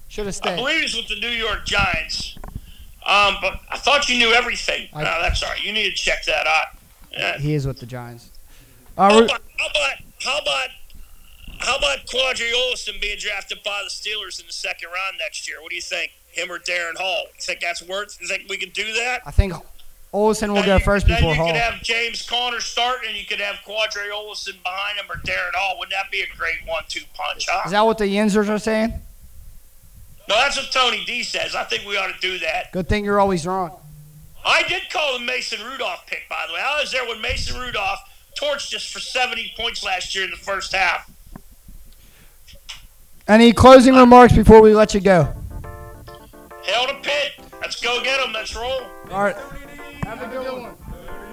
Should 0.08 0.26
have 0.28 0.36
stayed. 0.36 0.53
I 0.53 0.55
believe 0.55 0.82
he's 0.82 0.95
with 0.95 1.10
the 1.10 1.20
New 1.20 1.28
York 1.36 1.66
Giants. 1.66 2.38
Um, 3.05 3.36
but 3.41 3.60
I 3.70 3.78
thought 3.78 4.08
you 4.08 4.18
knew 4.18 4.34
everything. 4.34 4.88
I- 4.93 5.03
no, 5.03 5.22
that's 5.22 5.43
all 5.43 5.49
right. 5.49 5.62
You 5.62 5.74
need 5.74 5.89
to 5.89 5.95
check 5.95 6.24
that 6.26 6.47
out. 6.47 6.68
Yeah. 7.12 7.38
He 7.39 7.53
is 7.53 7.68
with 7.68 7.80
the 7.80 7.86
Giants. 7.86 8.30
How 8.97 9.10
Uh, 9.20 9.24
about 9.24 9.41
how 9.58 9.68
about 9.68 9.97
how 10.24 10.38
about 10.39 10.70
how 11.60 11.76
about 11.78 12.05
Qadree 12.05 12.51
Ollison 12.53 12.99
being 13.01 13.18
drafted 13.18 13.60
by 13.64 13.82
the 13.84 13.89
Steelers 13.89 14.39
in 14.39 14.45
the 14.47 14.53
second 14.53 14.89
round 14.93 15.18
next 15.20 15.47
year? 15.47 15.62
What 15.62 15.70
do 15.72 15.76
you 15.76 15.82
think? 15.82 16.12
Him 16.32 16.51
or 16.51 16.60
Darrin 16.60 16.95
Hall? 16.97 17.24
You 17.36 17.41
think 17.41 17.60
that's 17.62 17.82
worth? 17.82 18.18
You 18.22 18.28
think 18.28 18.43
we 18.49 18.58
could 18.58 18.74
do 18.74 18.93
that? 18.93 19.22
I 19.26 19.32
think 19.32 19.53
Ollison 20.18 20.53
will 20.53 20.63
go 20.63 20.78
you- 20.78 20.84
first 20.84 21.05
before 21.07 21.30
you 21.32 21.36
Hall. 21.36 21.47
could 21.47 21.55
have 21.55 21.82
James 21.84 22.22
Conner 22.28 22.59
starting, 22.59 23.09
and 23.09 23.18
you 23.18 23.26
could 23.26 23.39
have 23.39 23.57
Qadree 23.65 24.11
Ollison 24.11 24.61
behind 24.63 24.97
him 24.97 25.05
or 25.09 25.18
Darrin 25.24 25.53
Hall. 25.55 25.78
Wouldn't 25.78 25.91
that 25.93 26.09
be 26.11 26.22
a 26.22 26.28
great 26.38 26.57
one-two 26.65 27.01
punch? 27.13 27.45
Huh? 27.49 27.61
Is 27.65 27.72
that 27.72 27.86
what 27.86 27.97
the 27.97 28.05
Yinzers 28.05 28.49
are 28.49 28.59
saying? 28.59 28.93
no, 30.30 30.36
that's 30.36 30.57
what 30.57 30.72
Tony 30.72 31.05
D 31.05 31.24
says. 31.24 31.55
I 31.55 31.63
think 31.63 31.88
we 31.88 31.95
ought 31.97 32.13
to 32.13 32.20
do 32.20 32.39
that. 32.39 32.72
Good 32.74 32.89
thing 32.89 33.05
you're 33.05 33.20
always 33.20 33.45
wrong. 33.47 33.72
I 34.45 34.63
did 34.68 34.89
call 34.89 35.18
the 35.18 35.24
Mason 35.26 35.59
Rudolph 35.65 36.05
pick, 36.07 36.28
by 36.30 36.45
the 36.47 36.53
way. 36.53 36.59
I 36.61 36.80
was 36.82 36.91
there 36.91 37.05
when 37.07 37.22
Mason 37.22 37.59
Rudolph 37.59 37.99
torched 38.41 38.74
us 38.76 38.86
for 38.86 38.99
70 38.99 39.53
points 39.57 39.84
last 39.84 40.13
year 40.15 40.24
in 40.26 40.32
the 40.32 40.38
first 40.38 40.74
half. 40.74 41.09
Any 43.28 43.51
closing 43.51 43.93
remarks 43.95 44.34
before 44.34 44.61
we 44.61 44.74
let 44.74 44.93
you 44.93 45.01
go? 45.01 45.34
Hell 46.65 46.88
to 46.88 46.93
Pitt. 47.01 47.34
Let's 47.61 47.82
go 47.82 48.01
get 48.03 48.22
them. 48.22 48.32
Let's 48.34 48.55
roll. 48.55 48.82
All 49.11 49.24
right. 49.24 49.36
Have 50.08 50.22
a 50.22 50.28
good 50.28 50.62
one. 50.62 50.74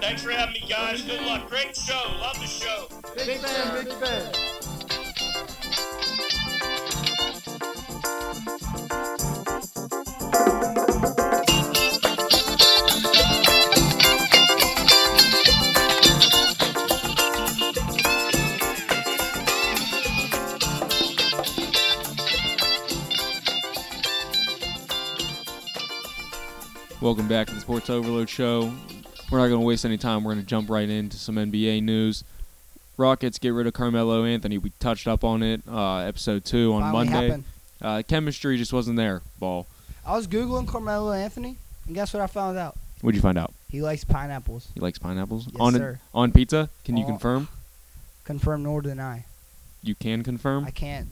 Thanks 0.01 0.21
for 0.21 0.31
having 0.31 0.51
me, 0.51 0.65
guys. 0.67 1.01
Good 1.01 1.21
luck. 1.21 1.49
Great 1.49 1.77
show. 1.77 2.11
Love 2.19 2.37
the 2.41 2.45
show. 2.45 2.87
Big 3.15 3.39
fan, 3.39 3.85
big 3.85 3.93
fan. 3.93 4.33
Welcome 27.05 27.27
back 27.27 27.45
to 27.45 27.53
the 27.53 27.61
Sports 27.61 27.91
Overload 27.91 28.27
Show. 28.27 28.61
We're 29.29 29.37
not 29.37 29.49
going 29.49 29.59
to 29.59 29.65
waste 29.65 29.85
any 29.85 29.95
time. 29.95 30.23
We're 30.23 30.33
going 30.33 30.43
to 30.43 30.49
jump 30.49 30.71
right 30.71 30.89
into 30.89 31.17
some 31.17 31.35
NBA 31.35 31.83
news. 31.83 32.23
Rockets 32.97 33.37
get 33.37 33.49
rid 33.49 33.67
of 33.67 33.73
Carmelo 33.73 34.25
Anthony. 34.25 34.57
We 34.57 34.71
touched 34.79 35.07
up 35.07 35.23
on 35.23 35.43
it, 35.43 35.61
uh, 35.71 35.97
episode 35.97 36.45
two 36.45 36.73
on 36.73 36.81
Finally 36.91 37.29
Monday. 37.29 37.43
Uh, 37.79 38.01
chemistry 38.07 38.57
just 38.57 38.73
wasn't 38.73 38.97
there. 38.97 39.21
Ball. 39.37 39.67
I 40.03 40.15
was 40.15 40.27
googling 40.27 40.67
Carmelo 40.67 41.11
Anthony, 41.11 41.57
and 41.85 41.93
guess 41.93 42.11
what 42.11 42.23
I 42.23 42.25
found 42.25 42.57
out? 42.57 42.75
What'd 43.01 43.15
you 43.15 43.21
find 43.21 43.37
out? 43.37 43.53
He 43.69 43.83
likes 43.83 44.03
pineapples. 44.03 44.69
He 44.73 44.79
likes 44.79 44.97
pineapples 44.97 45.45
Yes, 45.45 45.55
on 45.59 45.73
sir. 45.73 45.99
on 46.11 46.31
pizza. 46.31 46.71
Can 46.85 46.97
you 46.97 47.03
Oh. 47.03 47.09
confirm? 47.09 47.49
Confirm 48.23 48.63
nor 48.63 48.81
deny. 48.81 49.25
You 49.83 49.93
can 49.93 50.23
confirm. 50.23 50.65
I 50.65 50.71
can't. 50.71 51.07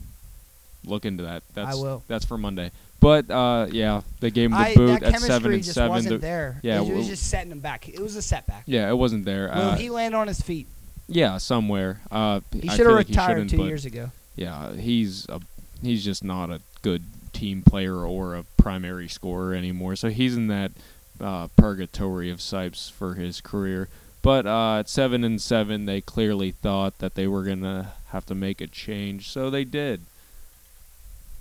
Look 0.84 1.04
into 1.04 1.22
that. 1.22 1.44
That's 1.54 1.76
will. 1.76 2.02
That's 2.08 2.24
for 2.24 2.36
Monday. 2.36 2.72
But 3.04 3.30
uh, 3.30 3.66
yeah, 3.70 4.00
they 4.20 4.30
gave 4.30 4.46
him 4.46 4.52
the 4.52 4.56
I, 4.56 4.74
boot 4.74 5.02
at 5.02 5.20
seven 5.20 5.52
and 5.52 5.62
just 5.62 5.74
seven. 5.74 5.90
wasn't 5.90 6.12
The- 6.22 6.26
there. 6.26 6.58
yeah, 6.62 6.80
it, 6.80 6.94
was 6.94 7.06
just 7.06 7.28
setting 7.28 7.52
him 7.52 7.60
back. 7.60 7.86
It 7.86 8.00
was 8.00 8.16
a 8.16 8.22
setback. 8.22 8.62
yeah, 8.64 8.88
it 8.88 8.96
wasn't 8.96 9.26
there. 9.26 9.48
Will 9.54 9.60
Uh, 9.72 9.76
he 9.76 9.90
land 9.90 10.14
on 10.14 10.26
his 10.26 10.40
feet? 10.40 10.66
yeah, 11.06 11.36
somewhere. 11.36 12.00
Uh, 12.10 12.40
He 12.50 12.66
should 12.70 12.86
have 12.86 12.96
retired 12.96 13.34
shouldn't, 13.34 13.50
two 13.50 13.64
years 13.66 13.84
ago. 13.84 14.10
Yeah, 14.36 14.72
he's 14.74 15.28
a 15.28 15.40
he's 15.82 16.02
just 16.02 16.24
not 16.24 16.48
a 16.48 16.62
good 16.80 17.02
team 17.34 17.60
player 17.62 17.96
or 18.06 18.36
a 18.36 18.44
primary 18.56 19.08
scorer 19.08 19.52
anymore. 19.54 19.96
So 19.96 20.08
he's 20.08 20.34
in 20.34 20.46
that 20.46 20.72
uh, 21.20 21.48
purgatory 21.56 22.30
of 22.30 22.38
Sipes 22.38 22.90
for 22.90 23.14
his 23.16 23.42
career. 23.42 23.88
But 24.22 24.46
uh, 24.46 24.78
at 24.78 24.88
seven 24.88 25.24
and 25.24 25.42
seven, 25.42 25.84
they 25.84 26.00
clearly 26.00 26.52
thought 26.52 26.98
that 27.00 27.16
they 27.16 27.26
were 27.26 27.44
gonna 27.44 27.92
have 28.12 28.24
to 28.26 28.34
make 28.34 28.62
a 28.62 28.66
change, 28.66 29.28
so 29.28 29.50
they 29.50 29.64
did. 29.64 30.06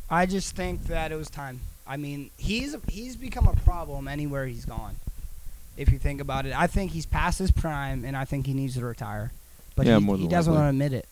I 0.09 0.25
just 0.25 0.55
think 0.55 0.85
that 0.85 1.11
it 1.11 1.15
was 1.15 1.29
time. 1.29 1.61
I 1.87 1.97
mean, 1.97 2.29
he's 2.37 2.75
he's 2.89 3.15
become 3.15 3.47
a 3.47 3.55
problem 3.61 4.07
anywhere 4.07 4.45
he's 4.45 4.65
gone. 4.65 4.95
If 5.75 5.91
you 5.91 5.97
think 5.97 6.21
about 6.21 6.45
it, 6.45 6.53
I 6.57 6.67
think 6.67 6.91
he's 6.91 7.05
past 7.05 7.39
his 7.39 7.51
prime, 7.51 8.05
and 8.05 8.15
I 8.15 8.25
think 8.25 8.45
he 8.45 8.53
needs 8.53 8.75
to 8.75 8.85
retire. 8.85 9.31
But 9.75 9.87
Yeah, 9.87 9.99
he, 9.99 10.17
he 10.17 10.27
doesn't 10.27 10.53
want 10.53 10.65
to 10.65 10.69
admit 10.69 10.93
it. 10.93 11.07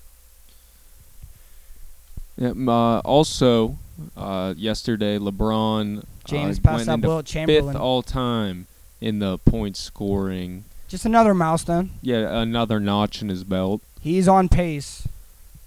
Yeah, 2.37 2.53
uh, 2.67 2.99
also, 2.99 3.77
uh, 4.15 4.53
yesterday 4.55 5.17
LeBron 5.17 6.03
James 6.25 6.59
uh, 6.59 6.61
passed 6.61 6.87
went 6.87 7.03
Wilt 7.03 7.25
fifth 7.25 7.33
Chamberlain. 7.33 7.75
all 7.75 8.01
time 8.01 8.67
in 8.99 9.19
the 9.19 9.37
point 9.39 9.75
scoring. 9.75 10.63
Just 10.87 11.05
another 11.05 11.33
milestone. 11.33 11.91
Yeah, 12.01 12.39
another 12.41 12.79
notch 12.79 13.21
in 13.21 13.29
his 13.29 13.43
belt. 13.43 13.81
He's 13.99 14.27
on 14.27 14.49
pace 14.49 15.07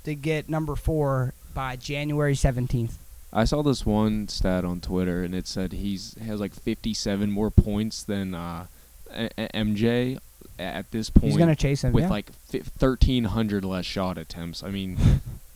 to 0.05 0.15
get 0.15 0.49
number 0.49 0.77
four 0.77 1.35
by 1.53 1.77
January 1.77 2.35
seventeenth. 2.35 2.99
I 3.35 3.45
saw 3.45 3.63
this 3.63 3.85
one 3.85 4.29
stat 4.29 4.65
on 4.65 4.81
Twitter, 4.81 5.25
and 5.25 5.35
it 5.35 5.47
said 5.49 5.73
he's 5.73 6.15
has 6.25 6.39
like 6.41 6.55
57 6.55 7.31
more 7.31 7.51
points 7.51 8.05
than 8.05 8.35
uh, 8.35 8.67
A- 9.13 9.31
A- 9.37 9.49
MJ 9.49 10.19
at 10.59 10.91
this 10.93 11.11
point. 11.11 11.27
He's 11.27 11.37
gonna 11.37 11.57
chase 11.57 11.83
him. 11.83 11.93
with 11.93 12.05
yeah. 12.05 12.11
like 12.11 12.31
fi 12.51 12.59
1,300 12.59 13.65
less 13.65 13.85
shot 13.85 14.19
attempts. 14.19 14.63
I 14.63 14.71
mean, 14.71 14.97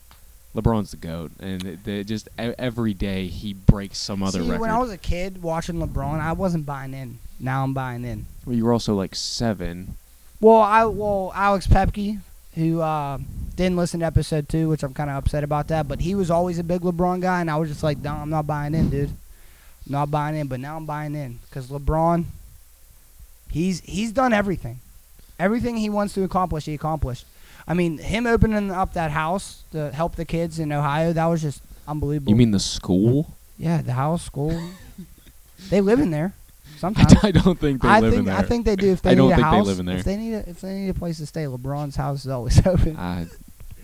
LeBron's 0.57 0.91
the 0.91 0.97
goat, 0.97 1.31
and 1.39 1.79
it, 1.87 2.05
just 2.05 2.29
e- 2.41 2.55
every 2.59 2.95
day 2.95 3.29
he 3.29 3.53
breaks 3.55 3.99
some 3.99 4.23
other 4.25 4.41
See, 4.43 4.49
record. 4.49 4.61
when 4.63 4.71
I 4.71 4.79
was 4.79 4.91
a 4.91 4.99
kid 4.99 5.41
watching 5.41 5.77
LeBron, 5.77 6.21
I 6.21 6.33
wasn't 6.33 6.67
buying 6.67 6.95
in. 6.95 7.19
Now 7.39 7.63
I'm 7.63 7.75
buying 7.75 8.05
in. 8.05 8.27
well, 8.45 8.57
you 8.57 8.65
were 8.65 8.73
also 8.73 8.95
like 8.95 9.15
seven. 9.15 9.95
Well, 10.41 10.61
I 10.61 10.85
well 10.85 11.33
Alex 11.35 11.69
Pepke, 11.69 12.19
who 12.59 12.81
uh, 12.81 13.19
didn't 13.57 13.77
listen 13.77 14.01
to 14.01 14.07
episode 14.07 14.49
two, 14.49 14.69
which 14.69 14.83
I'm 14.83 14.95
kind 14.95 15.11
of 15.11 15.17
upset 15.17 15.45
about 15.45 15.69
that, 15.69 15.89
but 15.89 16.01
he 16.01 16.15
was 16.15 16.31
always 16.31 16.59
a 16.59 16.65
big 16.65 16.83
LeBron 16.83 17.21
guy, 17.21 17.41
and 17.41 17.51
I 17.51 17.57
was 17.57 17.69
just 17.69 17.83
like, 17.83 17.99
no, 17.99 18.13
I'm 18.13 18.31
not 18.31 18.47
buying 18.47 18.75
in, 18.75 18.91
dude. 18.91 19.11
I'm 19.11 19.93
not 19.93 20.11
buying 20.11 20.37
in, 20.37 20.49
but 20.49 20.61
now 20.61 20.77
I'm 20.77 20.87
buying 20.87 21.15
in 21.15 21.39
because 21.49 21.69
LeBron, 21.69 22.25
he's 23.51 23.81
he's 23.81 24.13
done 24.13 24.33
everything, 24.33 24.81
everything 25.39 25.77
he 25.77 25.89
wants 25.89 26.15
to 26.15 26.25
accomplish, 26.25 26.67
he 26.67 26.75
accomplished. 26.75 27.25
I 27.67 27.75
mean, 27.75 27.99
him 27.99 28.27
opening 28.27 28.71
up 28.71 28.95
that 28.95 29.11
house 29.11 29.63
to 29.73 29.91
help 29.93 30.17
the 30.17 30.25
kids 30.25 30.59
in 30.59 30.73
Ohio, 30.73 31.13
that 31.13 31.27
was 31.27 31.43
just 31.43 31.63
unbelievable. 31.87 32.31
You 32.31 32.37
mean 32.37 32.51
the 32.51 32.61
school? 32.61 33.35
yeah, 33.59 33.83
the 33.83 33.93
house, 33.93 34.25
school. 34.25 34.59
they 35.71 35.81
live 35.81 36.01
in 36.01 36.11
there 36.11 36.33
sometimes. 36.79 37.15
I 37.23 37.31
don't 37.31 37.59
think 37.59 37.83
they 37.83 37.89
I 37.89 38.01
live 38.01 38.13
think 38.13 38.21
in 38.21 38.25
there. 38.27 38.37
I 38.37 38.43
think 38.43 38.65
they 38.65 38.77
do. 38.77 38.93
If 38.93 39.03
they 39.03 39.11
I 39.11 39.15
need 39.15 39.19
don't 39.19 39.33
a 39.33 39.37
think 39.37 39.51
they 39.51 39.61
live 39.61 39.81
in 39.81 39.87
there. 39.87 39.97
if 39.99 40.05
they 40.05 40.17
need 40.17 40.35
a, 40.35 40.49
if 40.51 40.61
they 40.61 40.75
need 40.75 40.89
a 40.89 40.95
place 40.95 41.19
to 41.19 41.27
stay, 41.27 41.45
LeBron's 41.45 41.97
house 41.97 42.25
is 42.25 42.31
always 42.31 42.59
open. 42.67 42.97
Uh, 42.97 43.27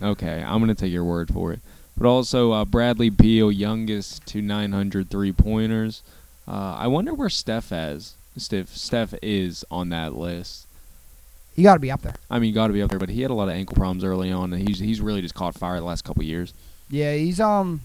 okay, 0.01 0.43
I'm 0.43 0.59
gonna 0.59 0.75
take 0.75 0.91
your 0.91 1.03
word 1.03 1.31
for 1.33 1.53
it. 1.53 1.59
But 1.97 2.07
also, 2.07 2.51
uh, 2.51 2.65
Bradley 2.65 3.09
Beal, 3.09 3.51
youngest 3.51 4.25
to 4.27 4.41
900 4.41 5.09
three 5.09 5.31
pointers. 5.31 6.01
Uh, 6.47 6.75
I 6.77 6.87
wonder 6.87 7.13
where 7.13 7.29
Steph 7.29 7.71
is. 7.71 8.15
Steph 8.37 8.69
Steph 8.69 9.13
is 9.21 9.63
on 9.71 9.89
that 9.89 10.13
list. 10.13 10.67
You 11.55 11.63
got 11.63 11.75
to 11.75 11.79
be 11.79 11.89
up 11.89 12.01
there. 12.01 12.15
I 12.29 12.39
mean, 12.39 12.53
got 12.53 12.67
to 12.67 12.73
be 12.73 12.81
up 12.81 12.89
there, 12.89 12.99
but 12.99 13.07
he 13.07 13.21
had 13.21 13.31
a 13.31 13.33
lot 13.33 13.47
of 13.47 13.53
ankle 13.55 13.77
problems 13.77 14.03
early 14.03 14.29
on, 14.29 14.51
and 14.51 14.67
he's 14.67 14.79
he's 14.79 14.99
really 14.99 15.21
just 15.21 15.35
caught 15.35 15.55
fire 15.55 15.79
the 15.79 15.85
last 15.85 16.03
couple 16.03 16.21
years. 16.23 16.53
Yeah, 16.89 17.13
he's 17.15 17.39
um, 17.39 17.79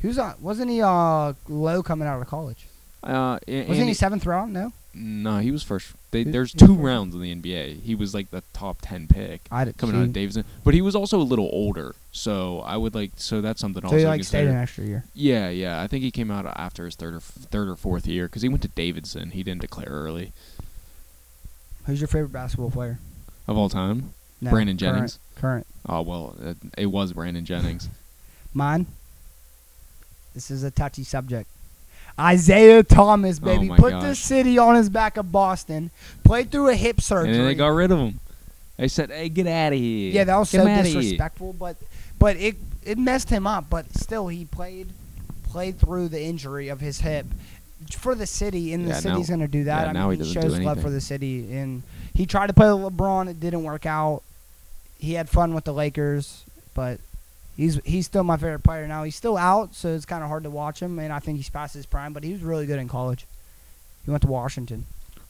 he 0.00 0.06
was 0.06 0.16
uh, 0.16 0.34
wasn't 0.40 0.70
he 0.70 0.80
uh 0.80 1.32
low 1.48 1.82
coming 1.82 2.06
out 2.06 2.22
of 2.22 2.28
college? 2.28 2.67
Uh, 3.02 3.38
Wasn't 3.46 3.88
he 3.88 3.94
seventh 3.94 4.26
round? 4.26 4.52
No, 4.52 4.72
No, 4.94 5.38
he 5.38 5.50
was 5.50 5.62
first. 5.62 5.92
They, 6.10 6.24
there's 6.24 6.52
two 6.52 6.74
rounds 6.74 7.14
in 7.14 7.20
the 7.20 7.34
NBA. 7.34 7.82
He 7.82 7.94
was 7.94 8.14
like 8.14 8.30
the 8.30 8.42
top 8.52 8.78
ten 8.80 9.06
pick 9.06 9.42
I 9.50 9.64
did. 9.64 9.76
coming 9.76 9.94
see. 9.94 10.00
out 10.00 10.04
of 10.04 10.12
Davidson, 10.12 10.44
but 10.64 10.74
he 10.74 10.80
was 10.80 10.96
also 10.96 11.18
a 11.18 11.22
little 11.22 11.48
older. 11.52 11.94
So 12.12 12.60
I 12.60 12.76
would 12.76 12.94
like 12.94 13.12
so 13.16 13.40
that's 13.40 13.60
something 13.60 13.82
So 13.82 13.88
also 13.88 13.98
he 13.98 14.06
like 14.06 14.24
stayed 14.24 14.48
an 14.48 14.56
extra 14.56 14.84
year. 14.84 15.04
Yeah, 15.14 15.48
yeah. 15.50 15.80
I 15.82 15.86
think 15.86 16.02
he 16.02 16.10
came 16.10 16.30
out 16.30 16.46
after 16.46 16.86
his 16.86 16.96
third 16.96 17.14
or 17.14 17.20
third 17.20 17.68
or 17.68 17.76
fourth 17.76 18.06
year 18.06 18.26
because 18.26 18.42
he 18.42 18.48
went 18.48 18.62
to 18.62 18.68
Davidson. 18.68 19.30
He 19.30 19.42
didn't 19.42 19.60
declare 19.60 19.88
early. 19.88 20.32
Who's 21.86 22.00
your 22.00 22.08
favorite 22.08 22.32
basketball 22.32 22.70
player? 22.70 22.98
of 23.46 23.56
all 23.56 23.68
time. 23.68 24.12
No, 24.40 24.50
Brandon 24.50 24.76
current- 24.76 24.94
Jennings. 24.94 25.18
Current. 25.36 25.66
Oh 25.88 26.02
well, 26.02 26.36
it, 26.40 26.56
it 26.76 26.86
was 26.86 27.12
Brandon 27.12 27.44
Jennings. 27.44 27.88
Mine. 28.54 28.86
This 30.34 30.50
is 30.50 30.62
a 30.62 30.70
touchy 30.70 31.04
subject. 31.04 31.48
Isaiah 32.18 32.82
Thomas, 32.82 33.38
Oh 33.42 33.44
baby, 33.46 33.68
my 33.68 33.76
put 33.76 33.92
the 33.92 34.08
gosh. 34.08 34.18
city 34.18 34.58
on 34.58 34.74
his 34.74 34.88
back 34.88 35.16
of 35.16 35.30
Boston. 35.30 35.90
Played 36.24 36.50
through 36.50 36.68
a 36.68 36.74
hip 36.74 37.00
surgery. 37.00 37.36
and 37.36 37.46
they 37.46 37.54
got 37.54 37.68
rid 37.68 37.90
of 37.90 37.98
him. 37.98 38.20
They 38.76 38.88
said, 38.88 39.10
"Hey, 39.10 39.28
get 39.28 39.46
out 39.46 39.72
of 39.72 39.78
here." 39.78 40.12
yeah, 40.12 40.24
that 40.24 40.36
was 40.36 40.50
Get 40.50 40.58
so 40.62 40.66
him 40.66 40.78
outta 40.78 40.88
here." 40.88 41.00
disrespectful, 41.00 41.52
but 41.52 41.76
but 42.18 42.36
it 42.36 42.56
it 42.84 42.98
messed 42.98 43.30
him 43.30 43.46
up. 43.46 43.66
But 43.70 43.92
still, 43.96 44.28
he 44.28 44.44
played 44.44 44.88
played 45.44 45.78
through 45.78 46.08
the 46.08 46.22
injury 46.22 46.68
of 46.68 46.80
his 46.80 47.00
hip 47.00 47.26
for 47.96 48.14
the 48.14 48.26
city, 48.26 48.72
and 48.74 48.84
the 48.84 48.88
Yeah, 48.88 48.94
now- 48.94 49.00
city's 49.00 49.30
gonna 49.30 49.48
do 49.48 49.64
that. 49.64 49.84
yeah, 49.84 49.90
I 49.90 49.92
now 49.92 50.10
mean, 50.10 50.20
he 50.20 50.26
he, 50.26 50.32
shows 50.32 50.58
love 50.58 50.80
for 50.80 50.90
the 50.90 51.00
city, 51.00 51.52
and 51.56 51.82
he 52.14 52.26
tried 52.26 52.48
to 52.48 52.52
play 52.52 52.72
with 52.72 52.92
LeBron. 52.92 53.28
It 53.28 53.40
didn't 53.40 53.62
work 53.62 53.86
out. 53.86 54.22
He 54.98 55.14
had 55.14 55.28
fun 55.28 55.54
with 55.54 55.64
the 55.64 55.72
Lakers, 55.72 56.44
but 56.74 56.98
he's 57.58 57.78
he's 57.84 58.06
still 58.06 58.24
my 58.24 58.38
favorite 58.38 58.60
player 58.64 58.86
now. 58.86 59.02
He's 59.02 59.16
still 59.16 59.36
out, 59.36 59.74
so 59.74 59.88
it's 59.94 60.06
kind 60.06 60.22
of 60.22 60.30
hard 60.30 60.44
to 60.44 60.50
watch 60.50 60.80
him, 60.80 60.98
and 60.98 61.12
I 61.12 61.18
think 61.18 61.36
he's 61.36 61.50
past 61.50 61.74
his 61.74 61.84
prime. 61.84 62.14
But 62.14 62.24
he 62.24 62.32
was 62.32 62.42
really 62.42 62.64
good 62.64 62.78
in 62.78 62.88
college. 62.88 63.26
He 64.06 64.10
went 64.10 64.22
to 64.22 64.28
Washington. 64.28 64.86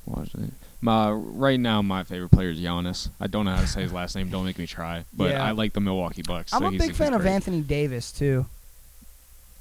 Washington. 0.07 0.53
My 0.81 1.11
right 1.11 1.59
now, 1.59 1.83
my 1.83 2.05
favorite 2.05 2.31
player 2.31 2.51
is 2.51 2.61
Giannis. 2.61 3.09
I 3.20 3.26
don't 3.26 3.45
know 3.47 3.51
how 3.57 3.62
to 3.62 3.66
say 3.66 3.83
his 3.83 3.93
last 3.93 4.14
name. 4.14 4.31
Don't 4.31 4.45
make 4.45 4.59
me 4.59 4.66
try. 4.68 5.05
But 5.12 5.31
Yeah. 5.33 5.45
I 5.45 5.51
like 5.51 5.72
the 5.72 5.81
Milwaukee 5.81 6.22
Bucks. 6.22 6.53
I'm 6.55 6.61
so 6.62 6.68
a 6.68 6.70
big 6.79 6.95
fan 6.95 7.14
of. 7.14 7.26
Anthony 7.26 7.62
Davis 7.62 8.12
too. 8.12 8.47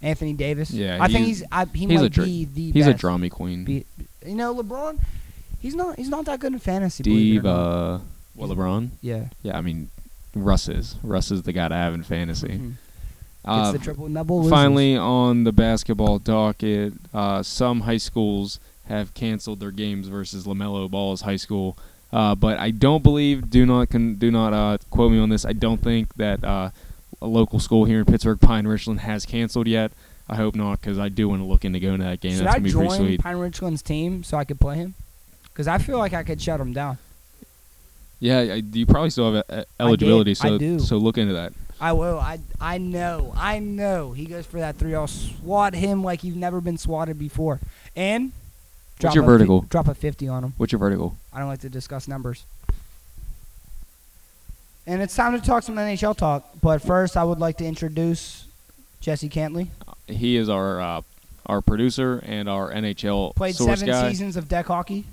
Anthony 0.01 0.33
Davis. 0.33 0.69
Yeah, 0.69 0.99
I 1.01 1.07
think 1.07 1.25
he's-. 1.25 1.43
I, 1.51 1.65
he 1.65 1.87
he's 1.87 1.99
a 1.99 2.03
might 2.03 2.11
dra- 2.11 2.25
be 2.25 2.45
the. 2.45 2.71
He's 2.71 2.85
a 2.85 2.91
best. 2.91 3.01
drama 3.01 3.29
queen. 3.31 3.65
Be, 3.65 3.85
you 4.25 4.35
know, 4.35 4.53
LeBron. 4.53 4.99
He's 5.59 5.73
not. 5.73 5.97
He's 5.97 6.09
not 6.09 6.25
that 6.25 6.39
good 6.39 6.53
in 6.53 6.59
fantasy. 6.59 7.01
believe 7.03 7.43
it 7.45 7.47
or 7.47 7.51
not. 7.51 7.57
Uh, 7.59 7.97
Diva. 7.97 8.01
Well, 8.35 8.49
LeBron. 8.49 8.89
Yeah. 9.01 9.25
Yeah, 9.41 9.57
I 9.57 9.61
mean, 9.61 9.89
Russ 10.43 10.67
is. 10.69 10.95
Russ 11.03 11.31
is 11.31 11.43
the 11.43 11.53
guy 11.53 11.67
to 11.67 11.75
have 11.75 11.93
in 11.93 12.03
fantasy. 12.03 12.47
Mhm. 12.47 12.69
Gets 12.69 12.77
Uh, 13.45 13.71
the 13.71 13.79
triple 13.79 14.07
double. 14.09 14.49
Finally, 14.49 14.97
on 14.97 15.43
the 15.45 15.51
basketball 15.53 16.19
docket, 16.19 16.93
uh, 17.13 17.41
some 17.43 17.81
high 17.81 17.97
schools 17.97 18.59
have 18.85 19.13
canceled 19.13 19.59
their 19.59 19.71
games 19.71 20.07
versus 20.09 20.45
Lamelo 20.45 20.89
Ball's 20.89 21.21
high 21.21 21.35
school. 21.37 21.77
Uh, 22.11 22.35
but 22.35 22.57
I 22.57 22.71
don't 22.71 23.03
believe. 23.03 23.49
Do 23.49 23.65
not 23.65 23.89
con- 23.89 24.15
do 24.15 24.31
not 24.31 24.53
uh, 24.53 24.77
quote 24.89 25.11
me 25.11 25.19
on 25.19 25.29
this. 25.29 25.45
I 25.45 25.53
don't 25.53 25.81
think 25.81 26.13
that 26.15 26.43
uh, 26.43 26.69
a 27.21 27.27
local 27.27 27.59
school 27.59 27.85
here 27.85 27.99
in 27.99 28.05
Pittsburgh, 28.05 28.39
Pine 28.39 28.67
Richland, 28.67 29.01
has 29.01 29.25
canceled 29.25 29.67
yet. 29.67 29.91
I 30.29 30.35
hope 30.35 30.55
not, 30.55 30.81
because 30.81 30.99
I 30.99 31.07
do 31.09 31.29
want 31.29 31.41
to 31.41 31.45
look 31.45 31.63
into 31.63 31.79
going 31.79 31.99
to 31.99 32.03
that 32.03 32.19
game. 32.19 32.33
Should 32.33 32.47
That's 32.47 32.55
I 32.55 32.59
gonna 32.59 32.63
be 32.65 32.71
pretty 32.73 32.87
join 32.89 32.97
sweet. 32.97 33.21
Pine 33.21 33.37
Richland's 33.37 33.81
team 33.81 34.23
so 34.25 34.37
I 34.37 34.43
could 34.43 34.59
play 34.59 34.75
him? 34.75 34.93
Because 35.43 35.67
I 35.69 35.77
feel 35.77 35.97
like 35.99 36.13
I 36.13 36.23
could 36.23 36.41
shut 36.41 36.59
him 36.59 36.73
down. 36.73 36.97
Yeah, 38.19 38.39
I, 38.39 38.63
you 38.73 38.85
probably 38.85 39.09
still 39.11 39.33
have 39.33 39.43
uh, 39.49 39.63
eligibility, 39.79 40.31
I 40.31 40.33
so 40.33 40.57
do. 40.57 40.79
so 40.79 40.97
look 40.97 41.17
into 41.17 41.33
that. 41.33 41.53
I 41.79 41.93
will. 41.93 42.19
I 42.19 42.39
I 42.59 42.79
know. 42.79 43.31
I 43.37 43.59
know. 43.59 44.11
He 44.13 44.25
goes 44.25 44.45
for 44.47 44.57
that 44.59 44.77
three. 44.77 44.95
I'll 44.95 45.05
swat 45.05 45.75
him 45.75 46.03
like 46.03 46.23
you've 46.23 46.35
never 46.35 46.59
been 46.59 46.77
swatted 46.79 47.19
before. 47.19 47.59
And 47.95 48.31
drop 48.97 49.13
your 49.13 49.23
a 49.23 49.27
fi- 49.27 49.31
vertical? 49.33 49.61
drop 49.69 49.87
a 49.87 49.93
fifty 49.93 50.27
on 50.27 50.43
him. 50.43 50.53
What's 50.57 50.71
your 50.71 50.79
vertical? 50.79 51.15
I 51.31 51.37
don't 51.39 51.47
like 51.47 51.59
to 51.61 51.69
discuss 51.69 52.07
numbers. 52.07 52.45
And 54.87 55.01
it's 55.01 55.15
time 55.15 55.39
to 55.39 55.45
talk 55.45 55.63
some 55.63 55.75
NHL 55.75 56.15
talk. 56.17 56.47
But 56.61 56.81
first, 56.81 57.15
I 57.17 57.23
would 57.23 57.39
like 57.39 57.57
to 57.57 57.65
introduce 57.65 58.45
Jesse 59.01 59.29
Cantley. 59.29 59.67
He 60.07 60.37
is 60.37 60.49
our 60.49 60.81
uh, 60.81 61.01
our 61.45 61.61
producer 61.61 62.23
and 62.25 62.49
our 62.49 62.71
NHL 62.71 63.35
Played 63.35 63.55
source 63.55 63.81
seven 63.81 63.93
guy. 63.93 64.09
seasons 64.09 64.35
of 64.35 64.47
deck 64.47 64.65
hockey. 64.65 65.05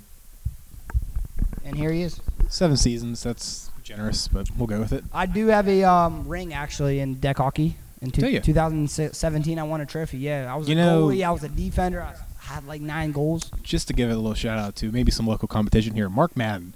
And 1.63 1.75
here 1.77 1.91
he 1.91 2.01
is. 2.03 2.19
Seven 2.49 2.77
seasons. 2.77 3.23
That's 3.23 3.71
generous, 3.83 4.27
but 4.27 4.49
we'll 4.57 4.67
go 4.67 4.79
with 4.79 4.93
it. 4.93 5.03
I 5.13 5.25
do 5.25 5.47
have 5.47 5.67
a 5.67 5.83
um, 5.83 6.27
ring 6.27 6.53
actually 6.53 6.99
in 6.99 7.15
deck 7.15 7.37
hockey. 7.37 7.77
In 8.01 8.11
two, 8.11 8.39
2017, 8.39 9.57
I 9.57 9.63
won 9.63 9.81
a 9.81 9.85
trophy. 9.85 10.17
Yeah, 10.17 10.51
I 10.53 10.55
was 10.57 10.67
You 10.67 10.73
a 10.73 10.77
know- 10.77 11.07
goalie. 11.07 11.25
I 11.25 11.31
was 11.31 11.43
a 11.43 11.49
defender. 11.49 12.01
I 12.01 12.13
had 12.45 12.65
like 12.67 12.81
nine 12.81 13.11
goals. 13.11 13.49
Just 13.63 13.87
to 13.87 13.93
give 13.93 14.09
it 14.09 14.13
a 14.13 14.17
little 14.17 14.33
shout 14.35 14.59
out 14.59 14.75
to 14.77 14.91
maybe 14.91 15.11
some 15.11 15.25
local 15.25 15.47
competition 15.47 15.95
here. 15.95 16.09
Mark 16.09 16.35
Madden 16.37 16.75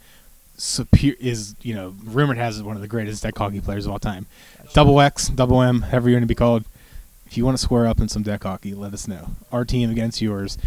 is 0.57 1.55
you 1.61 1.73
know 1.73 1.95
rumored 2.03 2.37
has 2.37 2.57
is 2.57 2.63
one 2.63 2.75
of 2.75 2.81
the 2.81 2.87
greatest 2.87 3.23
deck 3.23 3.37
hockey 3.37 3.61
players 3.61 3.85
of 3.85 3.91
all 3.91 3.99
time. 3.99 4.25
Double 4.73 4.99
X, 4.99 5.27
double 5.29 5.61
M, 5.61 5.81
however 5.83 6.09
you 6.09 6.15
want 6.15 6.23
to 6.23 6.27
be 6.27 6.35
called. 6.35 6.65
If 7.27 7.37
you 7.37 7.45
want 7.45 7.57
to 7.57 7.61
square 7.63 7.85
up 7.85 7.99
in 7.99 8.09
some 8.09 8.23
deck 8.23 8.43
hockey, 8.43 8.73
let 8.73 8.91
us 8.93 9.07
know. 9.07 9.29
Our 9.51 9.63
team 9.63 9.91
against 9.91 10.19
yours, 10.21 10.57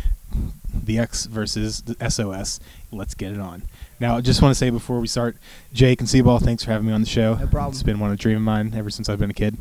the 0.72 0.98
X 0.98 1.26
versus 1.26 1.82
the 1.82 1.96
SOS. 2.09 2.61
Let's 2.92 3.14
get 3.14 3.32
it 3.32 3.40
on. 3.40 3.62
Now, 4.03 4.16
I 4.16 4.20
just 4.20 4.42
want 4.42 4.50
to 4.50 4.59
say 4.59 4.68
before 4.68 4.98
we 4.98 5.07
start, 5.07 5.36
Jake 5.72 6.00
and 6.00 6.09
Seaball, 6.09 6.42
thanks 6.42 6.64
for 6.64 6.72
having 6.72 6.88
me 6.88 6.92
on 6.92 7.03
the 7.03 7.07
show. 7.07 7.34
No 7.36 7.46
problem. 7.46 7.70
It's 7.72 7.84
been 7.84 8.00
one 8.00 8.11
of 8.11 8.18
the 8.18 8.20
dream 8.20 8.36
of 8.36 8.42
mine 8.42 8.72
ever 8.74 8.90
since 8.90 9.09
I've 9.09 9.20
been 9.20 9.30
a 9.30 9.32
kid. 9.32 9.59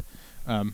Um, 0.48 0.74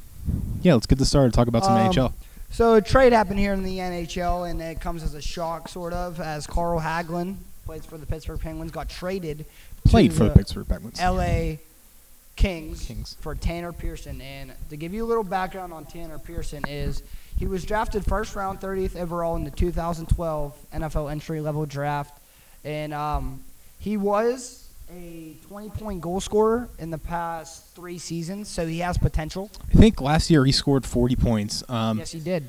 yeah, 0.62 0.74
let's 0.74 0.86
get 0.88 0.98
this 1.00 1.10
started. 1.10 1.34
Talk 1.34 1.50
about 1.50 1.66
some 1.66 1.74
Um, 1.74 1.92
NHL. 1.92 2.14
So 2.50 2.76
a 2.76 2.82
trade 2.82 3.12
happened 3.12 3.40
here 3.40 3.52
in 3.52 3.64
the 3.64 3.78
NHL, 3.80 4.50
and 4.50 4.62
it 4.62 4.80
comes 4.80 5.04
as 5.04 5.16
a 5.16 5.22
shock, 5.22 5.68
sort 5.68 5.92
of, 5.92 6.22
as 6.22 6.48
Carl 6.48 6.80
Hagelin 6.80 7.36
plays 7.66 7.86
for 7.86 7.98
the 7.98 8.06
Pittsburgh 8.06 8.40
Penguins, 8.40 8.72
got 8.72 8.88
traded 8.88 9.46
Played 9.84 10.14
for 10.14 10.24
the 10.24 10.30
Pittsburgh 10.30 10.66
Penguins. 10.70 11.02
LA 11.02 11.58
Kings, 12.38 12.86
Kings. 12.86 13.18
for 13.20 13.36
Tanner 13.36 13.74
Pearson. 13.74 14.22
And 14.22 14.54
to 14.70 14.78
give 14.78 14.94
you 14.94 15.04
a 15.04 15.08
little 15.08 15.26
background 15.26 15.74
on 15.74 15.84
Tanner 15.84 16.20
Pearson 16.20 16.64
is 16.70 17.04
he 17.38 17.48
was 17.48 17.66
drafted 17.66 18.06
first 18.06 18.34
round, 18.34 18.62
30th 18.62 18.96
overall 18.98 19.36
in 19.36 19.44
the 19.44 19.52
2012 19.52 20.56
NFL 20.74 21.12
entry 21.12 21.42
level 21.42 21.66
draft, 21.66 22.18
and 22.64 22.94
um, 22.94 23.42
he 23.80 23.98
was 23.98 24.68
a 24.92 25.34
20 25.48 25.70
point 25.70 26.02
goal 26.02 26.20
scorer 26.22 26.70
in 26.80 26.90
the 26.92 26.98
past 26.98 27.66
three 27.76 27.98
seasons, 27.98 28.48
so 28.48 28.66
he 28.66 28.80
has 28.80 28.98
potential. 28.98 29.50
I 29.72 29.78
think 29.78 30.02
last 30.02 30.30
year 30.30 30.46
he 30.46 30.52
scored 30.52 30.86
40 30.86 31.16
points. 31.16 31.64
Um, 31.70 32.00
yes, 32.00 32.12
he 32.12 32.20
did. 32.20 32.46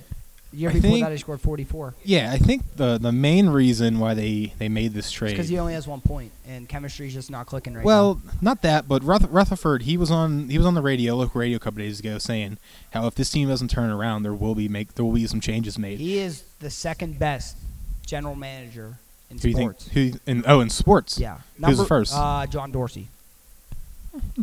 The 0.52 0.56
year 0.56 0.70
I 0.70 0.72
before 0.74 0.90
think- 0.90 1.04
that, 1.04 1.12
he 1.12 1.18
scored 1.18 1.40
44. 1.42 1.94
Yeah, 2.04 2.30
I 2.32 2.38
think 2.38 2.62
the 2.76 2.96
the 2.96 3.12
main 3.12 3.50
reason 3.50 3.98
why 3.98 4.14
they, 4.14 4.54
they 4.58 4.68
made 4.70 4.94
this 4.94 5.10
trade. 5.10 5.32
Because 5.32 5.48
he 5.50 5.58
only 5.58 5.74
has 5.74 5.86
one 5.86 6.00
point, 6.00 6.32
and 6.46 6.66
chemistry's 6.66 7.12
just 7.12 7.30
not 7.30 7.44
clicking 7.46 7.74
right 7.74 7.84
well, 7.84 8.20
not 8.40 8.62
that, 8.62 8.88
but 8.88 9.02
Ruth- 9.04 9.28
Rutherford, 9.28 9.82
he 9.82 9.98
was 9.98 10.10
on 10.10 10.48
he 10.48 10.56
was 10.56 10.66
on 10.66 10.72
the 10.72 10.80
radio, 10.80 11.16
local 11.16 11.38
radio, 11.40 11.56
a 11.56 11.60
couple 11.60 11.78
days 11.80 12.00
ago, 12.00 12.16
saying 12.16 12.56
how 12.92 13.06
if 13.06 13.14
this 13.14 13.30
team 13.30 13.48
doesn't 13.48 13.68
turn 13.68 13.90
around, 13.90 14.22
there 14.22 14.32
will 14.32 14.54
be 14.54 14.68
make 14.68 14.94
there 14.94 15.04
will 15.04 15.12
be 15.12 15.26
some 15.26 15.40
changes 15.40 15.78
made. 15.78 15.98
He 15.98 16.18
is 16.18 16.44
the 16.60 16.70
second 16.70 17.18
best 17.18 17.58
general 18.06 18.34
manager 18.34 18.98
in 19.30 19.36
who 19.36 19.42
do 19.42 19.48
you 19.48 19.54
think? 19.54 19.70
sports. 19.80 19.88
Who 19.94 20.12
in 20.26 20.44
oh 20.46 20.60
in 20.60 20.70
sports? 20.70 21.18
Yeah. 21.18 21.38
Who's 21.64 21.78
the 21.78 21.84
first? 21.84 22.12
Uh, 22.14 22.46
John 22.46 22.70
Dorsey. 22.72 23.08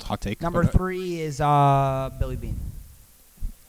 Hot 0.03 0.21
take. 0.21 0.41
Number 0.41 0.63
uh, 0.63 0.67
three 0.67 1.19
is 1.21 1.41
uh, 1.41 2.09
Billy 2.19 2.35
Beane. 2.35 2.59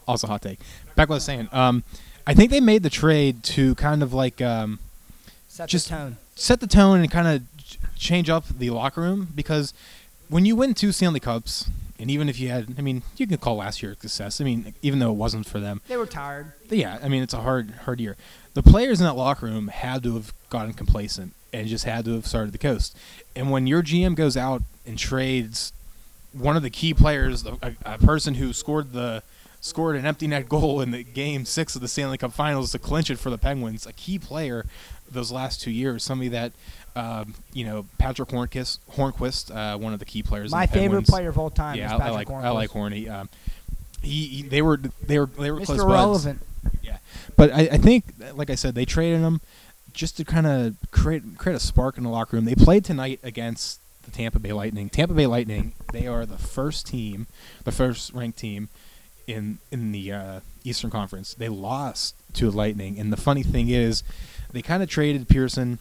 also 0.06 0.26
hot 0.26 0.42
take. 0.42 0.58
Back 0.94 1.08
what 1.08 1.14
I 1.14 1.16
was 1.16 1.24
saying. 1.24 1.48
Um, 1.52 1.82
I 2.26 2.34
think 2.34 2.50
they 2.50 2.60
made 2.60 2.82
the 2.82 2.90
trade 2.90 3.42
to 3.44 3.74
kind 3.76 4.02
of 4.02 4.12
like 4.12 4.40
um, 4.42 4.78
Set 5.48 5.68
Just- 5.68 5.88
the 5.88 5.94
tone. 5.96 6.16
set 6.34 6.60
the 6.60 6.66
tone 6.66 7.00
and 7.00 7.10
kind 7.10 7.26
of 7.28 7.42
change 7.96 8.28
up 8.28 8.44
the 8.48 8.70
locker 8.70 9.00
room 9.00 9.28
because 9.34 9.72
when 10.28 10.44
you 10.44 10.54
win 10.54 10.74
two 10.74 10.92
Stanley 10.92 11.20
Cups, 11.20 11.70
and 11.98 12.10
even 12.10 12.28
if 12.28 12.38
you 12.38 12.50
had, 12.50 12.74
I 12.78 12.82
mean, 12.82 13.02
you 13.16 13.26
can 13.26 13.38
call 13.38 13.56
last 13.56 13.82
year 13.82 13.92
a 13.92 13.94
success. 13.94 14.40
I 14.40 14.44
mean, 14.44 14.74
even 14.82 14.98
though 14.98 15.10
it 15.10 15.16
wasn't 15.16 15.46
for 15.46 15.60
them, 15.60 15.80
They 15.88 15.96
were 15.96 16.04
tired. 16.06 16.52
Yeah, 16.68 16.98
I 17.02 17.08
mean, 17.08 17.22
it's 17.22 17.32
a 17.32 17.40
hard, 17.40 17.70
hard 17.84 18.00
year. 18.00 18.16
The 18.56 18.62
players 18.62 19.00
in 19.02 19.04
that 19.06 19.16
locker 19.16 19.44
room 19.44 19.68
had 19.68 20.02
to 20.04 20.14
have 20.14 20.32
gotten 20.48 20.72
complacent 20.72 21.34
and 21.52 21.68
just 21.68 21.84
had 21.84 22.06
to 22.06 22.14
have 22.14 22.26
started 22.26 22.52
the 22.52 22.58
coast. 22.58 22.96
And 23.34 23.50
when 23.50 23.66
your 23.66 23.82
GM 23.82 24.14
goes 24.14 24.34
out 24.34 24.62
and 24.86 24.96
trades 24.98 25.74
one 26.32 26.56
of 26.56 26.62
the 26.62 26.70
key 26.70 26.94
players, 26.94 27.44
a, 27.44 27.76
a 27.84 27.98
person 27.98 28.36
who 28.36 28.54
scored 28.54 28.92
the 28.92 29.22
scored 29.60 29.94
an 29.96 30.06
empty 30.06 30.26
net 30.26 30.48
goal 30.48 30.80
in 30.80 30.90
the 30.90 31.04
game 31.04 31.44
six 31.44 31.74
of 31.74 31.82
the 31.82 31.88
Stanley 31.88 32.16
Cup 32.16 32.32
Finals 32.32 32.72
to 32.72 32.78
clinch 32.78 33.10
it 33.10 33.18
for 33.18 33.28
the 33.28 33.36
Penguins, 33.36 33.84
a 33.84 33.92
key 33.92 34.18
player 34.18 34.64
those 35.10 35.30
last 35.30 35.60
two 35.60 35.70
years, 35.70 36.02
somebody 36.02 36.30
that 36.30 36.52
um, 36.94 37.34
you 37.52 37.62
know, 37.66 37.84
Patrick 37.98 38.30
Hornqvist, 38.30 38.78
Hornqvist, 38.92 39.54
uh, 39.54 39.76
one 39.76 39.92
of 39.92 39.98
the 39.98 40.06
key 40.06 40.22
players. 40.22 40.50
in 40.50 40.56
My 40.58 40.64
the 40.64 40.72
favorite 40.72 40.88
Penguins. 41.04 41.10
player 41.10 41.28
of 41.28 41.36
all 41.38 41.50
time 41.50 41.76
Yeah, 41.76 41.88
is 41.88 41.92
I, 41.92 41.94
I 41.96 41.98
Patrick 41.98 42.30
like 42.30 42.44
I 42.44 42.48
like 42.48 42.70
Hornqvist. 42.70 42.72
Horny. 42.72 43.08
Um, 43.10 43.28
he, 44.00 44.26
he 44.28 44.42
they 44.44 44.62
were 44.62 44.78
they 44.78 45.18
were 45.18 45.26
they 45.26 45.50
were 45.50 45.60
close 45.60 45.78
Mr. 45.78 45.86
buds. 45.86 46.24
Relevant. 46.26 46.40
But 47.36 47.52
I, 47.52 47.68
I 47.72 47.78
think, 47.78 48.04
like 48.34 48.50
I 48.50 48.54
said, 48.54 48.74
they 48.74 48.84
traded 48.84 49.20
him 49.20 49.40
just 49.92 50.16
to 50.18 50.24
kind 50.24 50.46
of 50.46 50.76
create 50.90 51.38
create 51.38 51.56
a 51.56 51.60
spark 51.60 51.96
in 51.98 52.04
the 52.04 52.10
locker 52.10 52.36
room. 52.36 52.44
They 52.44 52.54
played 52.54 52.84
tonight 52.84 53.20
against 53.22 53.80
the 54.02 54.10
Tampa 54.10 54.38
Bay 54.38 54.52
Lightning. 54.52 54.88
Tampa 54.88 55.14
Bay 55.14 55.26
Lightning. 55.26 55.74
They 55.92 56.06
are 56.06 56.24
the 56.24 56.38
first 56.38 56.86
team, 56.86 57.26
the 57.64 57.72
first 57.72 58.12
ranked 58.12 58.38
team 58.38 58.68
in 59.26 59.58
in 59.70 59.92
the 59.92 60.12
uh, 60.12 60.40
Eastern 60.64 60.90
Conference. 60.90 61.34
They 61.34 61.48
lost 61.48 62.14
to 62.34 62.50
the 62.50 62.56
Lightning, 62.56 62.98
and 62.98 63.12
the 63.12 63.16
funny 63.16 63.42
thing 63.42 63.68
is, 63.68 64.02
they 64.52 64.62
kind 64.62 64.82
of 64.82 64.88
traded 64.88 65.28
Pearson. 65.28 65.78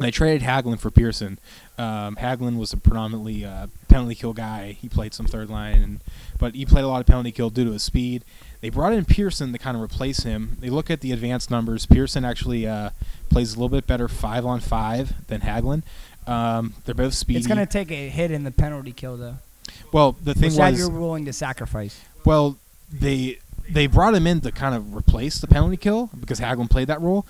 They 0.00 0.10
traded 0.10 0.42
Hagelin 0.42 0.78
for 0.78 0.90
Pearson. 0.90 1.38
Um, 1.78 2.16
Hagelin 2.16 2.58
was 2.58 2.72
a 2.72 2.76
predominantly 2.76 3.44
uh, 3.44 3.66
penalty 3.88 4.14
kill 4.14 4.32
guy. 4.32 4.72
He 4.80 4.88
played 4.88 5.12
some 5.14 5.26
third 5.26 5.50
line, 5.50 5.82
and, 5.82 6.00
but 6.38 6.54
he 6.54 6.64
played 6.64 6.84
a 6.84 6.88
lot 6.88 7.00
of 7.00 7.06
penalty 7.06 7.32
kill 7.32 7.50
due 7.50 7.64
to 7.64 7.72
his 7.72 7.82
speed. 7.82 8.24
They 8.60 8.70
brought 8.70 8.92
in 8.92 9.04
Pearson 9.04 9.52
to 9.52 9.58
kind 9.58 9.76
of 9.76 9.82
replace 9.82 10.20
him. 10.20 10.56
They 10.60 10.70
look 10.70 10.90
at 10.90 11.00
the 11.00 11.12
advanced 11.12 11.50
numbers. 11.50 11.86
Pearson 11.86 12.24
actually 12.24 12.66
uh, 12.66 12.90
plays 13.28 13.52
a 13.54 13.56
little 13.56 13.68
bit 13.68 13.86
better 13.86 14.08
five 14.08 14.44
on 14.46 14.60
five 14.60 15.26
than 15.28 15.42
Hagelin. 15.42 15.82
Um, 16.26 16.74
they're 16.84 16.94
both 16.94 17.14
speedy. 17.14 17.38
It's 17.38 17.46
gonna 17.48 17.66
take 17.66 17.90
a 17.90 18.08
hit 18.08 18.30
in 18.30 18.44
the 18.44 18.50
penalty 18.50 18.92
kill 18.92 19.16
though. 19.16 19.36
well, 19.92 20.12
the 20.22 20.34
thing 20.34 20.50
Which 20.50 20.56
that 20.56 20.70
was, 20.72 20.80
you're 20.80 20.90
willing 20.90 21.24
to 21.24 21.32
sacrifice. 21.32 22.00
well, 22.24 22.56
they 22.92 23.38
they 23.68 23.86
brought 23.86 24.14
him 24.14 24.26
in 24.26 24.40
to 24.42 24.50
kind 24.52 24.74
of 24.74 24.94
replace 24.94 25.38
the 25.40 25.46
penalty 25.46 25.76
kill 25.76 26.10
because 26.18 26.40
Hagelin 26.40 26.68
played 26.68 26.88
that 26.88 27.00
role. 27.00 27.26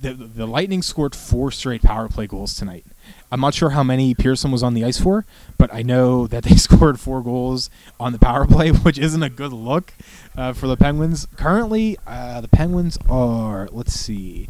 The, 0.00 0.14
the 0.14 0.46
Lightning 0.46 0.82
scored 0.82 1.14
four 1.14 1.50
straight 1.50 1.82
power 1.82 2.08
play 2.08 2.26
goals 2.26 2.54
tonight. 2.54 2.86
I'm 3.30 3.40
not 3.40 3.54
sure 3.54 3.70
how 3.70 3.82
many 3.82 4.14
Pearson 4.14 4.50
was 4.50 4.62
on 4.62 4.74
the 4.74 4.84
ice 4.84 4.98
for, 4.98 5.26
but 5.58 5.72
I 5.72 5.82
know 5.82 6.26
that 6.26 6.44
they 6.44 6.56
scored 6.56 6.98
four 6.98 7.22
goals 7.22 7.68
on 7.98 8.12
the 8.12 8.18
power 8.18 8.46
play, 8.46 8.70
which 8.70 8.98
isn't 8.98 9.22
a 9.22 9.30
good 9.30 9.52
look 9.52 9.92
uh, 10.36 10.52
for 10.52 10.66
the 10.66 10.76
Penguins. 10.76 11.26
Currently, 11.36 11.98
uh, 12.06 12.40
the 12.40 12.48
Penguins 12.48 12.98
are, 13.08 13.68
let's 13.72 13.92
see, 13.92 14.48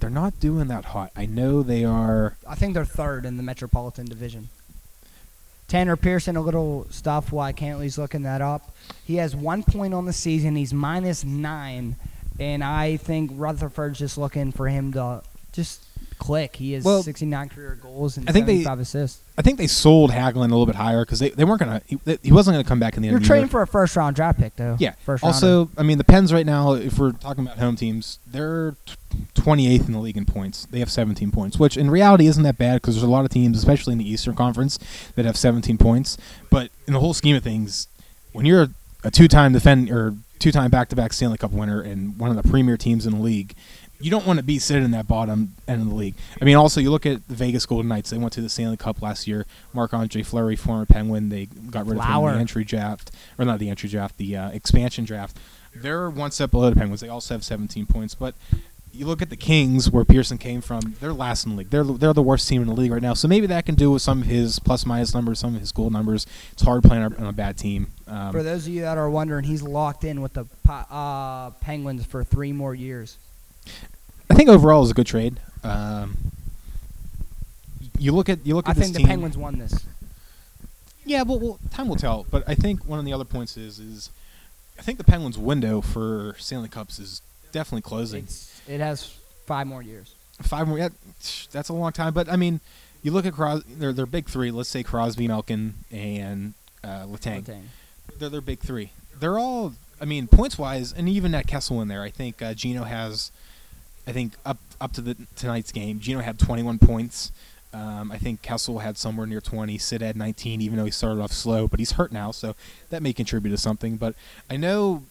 they're 0.00 0.10
not 0.10 0.40
doing 0.40 0.68
that 0.68 0.86
hot. 0.86 1.12
I 1.14 1.26
know 1.26 1.62
they 1.62 1.84
are. 1.84 2.36
I 2.48 2.54
think 2.54 2.74
they're 2.74 2.84
third 2.84 3.24
in 3.24 3.36
the 3.36 3.42
Metropolitan 3.42 4.06
Division. 4.06 4.48
Tanner 5.68 5.94
Pearson, 5.94 6.36
a 6.36 6.40
little 6.40 6.86
stuff 6.90 7.30
while 7.30 7.52
Cantley's 7.52 7.96
looking 7.96 8.24
that 8.24 8.40
up. 8.40 8.74
He 9.04 9.16
has 9.16 9.36
one 9.36 9.62
point 9.62 9.94
on 9.94 10.04
the 10.04 10.12
season. 10.12 10.56
He's 10.56 10.74
minus 10.74 11.22
nine, 11.22 11.94
and 12.40 12.64
I 12.64 12.96
think 12.96 13.30
Rutherford's 13.34 13.98
just 13.98 14.18
looking 14.18 14.50
for 14.50 14.68
him 14.68 14.92
to 14.94 15.22
just 15.52 15.84
click. 16.18 16.56
He 16.56 16.72
has 16.72 16.84
Well, 16.84 17.02
69 17.02 17.48
career 17.48 17.78
goals 17.80 18.16
and 18.16 18.28
I 18.28 18.32
think 18.32 18.46
they- 18.46 18.62
75 18.62 18.80
assists. 18.80 19.22
I 19.38 19.42
think 19.42 19.56
they 19.58 19.66
sold 19.66 20.10
Hagelin 20.10 20.36
a 20.36 20.40
little 20.40 20.66
bit 20.66 20.74
higher 20.74 21.02
because 21.04 21.18
they, 21.18 21.30
they 21.30 21.44
weren't 21.44 21.60
gonna. 21.60 21.80
He, 21.86 21.98
he 22.22 22.30
wasn't 22.30 22.54
gonna 22.54 22.64
come 22.64 22.78
back 22.78 22.96
in 22.96 23.02
the 23.02 23.08
end. 23.08 23.12
You're 23.12 23.16
of 23.18 23.22
the 23.22 23.26
year. 23.26 23.36
trading 23.36 23.48
for 23.48 23.62
a 23.62 23.66
first 23.66 23.96
round 23.96 24.16
draft 24.16 24.38
pick, 24.38 24.54
though. 24.56 24.76
Yeah. 24.78 24.92
First 25.04 25.22
rounder. 25.22 25.34
Also, 25.34 25.70
I 25.78 25.82
mean, 25.82 25.96
the 25.96 26.04
Pens 26.04 26.30
right 26.30 26.44
now, 26.44 26.74
if 26.74 26.98
we're 26.98 27.12
talking 27.12 27.44
about 27.46 27.58
home 27.58 27.74
teams, 27.76 28.18
they're 28.26 28.74
28th 29.34 29.86
in 29.86 29.92
the 29.92 29.98
league 29.98 30.18
in 30.18 30.26
points. 30.26 30.66
They 30.66 30.78
have 30.80 30.90
17 30.90 31.30
points, 31.30 31.58
which 31.58 31.78
in 31.78 31.90
reality 31.90 32.26
isn't 32.26 32.42
that 32.42 32.58
bad 32.58 32.82
because 32.82 32.96
there's 32.96 33.02
a 33.02 33.08
lot 33.10 33.24
of 33.24 33.30
teams, 33.30 33.56
especially 33.56 33.92
in 33.92 33.98
the 33.98 34.08
Eastern 34.10 34.34
Conference, 34.34 34.78
that 35.14 35.24
have 35.24 35.38
17 35.38 35.78
points. 35.78 36.18
But 36.50 36.70
in 36.86 36.92
the 36.92 37.00
whole 37.00 37.14
scheme 37.14 37.34
of 37.36 37.42
things, 37.42 37.88
when 38.32 38.44
you're 38.44 38.68
a 39.02 39.10
two-time 39.10 39.54
defend 39.54 39.90
or 39.90 40.14
two-time 40.40 40.70
back-to-back 40.70 41.12
Stanley 41.12 41.38
Cup 41.38 41.52
winner 41.52 41.80
and 41.80 42.18
one 42.18 42.36
of 42.36 42.42
the 42.42 42.48
premier 42.48 42.76
teams 42.76 43.06
in 43.06 43.12
the 43.12 43.20
league, 43.20 43.54
you 44.00 44.10
don't 44.10 44.26
want 44.26 44.38
to 44.38 44.42
be 44.42 44.58
sitting 44.58 44.82
in 44.84 44.90
that 44.92 45.06
bottom 45.06 45.54
end 45.68 45.82
of 45.82 45.88
the 45.88 45.94
league. 45.94 46.14
I 46.40 46.44
mean, 46.44 46.56
also 46.56 46.80
you 46.80 46.90
look 46.90 47.04
at 47.04 47.28
the 47.28 47.34
Vegas 47.34 47.66
Golden 47.66 47.88
Knights. 47.88 48.10
They 48.10 48.18
went 48.18 48.32
to 48.32 48.40
the 48.40 48.48
Stanley 48.48 48.78
Cup 48.78 49.02
last 49.02 49.28
year. 49.28 49.46
Marc 49.74 49.92
Andre 49.92 50.22
Fleury, 50.22 50.56
former 50.56 50.86
Penguin, 50.86 51.28
they 51.28 51.46
got 51.46 51.86
rid 51.86 51.98
of 51.98 52.04
him 52.04 52.24
in 52.24 52.34
the 52.34 52.40
entry 52.40 52.64
draft, 52.64 53.10
or 53.38 53.44
not 53.44 53.58
the 53.58 53.68
entry 53.68 53.90
draft, 53.90 54.16
the 54.16 54.36
uh, 54.36 54.50
expansion 54.50 55.04
draft. 55.04 55.38
They're 55.74 56.10
one 56.10 56.30
step 56.30 56.50
below 56.50 56.70
the 56.70 56.76
Penguins. 56.76 57.00
They 57.00 57.08
also 57.08 57.34
have 57.34 57.44
17 57.44 57.86
points, 57.86 58.14
but 58.14 58.34
you 58.92 59.06
look 59.06 59.22
at 59.22 59.30
the 59.30 59.36
Kings, 59.36 59.90
where 59.90 60.04
Pearson 60.04 60.36
came 60.38 60.60
from. 60.60 60.96
They're 61.00 61.12
last 61.12 61.44
in 61.44 61.52
the 61.52 61.58
league. 61.58 61.70
They're 61.70 61.84
they're 61.84 62.12
the 62.12 62.22
worst 62.22 62.48
team 62.48 62.62
in 62.62 62.68
the 62.68 62.74
league 62.74 62.90
right 62.90 63.02
now. 63.02 63.14
So 63.14 63.28
maybe 63.28 63.46
that 63.46 63.64
can 63.66 63.74
do 63.74 63.90
with 63.92 64.02
some 64.02 64.22
of 64.22 64.26
his 64.26 64.58
plus 64.58 64.84
minus 64.84 65.14
numbers, 65.14 65.38
some 65.38 65.54
of 65.54 65.60
his 65.60 65.72
goal 65.72 65.90
numbers. 65.90 66.26
It's 66.52 66.62
hard 66.62 66.82
playing 66.82 67.04
on 67.04 67.26
a 67.26 67.32
bad 67.32 67.56
team. 67.56 67.88
Um, 68.06 68.32
for 68.32 68.42
those 68.42 68.66
of 68.66 68.72
you 68.72 68.82
that 68.82 68.98
are 68.98 69.08
wondering, 69.08 69.44
he's 69.44 69.62
locked 69.62 70.04
in 70.04 70.20
with 70.20 70.34
the 70.34 70.44
uh, 70.68 71.50
Penguins 71.60 72.04
for 72.04 72.24
three 72.24 72.52
more 72.52 72.74
years. 72.74 73.18
I 74.28 74.34
think 74.34 74.48
overall 74.48 74.82
is 74.82 74.90
a 74.90 74.94
good 74.94 75.06
trade. 75.06 75.40
Um, 75.62 76.16
you 77.98 78.12
look 78.12 78.28
at 78.28 78.44
you 78.46 78.54
look 78.54 78.66
I 78.66 78.70
at 78.70 78.76
this 78.76 78.84
think 78.84 78.94
the 78.94 78.98
team. 79.00 79.08
Penguins 79.08 79.36
won 79.36 79.58
this. 79.58 79.84
Yeah, 81.04 81.22
well, 81.22 81.38
well, 81.38 81.58
time 81.70 81.88
will 81.88 81.96
tell. 81.96 82.26
But 82.30 82.44
I 82.46 82.54
think 82.54 82.84
one 82.86 82.98
of 82.98 83.04
the 83.04 83.12
other 83.12 83.24
points 83.24 83.56
is 83.56 83.78
is 83.78 84.10
I 84.78 84.82
think 84.82 84.98
the 84.98 85.04
Penguins' 85.04 85.38
window 85.38 85.80
for 85.80 86.34
Stanley 86.38 86.68
Cups 86.68 86.98
is 86.98 87.22
definitely 87.52 87.82
closing. 87.82 88.24
It's, 88.24 88.60
it 88.68 88.80
has 88.80 89.16
five 89.46 89.66
more 89.66 89.82
years. 89.82 90.14
Five 90.42 90.68
more. 90.68 90.78
Yeah, 90.78 90.88
that's 91.50 91.68
a 91.68 91.72
long 91.72 91.92
time. 91.92 92.14
But 92.14 92.28
I 92.28 92.36
mean, 92.36 92.60
you 93.02 93.10
look 93.10 93.26
at 93.26 93.32
Cros- 93.34 93.64
their 93.64 93.92
their 93.92 94.06
big 94.06 94.28
three. 94.28 94.50
Let's 94.50 94.68
say 94.68 94.82
Crosby, 94.82 95.28
Malkin, 95.28 95.74
and 95.90 96.54
uh, 96.82 97.04
Letang. 97.06 97.44
Letang. 97.44 97.62
They're 98.18 98.28
their 98.28 98.40
big 98.40 98.60
three. 98.60 98.92
They're 99.18 99.38
all. 99.38 99.74
I 100.00 100.06
mean, 100.06 100.28
points 100.28 100.56
wise, 100.56 100.94
and 100.94 101.08
even 101.08 101.34
at 101.34 101.46
Kessel 101.46 101.82
in 101.82 101.88
there, 101.88 102.02
I 102.02 102.10
think 102.10 102.40
uh, 102.40 102.54
Gino 102.54 102.84
has. 102.84 103.30
I 104.06 104.12
think 104.12 104.32
up 104.46 104.58
up 104.80 104.92
to 104.94 105.00
the 105.00 105.16
tonight's 105.36 105.72
game, 105.72 106.00
Gino 106.00 106.20
had 106.20 106.38
21 106.38 106.78
points. 106.78 107.32
Um, 107.72 108.10
I 108.10 108.18
think 108.18 108.42
Kessel 108.42 108.80
had 108.80 108.98
somewhere 108.98 109.26
near 109.26 109.40
20. 109.40 109.78
Sid 109.78 110.00
had 110.00 110.16
19, 110.16 110.60
even 110.60 110.76
though 110.76 110.84
he 110.86 110.90
started 110.90 111.20
off 111.20 111.32
slow, 111.32 111.68
but 111.68 111.78
he's 111.78 111.92
hurt 111.92 112.10
now, 112.10 112.32
so 112.32 112.56
that 112.88 113.00
may 113.02 113.12
contribute 113.12 113.52
to 113.52 113.58
something. 113.58 113.96
But 113.96 114.16
I 114.50 114.56
know, 114.56 115.04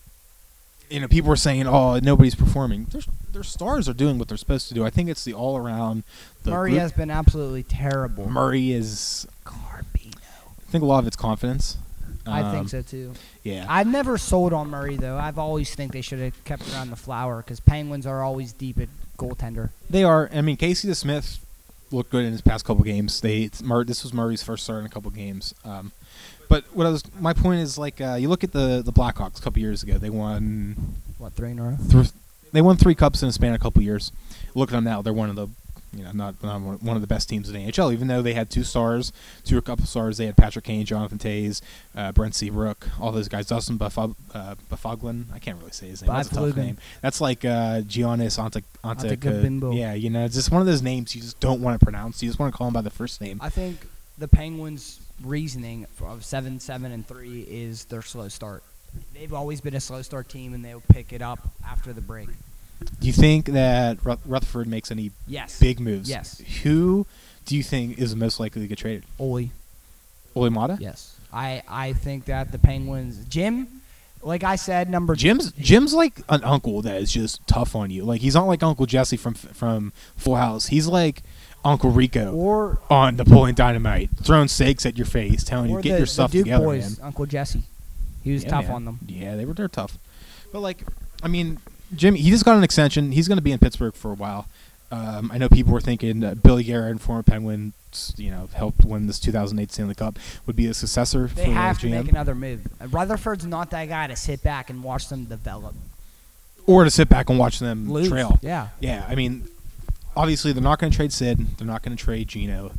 you 0.89 0.99
know, 0.99 1.07
people 1.07 1.31
are 1.31 1.35
saying, 1.35 1.67
"Oh, 1.67 1.99
nobody's 1.99 2.35
performing." 2.35 2.85
Their 2.85 3.01
their 3.31 3.43
stars 3.43 3.87
are 3.87 3.93
doing 3.93 4.17
what 4.17 4.27
they're 4.27 4.37
supposed 4.37 4.67
to 4.69 4.73
do. 4.73 4.85
I 4.85 4.89
think 4.89 5.09
it's 5.09 5.23
the 5.23 5.33
all 5.33 5.55
around. 5.57 6.03
The 6.43 6.51
Murray 6.51 6.71
group- 6.71 6.81
has 6.81 6.91
been 6.91 7.11
absolutely 7.11 7.63
terrible. 7.63 8.29
Murray 8.29 8.71
is. 8.71 9.27
Carbino. 9.45 10.15
I 10.67 10.71
think 10.71 10.83
a 10.83 10.87
lot 10.87 10.99
of 10.99 11.07
it's 11.07 11.15
confidence. 11.15 11.77
I 12.27 12.41
Um, 12.41 12.51
think 12.51 12.69
so 12.69 12.81
too. 12.81 13.13
Yeah. 13.43 13.65
I've 13.67 13.87
never 13.87 14.17
sold 14.17 14.53
on 14.53 14.69
Murray 14.69 14.95
though. 14.97 15.17
I've 15.17 15.39
always 15.39 15.73
think 15.73 15.93
they 15.93 16.01
should 16.01 16.19
have 16.19 16.43
kept 16.43 16.71
around 16.73 16.89
the 16.91 16.95
flower 16.95 17.37
because 17.37 17.59
Penguins 17.59 18.05
are 18.05 18.23
always 18.23 18.53
deep 18.53 18.79
at 18.79 18.89
goaltender. 19.17 19.69
They 19.89 20.03
are. 20.03 20.29
I 20.33 20.41
mean, 20.41 20.55
Casey 20.57 20.87
DeSmith 20.87 21.39
looked 21.91 22.11
good 22.11 22.25
in 22.25 22.31
his 22.31 22.41
past 22.41 22.65
couple 22.65 22.83
games. 22.83 23.21
They 23.21 23.49
Mur- 23.63 23.83
this 23.83 24.03
was 24.03 24.13
Murray's 24.13 24.43
first 24.43 24.63
start 24.65 24.81
in 24.81 24.85
a 24.85 24.89
couple 24.89 25.09
games. 25.11 25.55
Um, 25.65 25.91
but 26.49 26.63
what 26.75 26.85
I 26.85 26.89
was 26.89 27.03
my 27.19 27.33
point 27.33 27.61
is 27.61 27.77
like 27.77 28.01
uh, 28.01 28.15
you 28.19 28.27
look 28.27 28.43
at 28.43 28.51
the 28.51 28.81
the 28.83 28.91
Blackhawks 28.91 29.39
a 29.39 29.41
couple 29.41 29.61
years 29.61 29.83
ago. 29.83 29.97
They 29.97 30.09
won 30.09 30.75
What 31.17 31.33
three 31.33 31.51
in 31.51 31.59
a 31.59 31.63
row? 31.63 31.77
th- 31.89 32.09
they 32.51 32.61
won 32.61 32.75
three 32.77 32.95
cups 32.95 33.21
in 33.23 33.29
a 33.29 33.31
span 33.31 33.51
of 33.51 33.55
a 33.55 33.63
couple 33.63 33.81
years. 33.83 34.11
Look 34.55 34.69
at 34.69 34.73
them 34.75 34.83
now; 34.83 35.01
they're 35.01 35.13
one 35.13 35.29
of 35.29 35.35
the 35.35 35.47
you 35.95 36.03
know 36.03 36.11
not, 36.11 36.41
not 36.43 36.61
one- 36.61 36.95
of 36.95 37.01
the 37.01 37.07
best 37.07 37.29
teams 37.29 37.47
in 37.49 37.55
the 37.55 37.71
NHL. 37.71 37.91
Even 37.93 38.07
though 38.07 38.21
they 38.21 38.33
had 38.33 38.49
two 38.51 38.63
stars, 38.63 39.11
two 39.43 39.57
or 39.57 39.61
couple 39.61 39.85
stars, 39.85 40.17
they 40.17 40.25
had 40.27 40.35
Patrick 40.37 40.65
Kane, 40.65 40.85
Jonathan 40.85 41.17
Toews, 41.17 41.61
uh, 41.95 42.11
Brent 42.11 42.33
Seabrook, 42.35 42.87
all 42.99 43.11
those 43.11 43.27
guys. 43.27 43.47
Dustin 43.47 43.77
Buffog- 43.79 44.15
uh, 44.33 44.55
Buffoglan. 44.71 45.25
I 45.33 45.39
can't 45.39 45.57
really 45.59 45.71
say 45.71 45.87
his 45.89 46.01
name. 46.01 46.11
That's 46.13 46.29
a 46.31 46.35
tough 46.35 46.55
name. 46.65 46.77
That's 47.01 47.21
like 47.21 47.43
uh, 47.45 47.81
Giannis 47.81 48.37
Ante- 48.43 48.63
Ante- 48.83 49.09
Yeah, 49.73 49.93
you 49.93 50.09
know, 50.11 50.25
it's 50.25 50.35
just 50.35 50.51
one 50.51 50.61
of 50.61 50.67
those 50.67 50.81
names 50.81 51.15
you 51.15 51.21
just 51.21 51.39
don't 51.39 51.61
want 51.61 51.79
to 51.79 51.83
pronounce. 51.83 52.21
You 52.21 52.29
just 52.29 52.39
want 52.39 52.53
to 52.53 52.57
call 52.57 52.67
him 52.67 52.73
by 52.73 52.81
the 52.81 52.89
first 52.91 53.19
name. 53.21 53.39
I 53.41 53.49
think 53.49 53.87
the 54.17 54.27
Penguins' 54.27 54.99
reasoning 55.23 55.85
of 56.01 56.23
seven, 56.25 56.59
seven, 56.59 56.91
and 56.91 57.07
three 57.07 57.41
is 57.41 57.85
their 57.85 58.01
slow 58.01 58.27
start. 58.27 58.63
They've 59.13 59.33
always 59.33 59.61
been 59.61 59.75
a 59.75 59.79
slow 59.79 60.01
start 60.01 60.29
team, 60.29 60.53
and 60.53 60.63
they'll 60.65 60.81
pick 60.89 61.13
it 61.13 61.21
up 61.21 61.39
after 61.65 61.93
the 61.93 62.01
break. 62.01 62.29
Do 62.99 63.07
you 63.07 63.13
think 63.13 63.47
that 63.47 63.97
Rutherford 64.03 64.67
makes 64.67 64.89
any 64.91 65.11
Yes. 65.27 65.59
big 65.59 65.79
moves? 65.79 66.09
Yes. 66.09 66.39
Who 66.63 67.05
do 67.45 67.55
you 67.55 67.63
think 67.63 67.97
is 67.99 68.15
most 68.15 68.39
likely 68.39 68.61
to 68.61 68.67
get 68.67 68.77
traded? 68.77 69.03
Olli. 69.19 69.51
Olli 70.35 70.49
Maatta? 70.49 70.77
Yes. 70.79 71.15
I 71.33 71.61
I 71.67 71.93
think 71.93 72.25
that 72.25 72.51
the 72.51 72.57
Penguins, 72.57 73.25
Jim, 73.25 73.81
like 74.23 74.43
I 74.43 74.55
said, 74.55 74.89
number 74.89 75.15
Jim's 75.15 75.51
Jim's 75.53 75.93
like 75.93 76.21
an 76.29 76.43
uncle 76.43 76.81
that 76.83 77.01
is 77.01 77.11
just 77.11 77.45
tough 77.47 77.75
on 77.75 77.91
you. 77.91 78.03
Like 78.05 78.21
he's 78.21 78.35
not 78.35 78.47
like 78.47 78.63
Uncle 78.63 78.85
Jesse 78.85 79.17
from 79.17 79.33
from 79.33 79.91
Full 80.15 80.37
House. 80.37 80.67
He's 80.67 80.87
like 80.87 81.21
Uncle 81.65 81.91
Rico 81.91 82.31
or 82.33 82.79
on 82.89 83.15
Napoleon 83.17 83.55
Dynamite, 83.55 84.09
throwing 84.23 84.47
steaks 84.47 84.85
at 84.85 84.97
your 84.97 85.05
face, 85.05 85.43
telling 85.43 85.69
you 85.69 85.75
get 85.77 85.83
the, 85.83 85.89
your 85.89 85.99
the 86.01 86.05
stuff 86.07 86.31
Duke 86.31 86.45
together, 86.45 86.65
boys, 86.65 86.97
man. 86.99 87.07
Uncle 87.07 87.25
Jesse. 87.25 87.63
He 88.23 88.31
was 88.33 88.43
Yeah, 88.43 88.49
tough 88.49 88.65
man. 88.65 88.75
on 88.75 88.85
them. 88.85 88.99
Yeah, 89.07 89.35
they 89.35 89.45
were 89.45 89.53
they're 89.53 89.67
tough. 89.67 89.97
But 90.53 90.59
like, 90.61 90.83
I 91.21 91.27
mean, 91.27 91.59
Jimmy, 91.95 92.19
he 92.19 92.29
just 92.29 92.45
got 92.45 92.57
an 92.57 92.63
extension. 92.63 93.11
He's 93.11 93.27
going 93.27 93.37
to 93.37 93.41
be 93.43 93.51
in 93.51 93.59
Pittsburgh 93.59 93.93
for 93.93 94.11
a 94.11 94.15
while. 94.15 94.47
Um, 94.91 95.29
I 95.33 95.37
know 95.37 95.49
people 95.49 95.71
were 95.73 95.81
thinking 95.81 96.23
uh, 96.23 96.33
Billy 96.35 96.63
Guerin, 96.63 96.97
former 96.97 97.21
Penguin, 97.23 97.73
you 98.17 98.31
know, 98.31 98.49
helped 98.53 98.83
win 98.85 99.05
this 99.05 99.19
2008 99.19 99.71
Stanley 99.71 99.93
Cup, 99.95 100.17
would 100.47 100.55
be 100.55 100.65
a 100.65 100.73
successor 100.73 101.27
They 101.27 101.45
for 101.45 101.51
have 101.51 101.77
to 101.79 101.89
make 101.89 102.09
another 102.09 102.33
move. 102.33 102.61
Rutherford's 102.91 103.45
not 103.45 103.69
that 103.71 103.87
guy 103.87 104.07
to 104.07 104.15
sit 104.15 104.41
back 104.41 104.69
and 104.71 104.83
watch 104.83 105.07
them 105.09 105.25
develop. 105.25 105.75
or 106.65 106.83
to 106.85 106.89
sit 106.89 107.07
back 107.09 107.29
and 107.29 107.37
watch 107.37 107.59
them 107.59 107.89
Lose. 107.91 108.09
trail. 108.09 108.39
Yeah. 108.41 108.69
Yeah, 108.79 109.05
I 109.07 109.13
mean, 109.13 109.47
obviously 110.19 110.51
they're 110.51 110.61
not 110.61 110.79
going 110.79 110.91
to 110.91 110.95
trade 110.95 111.13
Sid. 111.13 111.57
They're 111.57 111.65
not 111.67 111.81
going 111.81 111.95
to 111.95 112.03
trade 112.03 112.27
Gino. 112.27 112.71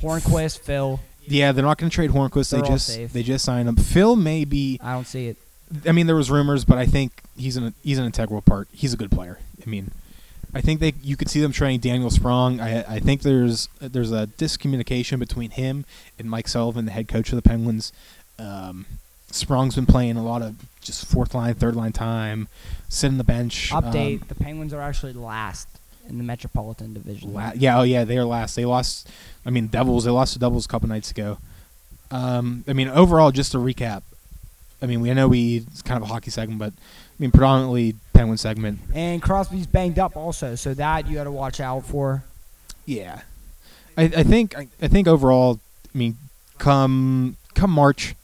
Hornqvist, 0.00 0.60
Phil. 0.60 0.98
Yeah, 1.26 1.52
they're 1.52 1.64
not 1.64 1.78
going 1.78 1.90
to 1.90 1.94
trade 1.94 2.10
Hornqvist. 2.10 2.50
They 2.50 2.56
They're 2.56 2.64
all 2.66 2.72
just 2.72 2.86
safe. 2.88 3.12
they 3.12 3.22
just 3.22 3.44
signed 3.44 3.68
him. 3.68 3.76
Phil 3.76 4.16
may 4.16 4.44
be. 4.44 4.80
I 4.82 4.92
don't 4.94 5.06
see 5.06 5.28
it. 5.28 5.36
I 5.86 5.92
mean, 5.92 6.06
there 6.06 6.16
was 6.16 6.30
rumors, 6.30 6.64
but 6.64 6.78
I 6.78 6.86
think 6.86 7.22
he's 7.36 7.56
an 7.56 7.74
he's 7.84 7.98
an 7.98 8.04
integral 8.06 8.40
part. 8.40 8.66
He's 8.72 8.92
a 8.92 8.96
good 8.96 9.10
player. 9.10 9.38
I 9.64 9.68
mean, 9.68 9.92
I 10.54 10.60
think 10.60 10.80
they 10.80 10.94
you 11.02 11.16
could 11.16 11.28
see 11.28 11.40
them 11.40 11.52
trading 11.52 11.80
Daniel 11.80 12.10
Sprong. 12.10 12.60
I 12.60 12.82
I 12.96 12.98
think 12.98 13.22
there's 13.22 13.68
there's 13.78 14.10
a 14.10 14.26
discommunication 14.26 15.18
between 15.20 15.50
him 15.50 15.84
and 16.18 16.28
Mike 16.28 16.48
Sullivan, 16.48 16.86
the 16.86 16.92
head 16.92 17.06
coach 17.06 17.30
of 17.30 17.36
the 17.36 17.42
Penguins. 17.48 17.92
Um, 18.38 18.86
Sprong's 19.30 19.76
been 19.76 19.86
playing 19.86 20.16
a 20.16 20.24
lot 20.24 20.42
of 20.42 20.56
just 20.80 21.06
fourth 21.06 21.34
line, 21.34 21.54
third 21.54 21.76
line 21.76 21.92
time, 21.92 22.48
sitting 22.88 23.18
the 23.18 23.22
bench. 23.24 23.70
Update: 23.70 24.22
Um, 24.22 24.24
The 24.26 24.34
Penguins 24.34 24.72
are 24.74 24.80
actually 24.80 25.12
last 25.12 25.68
in 26.10 26.18
the 26.18 26.24
Metropolitan 26.24 26.92
Division. 26.92 27.32
La- 27.32 27.52
yeah, 27.54 27.78
oh 27.78 27.82
yeah, 27.82 28.04
they 28.04 28.18
are 28.18 28.24
last. 28.24 28.56
They 28.56 28.64
lost. 28.64 29.08
I 29.46 29.50
mean, 29.50 29.68
Devils. 29.68 30.04
They 30.04 30.10
lost 30.10 30.34
to 30.34 30.38
Devils 30.38 30.66
a 30.66 30.68
couple 30.68 30.88
nights 30.88 31.10
ago. 31.10 31.38
Um, 32.10 32.64
I 32.68 32.72
mean, 32.72 32.88
overall, 32.88 33.30
just 33.30 33.52
to 33.52 33.58
recap. 33.58 34.02
I 34.82 34.86
mean, 34.86 35.00
we 35.00 35.10
I 35.10 35.14
know 35.14 35.28
we 35.28 35.58
it's 35.58 35.82
kind 35.82 36.02
of 36.02 36.08
a 36.08 36.12
hockey 36.12 36.30
segment, 36.30 36.58
but 36.58 36.72
I 36.72 37.14
mean, 37.18 37.30
predominantly 37.30 37.96
Penguin 38.12 38.38
segment. 38.38 38.80
And 38.94 39.22
Crosby's 39.22 39.66
banged 39.66 39.98
up 39.98 40.16
also, 40.16 40.54
so 40.54 40.74
that 40.74 41.08
you 41.08 41.14
got 41.14 41.24
to 41.24 41.30
watch 41.30 41.60
out 41.60 41.84
for. 41.84 42.24
Yeah. 42.86 43.22
I, 43.96 44.04
I 44.04 44.22
think 44.22 44.56
I, 44.56 44.68
I 44.80 44.88
think 44.88 45.06
overall, 45.06 45.60
I 45.94 45.98
mean, 45.98 46.16
come 46.58 47.36
come 47.54 47.70
March, 47.70 48.14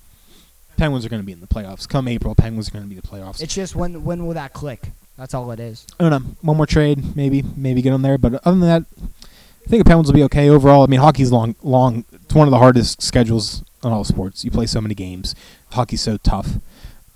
Penguins 0.77 1.05
are 1.05 1.09
going 1.09 1.23
to 1.23 1.27
be 1.27 1.33
in 1.33 1.41
the 1.41 1.47
playoffs. 1.47 1.89
Come 1.89 2.09
April, 2.09 2.35
Penguins 2.35 2.69
are 2.69 2.73
going 2.73 2.85
to 2.85 2.89
be 2.89 2.97
in 2.97 3.01
the 3.01 3.07
playoffs. 3.07 3.43
It's 3.43 3.55
just 3.55 3.77
when 3.77 4.05
when 4.05 4.27
will 4.27 4.35
that 4.35 4.53
click? 4.53 4.93
That's 5.17 5.35
all 5.35 5.51
it 5.51 5.61
is. 5.61 5.87
I 5.99 6.09
don't 6.09 6.11
know. 6.11 6.31
One 6.43 6.57
more 6.57 6.67
trade, 6.67 7.17
maybe, 7.17 7.43
maybe 7.57 7.83
get 7.83 7.91
them 7.91 8.03
there. 8.03 8.19
But 8.19 8.35
other 8.47 8.59
than 8.59 8.61
that, 8.61 8.85
I 9.03 9.69
think 9.69 9.83
the 9.83 9.89
Penguins 9.89 10.09
will 10.09 10.15
be 10.15 10.23
okay 10.25 10.49
overall. 10.49 10.83
I 10.83 10.87
mean, 10.87 11.01
hockey's 11.01 11.33
long, 11.33 11.57
long. 11.63 12.05
It's 12.13 12.35
one 12.35 12.47
of 12.47 12.53
the 12.53 12.59
hardest 12.59 13.03
schedules 13.03 13.65
on 13.83 13.93
all 13.93 14.05
sports. 14.05 14.45
You 14.45 14.51
play 14.51 14.67
so 14.67 14.81
many 14.81 14.95
games. 14.95 15.35
Hockey's 15.73 16.03
so 16.03 16.19
tough. 16.19 16.49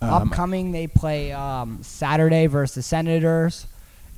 Um, 0.03 0.31
Upcoming, 0.31 0.73
they 0.73 0.87
play 0.87 1.31
um, 1.33 1.81
Saturday 1.83 2.47
versus 2.47 2.75
the 2.77 2.83
Senators, 2.83 3.67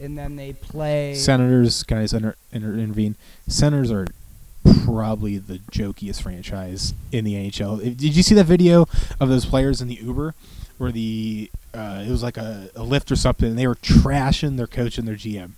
and 0.01 0.16
then 0.16 0.37
they 0.37 0.53
play. 0.53 1.14
Senators, 1.14 1.83
can 1.83 1.99
I 1.99 2.03
just 2.03 2.14
inter- 2.14 2.37
inter- 2.53 2.74
intervene? 2.74 3.16
Senators 3.49 3.91
are 3.91 4.07
probably 4.85 5.39
the 5.39 5.59
jokiest 5.72 6.22
franchise 6.22 6.95
in 7.11 7.24
the 7.24 7.35
NHL. 7.35 7.80
Did 7.97 8.16
you 8.16 8.22
see 8.22 8.35
that 8.37 8.45
video 8.45 8.87
of 9.18 9.28
those 9.28 9.45
players 9.45 9.83
in 9.83 9.89
the 9.89 9.97
Uber 9.97 10.35
where 10.83 10.93
the 10.93 11.49
uh, 11.72 12.05
it 12.05 12.11
was 12.11 12.22
like 12.22 12.37
a, 12.37 12.68
a 12.74 12.83
lift 12.83 13.11
or 13.12 13.16
something, 13.16 13.49
and 13.51 13.59
they 13.59 13.68
were 13.68 13.76
trashing 13.76 14.57
their 14.57 14.66
coach 14.66 14.99
and 14.99 15.07
their 15.07 15.14
GM? 15.14 15.53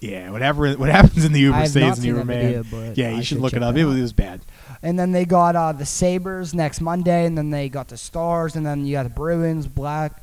Yeah, 0.00 0.30
whatever 0.30 0.70
what 0.74 0.90
happens 0.90 1.24
in 1.24 1.32
the 1.32 1.40
Uber 1.40 1.66
stays 1.66 1.96
in 1.96 2.02
the 2.02 2.08
Uber, 2.08 2.24
man. 2.24 2.62
video, 2.62 2.92
yeah, 2.94 3.10
you 3.10 3.16
should 3.16 3.26
should 3.26 3.38
look 3.38 3.54
it 3.54 3.62
up. 3.62 3.74
It 3.74 3.86
was, 3.86 3.96
it 3.96 4.02
was 4.02 4.12
bad. 4.12 4.42
And 4.82 4.98
then 4.98 5.10
they 5.10 5.24
got 5.24 5.56
uh, 5.56 5.72
the 5.72 5.86
Sabres 5.86 6.54
next 6.54 6.80
Monday, 6.80 7.24
and 7.24 7.36
then 7.36 7.50
they 7.50 7.68
got 7.68 7.88
the 7.88 7.96
Stars, 7.96 8.54
and 8.54 8.64
then 8.64 8.84
you 8.84 8.92
got 8.92 9.04
the 9.04 9.08
Bruins, 9.08 9.66
Black, 9.66 10.22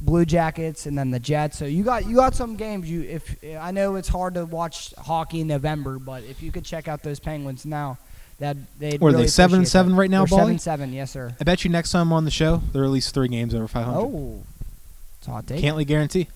Blue 0.00 0.24
Jackets, 0.24 0.86
and 0.86 0.96
then 0.96 1.10
the 1.10 1.18
Jets. 1.18 1.58
So 1.58 1.64
you 1.64 1.82
got 1.82 2.06
you 2.06 2.16
got 2.16 2.34
some 2.34 2.56
games. 2.56 2.88
You 2.88 3.02
if 3.02 3.36
I 3.58 3.70
know 3.72 3.96
it's 3.96 4.08
hard 4.08 4.34
to 4.34 4.44
watch 4.44 4.94
hockey 4.98 5.40
in 5.40 5.46
November, 5.48 5.98
but 5.98 6.22
if 6.24 6.42
you 6.42 6.52
could 6.52 6.64
check 6.64 6.86
out 6.86 7.02
those 7.02 7.18
Penguins 7.18 7.64
now, 7.64 7.98
that 8.40 8.56
they 8.78 8.96
What 8.98 9.14
are 9.14 9.16
they, 9.18 9.26
seven 9.28 9.58
and 9.60 9.68
seven 9.68 9.94
right 9.94 10.10
now, 10.10 10.24
They're 10.24 10.38
seven 10.38 10.58
seven, 10.58 10.92
yes 10.92 11.12
sir. 11.12 11.32
I 11.40 11.44
bet 11.44 11.62
you 11.64 11.70
next 11.70 11.92
time 11.92 12.12
on 12.12 12.24
the 12.24 12.30
show 12.30 12.62
there 12.72 12.82
are 12.82 12.86
at 12.86 12.90
least 12.90 13.14
three 13.14 13.28
games 13.28 13.54
over 13.54 13.68
500. 13.68 13.98
Oh, 13.98 14.42
it's 15.18 15.28
a 15.28 15.30
hot 15.30 15.46
take. 15.46 15.60
Can't 15.60 15.76
we 15.76 15.84
guarantee? 15.84 16.26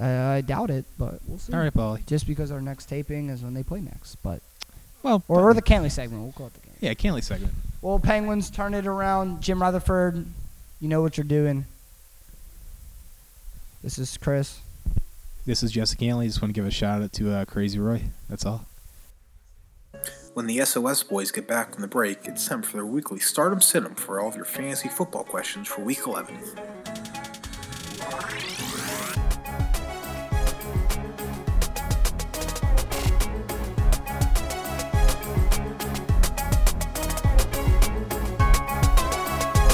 Uh, 0.00 0.04
I 0.04 0.40
doubt 0.40 0.70
it, 0.70 0.84
but 0.98 1.20
we'll 1.26 1.38
see. 1.38 1.52
All 1.52 1.58
right, 1.58 1.72
Bolly. 1.72 2.02
Just 2.06 2.26
because 2.26 2.50
our 2.50 2.60
next 2.60 2.86
taping 2.86 3.28
is 3.28 3.42
when 3.42 3.54
they 3.54 3.62
play 3.62 3.80
next, 3.80 4.16
but 4.16 4.40
Well, 5.02 5.22
or, 5.28 5.50
or 5.50 5.54
the 5.54 5.62
Cantley 5.62 5.90
segment, 5.90 6.22
we'll 6.22 6.32
call 6.32 6.48
it 6.48 6.54
the 6.54 6.60
game. 6.60 6.74
yeah, 6.80 6.94
Cantley 6.94 7.22
segment. 7.24 7.52
Well, 7.82 7.98
Penguins 7.98 8.50
turn 8.50 8.74
it 8.74 8.86
around. 8.86 9.40
Jim 9.42 9.60
Rutherford, 9.60 10.26
you 10.80 10.88
know 10.88 11.02
what 11.02 11.16
you're 11.16 11.24
doing. 11.24 11.66
This 13.82 13.98
is 13.98 14.16
Chris. 14.16 14.58
This 15.44 15.62
is 15.62 15.70
Jessica 15.72 16.04
Cantley. 16.04 16.26
Just 16.26 16.42
want 16.42 16.54
to 16.54 16.58
give 16.60 16.66
a 16.66 16.70
shout 16.70 17.02
out 17.02 17.12
to 17.14 17.32
uh, 17.32 17.44
Crazy 17.44 17.78
Roy. 17.78 18.02
That's 18.28 18.44
all. 18.44 18.66
When 20.36 20.46
the 20.46 20.62
SOS 20.66 21.02
boys 21.02 21.30
get 21.30 21.46
back 21.46 21.72
from 21.72 21.80
the 21.80 21.88
break, 21.88 22.26
it's 22.26 22.46
time 22.46 22.60
for 22.60 22.76
their 22.76 22.84
weekly 22.84 23.18
Stardom 23.18 23.62
Sit-em 23.62 23.94
for 23.94 24.20
all 24.20 24.28
of 24.28 24.36
your 24.36 24.44
fantasy 24.44 24.90
football 24.90 25.24
questions 25.24 25.66
for 25.66 25.80
Week 25.80 26.00
11. 26.06 26.36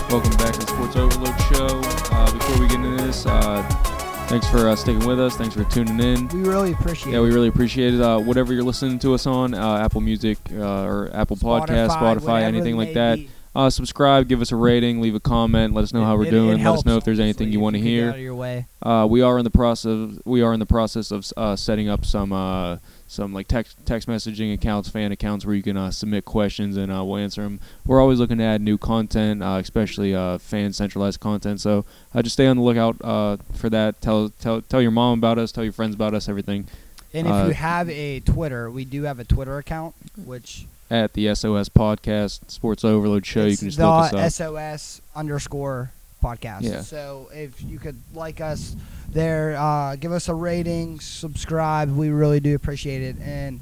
Welcome 0.08 0.36
back 0.36 0.52
to 0.52 0.60
the 0.60 0.66
Sports 0.68 0.94
Overload 0.94 1.40
Show. 1.40 1.80
Uh, 2.14 2.32
before 2.32 2.60
we 2.60 2.68
get 2.68 2.78
into 2.78 3.02
this, 3.02 3.26
uh, 3.26 3.91
thanks 4.32 4.48
for 4.48 4.66
uh, 4.66 4.74
sticking 4.74 5.06
with 5.06 5.20
us. 5.20 5.36
Thanks 5.36 5.54
for 5.54 5.64
tuning 5.64 6.00
in. 6.00 6.26
We 6.28 6.40
really 6.48 6.72
appreciate 6.72 7.12
Yeah, 7.12 7.18
it. 7.18 7.22
we 7.22 7.32
really 7.32 7.48
appreciate 7.48 7.92
it. 7.92 8.00
Uh, 8.00 8.18
whatever 8.18 8.54
you're 8.54 8.62
listening 8.62 8.98
to 9.00 9.12
us 9.12 9.26
on, 9.26 9.52
uh, 9.52 9.76
Apple 9.76 10.00
Music 10.00 10.38
uh, 10.54 10.84
or 10.84 11.10
Apple 11.12 11.36
Podcast, 11.36 11.90
Spotify, 11.90 12.22
whatever 12.22 12.38
anything 12.46 12.78
like 12.78 12.94
that. 12.94 13.16
be. 13.16 13.28
Uh, 13.54 13.68
subscribe, 13.68 14.28
give 14.28 14.40
us 14.40 14.50
a 14.50 14.56
rating, 14.56 15.02
leave 15.02 15.14
a 15.14 15.20
comment, 15.20 15.74
let 15.74 15.84
us 15.84 15.92
know 15.92 16.02
how 16.04 16.16
we're 16.16 16.22
It- 16.22 16.28
it 16.28 16.30
doing. 16.30 16.62
let 16.64 16.74
us 16.74 16.86
know 16.86 16.96
if 16.96 17.04
there's 17.04 17.20
anything 17.20 17.52
you 17.52 17.60
want 17.60 17.76
to 17.76 17.80
hear. 17.82 18.08
out 18.08 18.14
of 18.14 18.20
your 18.22 18.34
way. 18.34 18.66
Uh, 18.82 19.06
we 19.08 19.20
are 19.20 19.36
in 19.36 19.44
the 19.44 19.50
process. 19.50 20.10
We 20.24 20.40
are 20.40 20.54
in 20.54 20.60
the 20.60 20.64
process 20.66 21.10
of 21.10 21.30
uh, 21.36 21.54
setting 21.56 21.86
up 21.86 22.06
some 22.06 22.32
uh, 22.32 22.78
some 23.06 23.34
like 23.34 23.48
text 23.48 23.76
text 23.84 24.08
messaging 24.08 24.54
accounts, 24.54 24.88
fan 24.88 25.12
accounts 25.12 25.44
where 25.44 25.54
you 25.54 25.62
can 25.62 25.76
uh, 25.76 25.90
submit 25.90 26.24
questions 26.24 26.78
and 26.78 26.90
uh, 26.90 27.04
we'll 27.04 27.18
answer 27.18 27.42
them. 27.42 27.60
We're 27.86 28.00
always 28.00 28.18
looking 28.18 28.38
to 28.38 28.44
add 28.44 28.62
new 28.62 28.78
content, 28.78 29.42
uh, 29.42 29.58
especially 29.60 30.14
uh, 30.14 30.38
fan 30.38 30.72
centralized 30.72 31.20
content. 31.20 31.60
So 31.60 31.84
uh, 32.14 32.22
just 32.22 32.32
stay 32.32 32.46
on 32.46 32.56
the 32.56 32.62
lookout 32.62 32.96
uh, 33.04 33.36
for 33.52 33.68
that. 33.68 34.00
Tell 34.00 34.30
tell 34.40 34.62
tell 34.62 34.80
your 34.80 34.92
mom 34.92 35.18
about 35.18 35.38
us. 35.38 35.52
Tell 35.52 35.62
your 35.64 35.74
friends 35.74 35.94
about 35.94 36.14
us. 36.14 36.26
Everything 36.26 36.64
And 37.12 37.26
if 37.26 37.48
you 37.48 37.52
have 37.52 37.90
a 37.90 38.20
Twitter, 38.20 38.70
we 38.70 38.86
do 38.86 39.02
have 39.02 39.18
a 39.20 39.24
Twitter 39.24 39.58
account, 39.58 39.94
which 40.16 40.66
at 40.92 41.14
the 41.14 41.34
SOS 41.34 41.70
Podcast 41.70 42.50
Sports 42.50 42.84
Overload 42.84 43.24
Show. 43.24 43.46
You 43.46 43.56
can 43.56 43.68
just 43.68 43.78
look 43.78 44.12
us 44.12 44.40
up. 44.42 44.52
SOS 44.54 45.00
underscore 45.16 45.90
podcast. 46.22 46.62
Yeah. 46.62 46.82
So 46.82 47.30
if 47.32 47.60
you 47.62 47.78
could 47.78 47.96
like 48.14 48.42
us 48.42 48.76
there, 49.08 49.56
uh, 49.56 49.96
give 49.96 50.12
us 50.12 50.28
a 50.28 50.34
rating, 50.34 51.00
subscribe. 51.00 51.90
We 51.96 52.10
really 52.10 52.40
do 52.40 52.54
appreciate 52.54 53.00
it. 53.00 53.16
And 53.22 53.60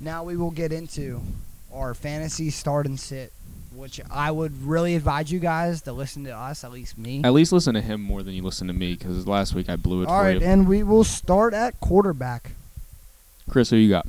now 0.00 0.24
we 0.24 0.36
will 0.36 0.50
get 0.50 0.72
into 0.72 1.22
our 1.72 1.94
fantasy 1.94 2.50
start 2.50 2.86
and 2.86 2.98
sit, 2.98 3.32
which 3.76 4.00
I 4.10 4.32
would 4.32 4.64
really 4.66 4.96
advise 4.96 5.30
you 5.30 5.38
guys 5.38 5.82
to 5.82 5.92
listen 5.92 6.24
to 6.24 6.36
us, 6.36 6.64
at 6.64 6.72
least 6.72 6.98
me. 6.98 7.22
At 7.22 7.32
least 7.32 7.52
listen 7.52 7.74
to 7.74 7.80
him 7.80 8.02
more 8.02 8.24
than 8.24 8.34
you 8.34 8.42
listen 8.42 8.66
to 8.66 8.74
me 8.74 8.94
because 8.96 9.24
last 9.28 9.54
week 9.54 9.68
I 9.68 9.76
blew 9.76 10.02
it 10.02 10.08
All 10.08 10.20
right, 10.20 10.40
you. 10.40 10.44
and 10.46 10.66
we 10.66 10.82
will 10.82 11.04
start 11.04 11.54
at 11.54 11.78
quarterback. 11.78 12.50
Chris, 13.48 13.70
who 13.70 13.76
you 13.76 13.88
got? 13.88 14.08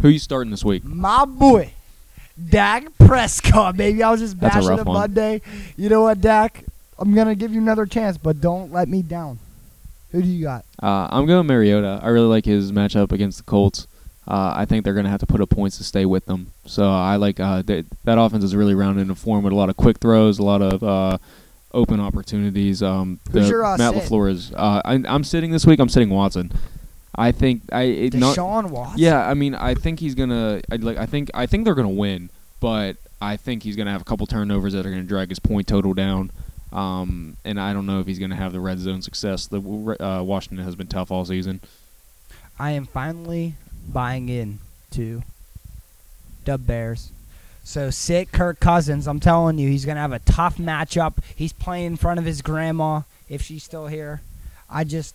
Who 0.00 0.08
you 0.08 0.18
starting 0.18 0.50
this 0.50 0.64
week? 0.64 0.84
My 0.84 1.24
boy, 1.24 1.72
Dak 2.50 2.86
Prescott, 2.98 3.76
baby. 3.76 4.02
I 4.02 4.10
was 4.10 4.20
just 4.20 4.38
That's 4.38 4.54
a 4.54 4.58
bashing 4.58 4.70
rough 4.70 4.80
him 4.80 4.86
one. 4.86 4.96
Monday. 4.96 5.42
You 5.76 5.88
know 5.88 6.02
what, 6.02 6.20
Dak? 6.20 6.64
I'm 6.98 7.14
gonna 7.14 7.34
give 7.34 7.52
you 7.52 7.60
another 7.60 7.86
chance, 7.86 8.16
but 8.16 8.40
don't 8.40 8.72
let 8.72 8.88
me 8.88 9.02
down. 9.02 9.38
Who 10.12 10.22
do 10.22 10.28
you 10.28 10.44
got? 10.44 10.64
Uh, 10.82 11.08
I'm 11.10 11.26
going 11.26 11.46
Mariota. 11.46 12.00
I 12.02 12.08
really 12.08 12.28
like 12.28 12.44
his 12.44 12.72
matchup 12.72 13.12
against 13.12 13.38
the 13.38 13.44
Colts. 13.44 13.86
Uh, 14.26 14.52
I 14.56 14.64
think 14.66 14.84
they're 14.84 14.94
going 14.94 15.04
to 15.04 15.10
have 15.10 15.20
to 15.20 15.26
put 15.26 15.40
up 15.40 15.48
points 15.50 15.78
to 15.78 15.84
stay 15.84 16.04
with 16.04 16.26
them. 16.26 16.52
So 16.66 16.88
I 16.90 17.16
like 17.16 17.40
uh, 17.40 17.62
th- 17.62 17.86
that 18.04 18.18
offense 18.18 18.44
is 18.44 18.54
really 18.54 18.74
rounded 18.74 19.08
in 19.08 19.14
form 19.14 19.42
with 19.42 19.52
a 19.54 19.56
lot 19.56 19.70
of 19.70 19.76
quick 19.78 19.98
throws, 20.00 20.38
a 20.38 20.42
lot 20.42 20.60
of 20.60 20.82
uh, 20.82 21.16
open 21.72 21.98
opportunities. 21.98 22.82
Um, 22.82 23.20
Who's 23.32 23.44
the- 23.44 23.48
your, 23.50 23.64
uh, 23.64 23.76
Matt 23.78 23.94
sit? 23.94 24.02
Lafleur 24.04 24.30
is. 24.30 24.52
Uh, 24.54 24.80
I, 24.84 25.02
I'm 25.06 25.24
sitting 25.24 25.50
this 25.50 25.66
week. 25.66 25.78
I'm 25.80 25.88
sitting 25.88 26.10
Watson. 26.10 26.52
I 27.14 27.32
think 27.32 27.62
I 27.72 27.82
it 27.82 28.14
not, 28.14 28.36
Deshaun 28.36 28.70
Watson. 28.70 28.98
yeah. 28.98 29.26
I 29.28 29.34
mean, 29.34 29.54
I 29.54 29.74
think 29.74 30.00
he's 30.00 30.14
gonna. 30.14 30.60
I 30.70 30.76
like. 30.76 30.96
I 30.98 31.06
think. 31.06 31.30
I 31.34 31.46
think 31.46 31.64
they're 31.64 31.74
gonna 31.74 31.88
win, 31.88 32.30
but 32.60 32.96
I 33.20 33.36
think 33.36 33.62
he's 33.62 33.76
gonna 33.76 33.90
have 33.92 34.02
a 34.02 34.04
couple 34.04 34.26
turnovers 34.26 34.72
that 34.74 34.86
are 34.86 34.90
gonna 34.90 35.02
drag 35.02 35.28
his 35.30 35.38
point 35.38 35.66
total 35.66 35.94
down. 35.94 36.30
Um, 36.72 37.36
and 37.44 37.58
I 37.58 37.72
don't 37.72 37.86
know 37.86 38.00
if 38.00 38.06
he's 38.06 38.18
gonna 38.18 38.36
have 38.36 38.52
the 38.52 38.60
red 38.60 38.78
zone 38.78 39.02
success. 39.02 39.46
The 39.46 39.60
uh, 39.60 40.22
Washington 40.22 40.64
has 40.64 40.76
been 40.76 40.86
tough 40.86 41.10
all 41.10 41.24
season. 41.24 41.60
I 42.58 42.72
am 42.72 42.86
finally 42.86 43.54
buying 43.88 44.28
in 44.28 44.58
to 44.92 45.22
the 46.44 46.58
Bears. 46.58 47.10
So 47.64 47.90
sit 47.90 48.32
Kirk 48.32 48.60
Cousins. 48.60 49.06
I'm 49.06 49.20
telling 49.20 49.58
you, 49.58 49.68
he's 49.68 49.84
gonna 49.84 50.00
have 50.00 50.12
a 50.12 50.18
tough 50.20 50.56
matchup. 50.56 51.14
He's 51.34 51.52
playing 51.52 51.86
in 51.86 51.96
front 51.96 52.18
of 52.18 52.26
his 52.26 52.42
grandma 52.42 53.02
if 53.28 53.42
she's 53.42 53.62
still 53.64 53.86
here. 53.86 54.22
I 54.70 54.84
just, 54.84 55.14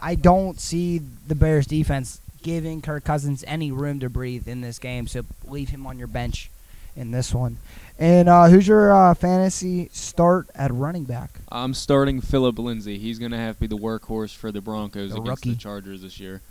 I 0.00 0.14
don't 0.14 0.60
see 0.60 0.98
the 0.98 1.34
Bears 1.34 1.66
defense 1.66 2.20
giving 2.42 2.80
Kirk 2.82 3.04
Cousins 3.04 3.42
any 3.46 3.72
room 3.72 4.00
to 4.00 4.08
breathe 4.08 4.46
in 4.46 4.60
this 4.60 4.78
game. 4.78 5.06
So 5.06 5.22
leave 5.46 5.70
him 5.70 5.86
on 5.86 5.98
your 5.98 6.06
bench 6.08 6.50
in 6.94 7.10
this 7.10 7.34
one. 7.34 7.58
And 7.98 8.28
uh, 8.28 8.48
who's 8.48 8.68
your 8.68 8.92
uh, 8.94 9.14
fantasy 9.14 9.88
start 9.92 10.48
at 10.54 10.72
running 10.72 11.04
back? 11.04 11.30
I'm 11.50 11.74
starting 11.74 12.20
Philip 12.20 12.58
Lindsay. 12.58 12.98
He's 12.98 13.18
gonna 13.18 13.38
have 13.38 13.56
to 13.56 13.60
be 13.62 13.66
the 13.66 13.76
workhorse 13.78 14.34
for 14.34 14.52
the 14.52 14.60
Broncos 14.60 15.10
The 15.10 15.16
against 15.20 15.28
rookie. 15.46 15.50
the 15.54 15.56
Chargers 15.60 16.02
this 16.02 16.20
year, 16.20 16.42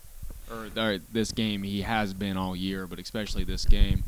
or, 0.51 0.67
or 0.75 0.97
this 1.11 1.31
game. 1.31 1.63
He 1.63 1.81
has 1.83 2.13
been 2.13 2.35
all 2.37 2.55
year, 2.55 2.87
but 2.87 2.99
especially 2.99 3.43
this 3.43 3.65
game. 3.65 4.03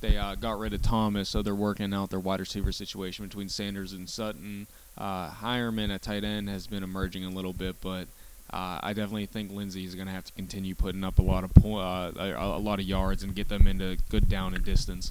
They 0.00 0.18
uh, 0.18 0.34
got 0.34 0.58
rid 0.58 0.74
of 0.74 0.82
Thomas, 0.82 1.28
so 1.28 1.40
they're 1.42 1.54
working 1.54 1.94
out 1.94 2.10
their 2.10 2.20
wide 2.20 2.40
receiver 2.40 2.72
situation 2.72 3.24
between 3.26 3.48
Sanders 3.48 3.92
and 3.92 4.08
Sutton. 4.08 4.66
Uh, 4.98 5.30
Heuerman 5.30 5.94
at 5.94 6.02
tight 6.02 6.24
end 6.24 6.48
has 6.48 6.66
been 6.66 6.82
emerging 6.82 7.24
a 7.24 7.30
little 7.30 7.52
bit, 7.52 7.76
but 7.80 8.06
uh, 8.54 8.78
I 8.82 8.92
definitely 8.92 9.26
think 9.26 9.50
Lindsay 9.50 9.84
is 9.84 9.96
going 9.96 10.06
to 10.06 10.12
have 10.12 10.24
to 10.24 10.32
continue 10.32 10.76
putting 10.76 11.02
up 11.02 11.18
a 11.18 11.22
lot 11.22 11.42
of 11.42 11.52
po- 11.54 11.78
uh, 11.78 12.12
a, 12.16 12.56
a 12.56 12.62
lot 12.62 12.78
of 12.78 12.84
yards 12.84 13.24
and 13.24 13.34
get 13.34 13.48
them 13.48 13.66
into 13.66 13.96
good 14.10 14.28
down 14.28 14.54
and 14.54 14.64
distance. 14.64 15.10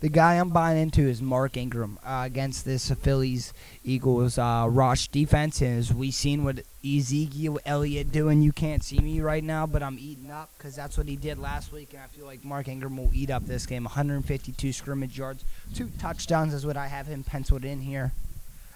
The 0.00 0.08
guy 0.08 0.34
I'm 0.34 0.50
buying 0.50 0.82
into 0.82 1.02
is 1.02 1.22
Mark 1.22 1.56
Ingram 1.56 2.00
uh, 2.04 2.24
against 2.26 2.64
this 2.64 2.90
Phillies 2.90 3.54
Eagles 3.84 4.38
rush 4.38 5.06
defense. 5.08 5.62
And 5.62 5.78
as 5.78 5.94
we 5.94 6.10
seen 6.10 6.42
what 6.42 6.62
Ezekiel 6.84 7.60
Elliott 7.64 8.10
doing, 8.10 8.42
you 8.42 8.52
can't 8.52 8.82
see 8.82 8.98
me 8.98 9.20
right 9.20 9.44
now, 9.44 9.66
but 9.66 9.82
I'm 9.82 9.96
eating 9.98 10.32
up 10.32 10.50
because 10.58 10.74
that's 10.74 10.98
what 10.98 11.06
he 11.06 11.14
did 11.14 11.38
last 11.38 11.72
week, 11.72 11.92
and 11.92 12.02
I 12.02 12.08
feel 12.08 12.26
like 12.26 12.44
Mark 12.44 12.66
Ingram 12.66 12.96
will 12.96 13.10
eat 13.14 13.30
up 13.30 13.46
this 13.46 13.66
game. 13.66 13.84
152 13.84 14.72
scrimmage 14.72 15.16
yards, 15.16 15.44
two 15.74 15.90
touchdowns 15.98 16.52
is 16.52 16.66
what 16.66 16.76
I 16.76 16.88
have 16.88 17.06
him 17.06 17.22
penciled 17.22 17.64
in 17.64 17.80
here. 17.80 18.12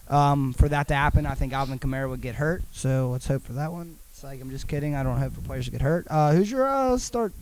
Um, 0.08 0.52
for 0.54 0.68
that 0.68 0.88
to 0.88 0.94
happen, 0.94 1.26
I 1.26 1.34
think 1.34 1.52
Alvin 1.52 1.78
Kamara 1.78 2.08
would 2.08 2.20
get 2.20 2.36
hurt. 2.36 2.62
So 2.72 3.10
let's 3.10 3.26
hope 3.26 3.42
for 3.42 3.52
that 3.54 3.72
one. 3.72 3.96
It's 4.10 4.24
like 4.24 4.40
I'm 4.40 4.50
just 4.50 4.66
kidding. 4.68 4.94
I 4.94 5.02
don't 5.02 5.18
hope 5.18 5.34
for 5.34 5.40
players 5.42 5.66
to 5.66 5.70
get 5.70 5.82
hurt. 5.82 6.06
Uh, 6.10 6.32
who's 6.32 6.50
your 6.50 6.66
uh, 6.66 6.96
start 6.98 7.32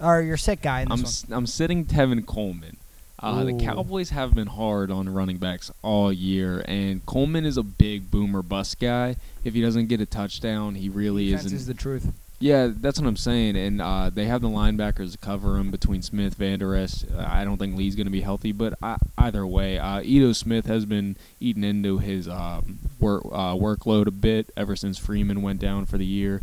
or 0.00 0.20
your 0.22 0.36
sick 0.36 0.60
guy 0.62 0.80
in 0.82 0.88
this 0.88 0.92
I'm 0.92 0.98
one? 0.98 1.06
s- 1.06 1.24
I'm 1.30 1.46
sitting 1.46 1.84
Tevin 1.86 2.26
Coleman. 2.26 2.76
Uh, 3.18 3.44
the 3.44 3.54
Cowboys 3.54 4.10
have 4.10 4.34
been 4.34 4.46
hard 4.48 4.90
on 4.90 5.08
running 5.08 5.38
backs 5.38 5.70
all 5.80 6.12
year, 6.12 6.62
and 6.68 7.04
Coleman 7.06 7.46
is 7.46 7.56
a 7.56 7.62
big 7.62 8.10
boomer 8.10 8.42
bust 8.42 8.78
guy. 8.78 9.16
If 9.42 9.54
he 9.54 9.62
doesn't 9.62 9.86
get 9.86 10.02
a 10.02 10.06
touchdown, 10.06 10.74
he 10.74 10.90
really 10.90 11.26
Defense 11.30 11.46
isn't. 11.46 11.56
is 11.56 11.66
the 11.66 11.72
truth. 11.74 12.12
Yeah, 12.38 12.70
that's 12.74 13.00
what 13.00 13.08
I'm 13.08 13.16
saying. 13.16 13.56
And 13.56 13.80
uh, 13.80 14.10
they 14.10 14.26
have 14.26 14.42
the 14.42 14.48
linebackers 14.48 15.12
to 15.12 15.18
cover 15.18 15.56
him 15.56 15.70
between 15.70 16.02
Smith, 16.02 16.34
Van 16.34 16.58
Der 16.58 16.74
Esch. 16.74 17.04
Uh, 17.04 17.24
I 17.26 17.44
don't 17.44 17.56
think 17.56 17.76
Lee's 17.76 17.96
going 17.96 18.06
to 18.06 18.10
be 18.12 18.20
healthy, 18.20 18.52
but 18.52 18.74
I, 18.82 18.98
either 19.16 19.46
way, 19.46 19.78
uh, 19.78 20.02
Ito 20.02 20.32
Smith 20.32 20.66
has 20.66 20.84
been 20.84 21.16
eating 21.40 21.64
into 21.64 21.98
his 21.98 22.28
um, 22.28 22.78
work 23.00 23.24
uh, 23.26 23.54
workload 23.54 24.06
a 24.06 24.10
bit 24.10 24.50
ever 24.56 24.76
since 24.76 24.98
Freeman 24.98 25.40
went 25.40 25.60
down 25.60 25.86
for 25.86 25.96
the 25.96 26.04
year. 26.04 26.42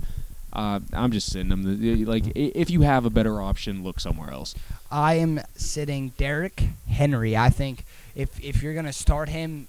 Uh, 0.52 0.80
I'm 0.94 1.12
just 1.12 1.32
sitting 1.32 1.52
him. 1.52 2.06
Like, 2.06 2.26
if 2.36 2.70
you 2.70 2.82
have 2.82 3.06
a 3.06 3.10
better 3.10 3.42
option, 3.42 3.84
look 3.84 4.00
somewhere 4.00 4.32
else. 4.32 4.54
I 4.92 5.16
am 5.16 5.42
sitting 5.56 6.10
Derrick 6.18 6.64
Henry. 6.88 7.36
I 7.36 7.50
think 7.50 7.86
if 8.16 8.40
if 8.44 8.62
you're 8.62 8.76
gonna 8.76 8.94
start 8.94 9.30
him, 9.30 9.68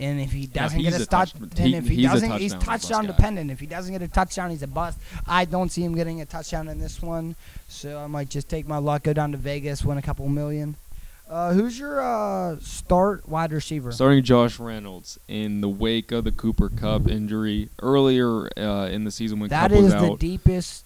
and 0.00 0.20
if 0.20 0.32
he 0.32 0.46
doesn't 0.46 0.80
he's 0.80 0.90
get 0.90 1.00
a 1.00 1.02
a 1.04 1.06
touch, 1.06 1.32
touch- 1.32 1.50
then 1.50 1.66
he- 1.68 1.76
if 1.76 1.88
he 1.88 1.94
he's 1.96 2.06
doesn't, 2.10 2.32
he's 2.38 2.52
touchdown 2.52 2.66
bust 2.66 2.82
touchdown 2.88 3.06
dependent. 3.06 3.50
If 3.50 3.60
he 3.60 3.66
doesn't 3.66 3.92
get 3.92 4.02
a 4.02 4.08
touchdown, 4.08 4.50
he's 4.50 4.62
a 4.62 4.66
bust. 4.66 4.98
I 5.26 5.44
don't 5.44 5.70
see 5.70 5.82
him 5.84 5.94
getting 5.94 6.20
a 6.20 6.26
touchdown 6.26 6.68
in 6.68 6.78
this 6.80 7.00
one, 7.02 7.36
so 7.68 7.98
I 7.98 8.06
might 8.06 8.28
just 8.28 8.48
take 8.48 8.66
my 8.66 8.78
luck, 8.78 9.04
go 9.04 9.12
down 9.12 9.32
to 9.32 9.38
Vegas, 9.38 9.84
win 9.84 9.98
a 9.98 10.02
couple 10.02 10.28
million. 10.28 10.76
Uh, 11.30 11.54
who's 11.54 11.78
your 11.78 12.00
uh, 12.02 12.58
start 12.60 13.26
wide 13.26 13.52
receiver? 13.52 13.90
Starting 13.92 14.22
Josh 14.22 14.58
Reynolds 14.58 15.18
in 15.28 15.62
the 15.62 15.68
wake 15.68 16.12
of 16.12 16.24
the 16.24 16.32
Cooper 16.32 16.68
Kupp 16.68 17.08
injury 17.08 17.70
earlier 17.80 18.50
uh, 18.58 18.88
in 18.88 19.04
the 19.04 19.10
season 19.10 19.40
when 19.40 19.48
that 19.48 19.70
Kupp 19.70 19.80
was 19.82 19.94
is 19.94 20.00
the 20.00 20.16
deepest, 20.18 20.84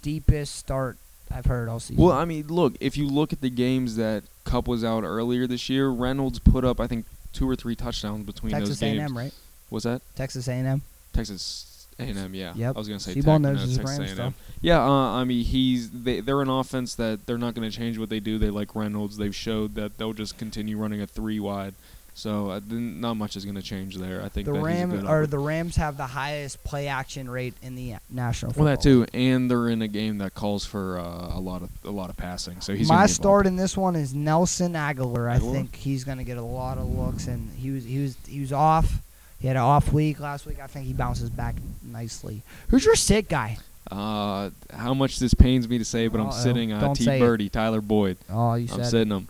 deepest 0.00 0.54
start 0.56 0.96
I've 1.30 1.46
heard 1.46 1.68
all 1.68 1.80
season. 1.80 2.02
Well, 2.02 2.12
I 2.12 2.24
mean, 2.24 2.46
look, 2.46 2.74
if 2.80 2.96
you 2.96 3.06
look 3.08 3.32
at 3.32 3.40
the 3.42 3.50
games 3.50 3.96
that 3.96 4.22
Kupp 4.44 4.68
was 4.68 4.84
out 4.84 5.02
earlier 5.04 5.46
this 5.46 5.68
year, 5.68 5.88
Reynolds 5.90 6.38
put 6.38 6.64
up, 6.64 6.80
I 6.80 6.86
think, 6.86 7.04
two 7.34 7.48
or 7.48 7.56
three 7.56 7.76
touchdowns 7.76 8.24
between 8.24 8.52
Texas 8.52 8.70
those 8.70 8.80
games. 8.80 9.00
A&M, 9.00 9.16
right? 9.16 9.32
Was 9.70 9.82
that 9.82 10.00
Texas 10.16 10.48
A&M. 10.48 10.80
Texas 11.12 11.86
A&M? 11.98 12.34
Yeah. 12.34 12.54
Yep. 12.56 12.76
I 12.76 12.78
was 12.78 12.88
gonna 12.88 13.00
say 13.00 13.14
Tech, 13.14 13.40
no, 13.40 13.54
Texas 13.54 13.78
Rams 13.78 13.98
A&M. 13.98 14.08
stuff. 14.08 14.34
Yeah, 14.60 14.82
uh, 14.82 15.12
I 15.12 15.24
mean, 15.24 15.44
he's 15.44 15.90
they, 15.90 16.20
they're 16.20 16.40
an 16.40 16.48
offense 16.48 16.94
that 16.94 17.26
they're 17.26 17.36
not 17.36 17.54
going 17.54 17.70
to 17.70 17.76
change 17.76 17.98
what 17.98 18.08
they 18.08 18.20
do. 18.20 18.38
They 18.38 18.48
like 18.48 18.74
Reynolds. 18.74 19.18
They've 19.18 19.34
showed 19.34 19.74
that 19.74 19.98
they'll 19.98 20.14
just 20.14 20.38
continue 20.38 20.78
running 20.78 21.02
a 21.02 21.06
three 21.06 21.38
wide. 21.38 21.74
So 22.16 22.50
uh, 22.50 22.60
not 22.70 23.14
much 23.14 23.36
is 23.36 23.44
going 23.44 23.56
to 23.56 23.62
change 23.62 23.96
there. 23.96 24.22
I 24.22 24.28
think 24.28 24.46
The 24.46 24.52
that 24.52 24.58
he's 24.58 24.62
a 24.62 24.64
Ram 24.66 24.90
good 24.92 25.04
or 25.04 25.26
the 25.26 25.38
Rams 25.38 25.74
have 25.76 25.96
the 25.96 26.06
highest 26.06 26.62
play 26.62 26.86
action 26.86 27.28
rate 27.28 27.54
in 27.60 27.74
the 27.74 27.96
national. 28.08 28.52
Well, 28.56 28.66
that 28.66 28.80
too, 28.80 29.04
and 29.12 29.50
they're 29.50 29.68
in 29.68 29.82
a 29.82 29.88
game 29.88 30.18
that 30.18 30.32
calls 30.32 30.64
for 30.64 30.98
uh, 30.98 31.36
a 31.36 31.40
lot 31.40 31.62
of 31.62 31.70
a 31.84 31.90
lot 31.90 32.10
of 32.10 32.16
passing. 32.16 32.60
So 32.60 32.72
he's 32.74 32.88
My 32.88 33.06
start 33.06 33.48
in 33.48 33.56
this 33.56 33.76
one 33.76 33.96
is 33.96 34.14
Nelson 34.14 34.74
Agholor. 34.74 35.28
I 35.28 35.40
think 35.40 35.74
he's 35.74 36.04
going 36.04 36.18
to 36.18 36.24
get 36.24 36.38
a 36.38 36.42
lot 36.42 36.78
of 36.78 36.86
looks, 36.86 37.26
and 37.26 37.50
he 37.56 37.70
was 37.72 37.84
he 37.84 38.00
was 38.00 38.16
he 38.28 38.40
was 38.40 38.52
off. 38.52 39.00
He 39.40 39.48
had 39.48 39.56
an 39.56 39.62
off 39.62 39.92
week 39.92 40.20
last 40.20 40.46
week. 40.46 40.60
I 40.60 40.68
think 40.68 40.86
he 40.86 40.92
bounces 40.92 41.30
back 41.30 41.56
nicely. 41.82 42.42
Who's 42.68 42.84
your 42.84 42.94
sick 42.94 43.28
guy? 43.28 43.58
Uh, 43.90 44.50
how 44.72 44.94
much 44.94 45.18
this 45.18 45.34
pains 45.34 45.68
me 45.68 45.78
to 45.78 45.84
say, 45.84 46.08
but 46.08 46.20
I'm 46.20 46.32
sitting 46.32 46.72
uh, 46.72 46.94
T. 46.94 47.04
Birdie, 47.04 47.50
Tyler 47.50 47.82
Boyd. 47.82 48.16
Oh, 48.30 48.54
you 48.54 48.68
said 48.68 48.74
I'm 48.74 48.84
said. 48.84 48.90
sitting 48.90 49.12
him. 49.12 49.28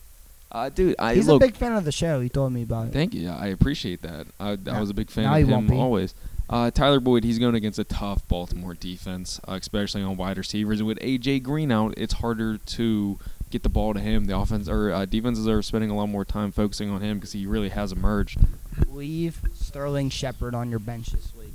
Uh, 0.55 0.69
dude, 0.69 0.95
I 1.01 1.17
He's 1.17 1.27
look. 1.27 1.43
a 1.43 1.47
big 1.47 1.57
fan 1.57 1.73
of 1.73 1.85
the 1.85 1.91
show. 1.91 2.21
He 2.21 2.29
told 2.29 2.53
me 2.53 2.63
about 2.63 2.87
it. 2.87 2.93
Thank 2.93 3.13
you. 3.13 3.29
I 3.29 3.49
appreciate 3.49 4.03
that. 4.03 4.29
I, 4.39 4.57
I 4.71 4.81
was 4.81 4.89
a 4.89 4.95
big 4.95 5.11
fan 5.11 5.25
Now 5.25 5.35
of 5.35 5.49
him 5.49 5.73
always. 5.73 6.15
Uh, 6.49 6.71
Tyler 6.71 7.01
Boyd, 7.01 7.25
he's 7.25 7.41
going 7.41 7.57
against 7.57 7.81
a 7.81 7.85
tough 7.85 8.29
Baltimore 8.29 8.75
defense, 8.75 9.41
uh, 9.49 9.59
especially 9.61 10.03
on 10.03 10.17
wide 10.17 10.39
receivers. 10.39 10.81
With 10.81 10.99
AJ 11.01 11.43
Green 11.43 11.73
out, 11.73 11.95
it's 11.97 12.15
harder 12.15 12.59
to 12.59 13.19
get 13.51 13.65
the 13.65 13.69
ball 13.69 13.95
to 13.95 14.01
him. 14.01 14.27
The 14.27 14.37
offense 14.37 14.69
or 14.69 14.93
uh, 14.93 15.07
defenses 15.07 15.49
are 15.49 15.61
spending 15.63 15.91
a 15.91 15.97
lot 15.97 16.09
more 16.09 16.25
time 16.25 16.53
focusing 16.53 16.89
on 16.91 17.01
him 17.01 17.19
because 17.19 17.33
he 17.33 17.47
really 17.47 17.71
has 17.71 17.91
emerged. 17.91 18.39
Leave 18.87 19.41
Sterling 19.55 20.09
Shepard 20.09 20.55
on 20.55 20.71
your 20.71 20.79
bench 20.79 21.09
this 21.09 21.35
week. 21.35 21.55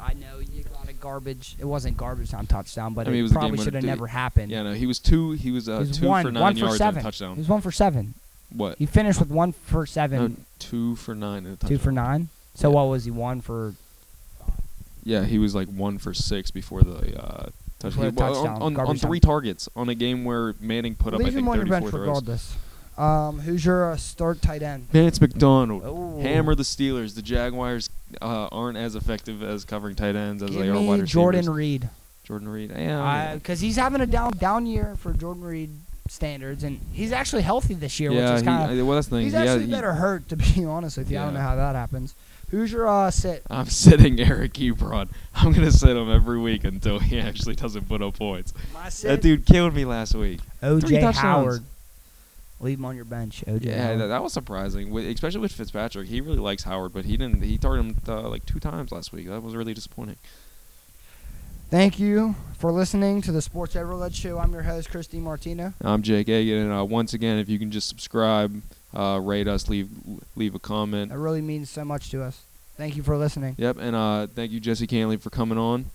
I 0.00 0.14
know 0.14 0.38
you 0.38 0.62
got 0.62 0.88
a 0.88 0.94
garbage. 0.94 1.56
It 1.58 1.64
wasn't 1.66 1.98
garbage 1.98 2.30
time 2.30 2.46
touchdown, 2.46 2.94
but 2.94 3.08
I 3.08 3.10
mean, 3.10 3.16
it 3.16 3.18
it, 3.18 3.22
was 3.24 3.32
the 3.32 3.40
game 3.40 3.48
probably 3.48 3.64
should 3.64 3.74
have 3.74 3.84
never 3.84 4.06
happened. 4.06 4.50
Yeah, 4.52 4.62
no, 4.62 4.72
he 4.72 4.86
was 4.86 5.00
two. 5.00 5.32
He 5.32 5.50
was 5.50 5.68
uh, 5.68 5.80
He 5.80 5.88
was 5.88 5.98
two 5.98 6.06
one, 6.06 6.24
for 6.24 6.32
nine 6.32 6.42
one 6.42 6.54
for 6.54 6.60
yards 6.60 6.78
seven. 6.78 7.04
and 7.04 7.20
a 7.20 7.34
He 7.34 7.40
was 7.40 7.48
one 7.48 7.60
for 7.60 7.72
seven. 7.72 8.14
What? 8.50 8.78
He 8.78 8.86
finished 8.86 9.20
with 9.20 9.30
one 9.30 9.52
for 9.52 9.84
seven, 9.86 10.18
No, 10.20 10.36
two 10.58 10.96
for 10.96 11.14
nine 11.14 11.58
two 11.66 11.78
for 11.78 11.92
nine. 11.92 12.28
So 12.54 12.68
Yeah. 12.68 12.74
what 12.74 12.84
was 12.88 13.04
he? 13.04 13.10
One 13.10 13.40
for 13.40 13.74
Yeah, 15.04 15.24
he 15.24 15.38
was 15.38 15.54
like 15.54 15.68
one 15.68 15.98
for 15.98 16.12
six 16.14 16.50
before 16.50 16.82
the 16.82 17.18
uh, 17.22 17.42
touch- 17.78 17.92
Before 17.92 18.10
the 18.10 18.20
well, 18.20 18.34
touchdown, 18.34 18.62
on, 18.62 18.76
on, 18.76 18.86
on 18.88 18.96
three 18.96 19.20
targets 19.20 19.68
on 19.76 19.88
a 19.88 19.94
game 19.94 20.24
where 20.24 20.54
Manning 20.60 20.94
put 20.94 21.14
up 21.14 21.20
I 21.20 21.24
leave 21.24 21.34
think 21.34 21.44
him 21.44 21.48
on 21.48 21.56
your 21.56 21.66
34 21.66 21.80
bench 21.80 21.90
throws. 21.90 22.00
regardless. 22.08 22.56
Um, 22.98 23.38
who's 23.40 23.64
your 23.64 23.92
uh, 23.92 23.96
start 23.96 24.42
tight 24.42 24.62
end? 24.62 24.90
Vance 24.90 25.20
McDonald. 25.20 25.82
Oh. 25.84 26.20
Hammer 26.20 26.56
the 26.56 26.64
Steelers. 26.64 27.14
The 27.14 27.22
Jaguars 27.22 27.90
uh, 28.20 28.48
aren't 28.50 28.76
as 28.76 28.96
effective 28.96 29.40
as 29.42 29.64
covering 29.64 29.94
tight 29.94 30.16
ends 30.16 30.42
as 30.42 30.50
Give 30.50 30.58
they 30.60 30.68
are 30.68 30.74
wide 30.74 31.02
receivers. 31.02 31.10
Jordan 31.12 31.50
Reed. 31.50 31.90
Jordan 32.24 32.48
Reed. 32.48 32.72
Yeah, 32.76 33.34
Because 33.34 33.60
he's 33.60 33.76
having 33.76 34.00
a 34.00 34.06
down 34.06 34.32
down 34.32 34.66
year 34.66 34.96
for 34.96 35.12
Jordan 35.12 35.44
Reed 35.44 35.70
standards, 36.10 36.64
and 36.64 36.80
he's 36.92 37.12
actually 37.12 37.42
healthy 37.42 37.74
this 37.74 37.98
year, 38.00 38.10
yeah. 38.10 38.32
which 38.32 38.40
is 38.40 38.42
kind 38.42 38.72
of 38.72 38.78
uh, 38.78 38.84
well, 38.84 38.96
that's 38.96 39.08
the 39.08 39.16
thing. 39.16 39.24
He's 39.24 39.32
yeah, 39.32 39.42
actually 39.42 39.66
he- 39.66 39.70
better 39.70 39.92
hurt, 39.92 40.28
to 40.28 40.36
be 40.36 40.64
honest 40.66 40.98
with 40.98 41.10
you. 41.10 41.18
I 41.18 41.24
don't 41.24 41.34
know 41.34 41.40
how 41.40 41.56
that 41.56 41.74
happens. 41.74 42.14
Who's 42.50 42.72
your 42.72 42.88
uh, 42.88 43.10
sit? 43.10 43.42
I'm 43.50 43.66
sitting 43.68 44.18
Eric 44.20 44.54
Ebron. 44.54 45.10
I'm 45.34 45.52
gonna 45.52 45.70
sit 45.70 45.96
him 45.96 46.10
every 46.10 46.38
week 46.38 46.64
until 46.64 46.98
he 46.98 47.20
actually 47.20 47.54
doesn't 47.54 47.88
put 47.88 48.02
up 48.02 48.18
points. 48.18 48.54
My 48.72 48.88
That 49.02 49.20
dude 49.20 49.44
killed 49.46 49.74
me 49.74 49.84
last 49.84 50.14
week. 50.14 50.40
OJ. 50.62 51.12
Howard. 51.14 51.64
Leave 52.60 52.78
him 52.78 52.86
on 52.86 52.96
your 52.96 53.04
bench. 53.04 53.44
OJ. 53.46 53.66
Yeah, 53.66 53.84
Howard. 53.84 54.00
that, 54.00 54.06
that 54.08 54.22
was 54.22 54.32
surprising, 54.32 54.90
with, 54.90 55.06
especially 55.06 55.40
with 55.40 55.52
Fitzpatrick. 55.52 56.08
He 56.08 56.20
really 56.20 56.38
likes 56.38 56.64
Howard, 56.64 56.92
but 56.92 57.04
he 57.04 57.16
didn't. 57.16 57.42
He 57.42 57.56
targeted 57.58 57.96
him 57.96 58.02
uh, 58.08 58.28
like 58.28 58.46
two 58.46 58.58
times 58.58 58.90
last 58.90 59.12
week. 59.12 59.28
That 59.28 59.42
was 59.42 59.54
really 59.54 59.74
disappointing. 59.74 60.16
Thank 61.70 61.98
you 61.98 62.34
for 62.56 62.72
listening 62.72 63.20
to 63.20 63.30
the 63.30 63.42
Sports 63.42 63.76
Overload 63.76 64.14
Show. 64.14 64.38
I'm 64.38 64.52
your 64.54 64.62
host, 64.62 64.90
Christy 64.90 65.18
Martino. 65.18 65.74
I'm 65.82 66.00
Jake 66.00 66.26
Egan, 66.30 66.62
and 66.62 66.72
uh, 66.72 66.82
once 66.82 67.12
again, 67.12 67.36
if 67.38 67.50
you 67.50 67.58
can 67.58 67.70
just 67.70 67.88
subscribe, 67.88 68.62
uh, 68.96 69.20
rate 69.22 69.46
us, 69.46 69.68
leave 69.68 69.90
leave 70.34 70.54
a 70.54 70.58
comment. 70.58 71.10
That 71.10 71.18
really 71.18 71.42
means 71.42 71.68
so 71.68 71.84
much 71.84 72.10
to 72.12 72.22
us. 72.22 72.42
Thank 72.78 72.96
you 72.96 73.02
for 73.02 73.18
listening. 73.18 73.54
Yep, 73.58 73.76
and 73.80 73.94
uh, 73.94 74.28
thank 74.28 74.50
you, 74.50 74.60
Jesse 74.60 74.86
Cantley, 74.86 75.20
for 75.20 75.28
coming 75.28 75.58
on, 75.58 75.90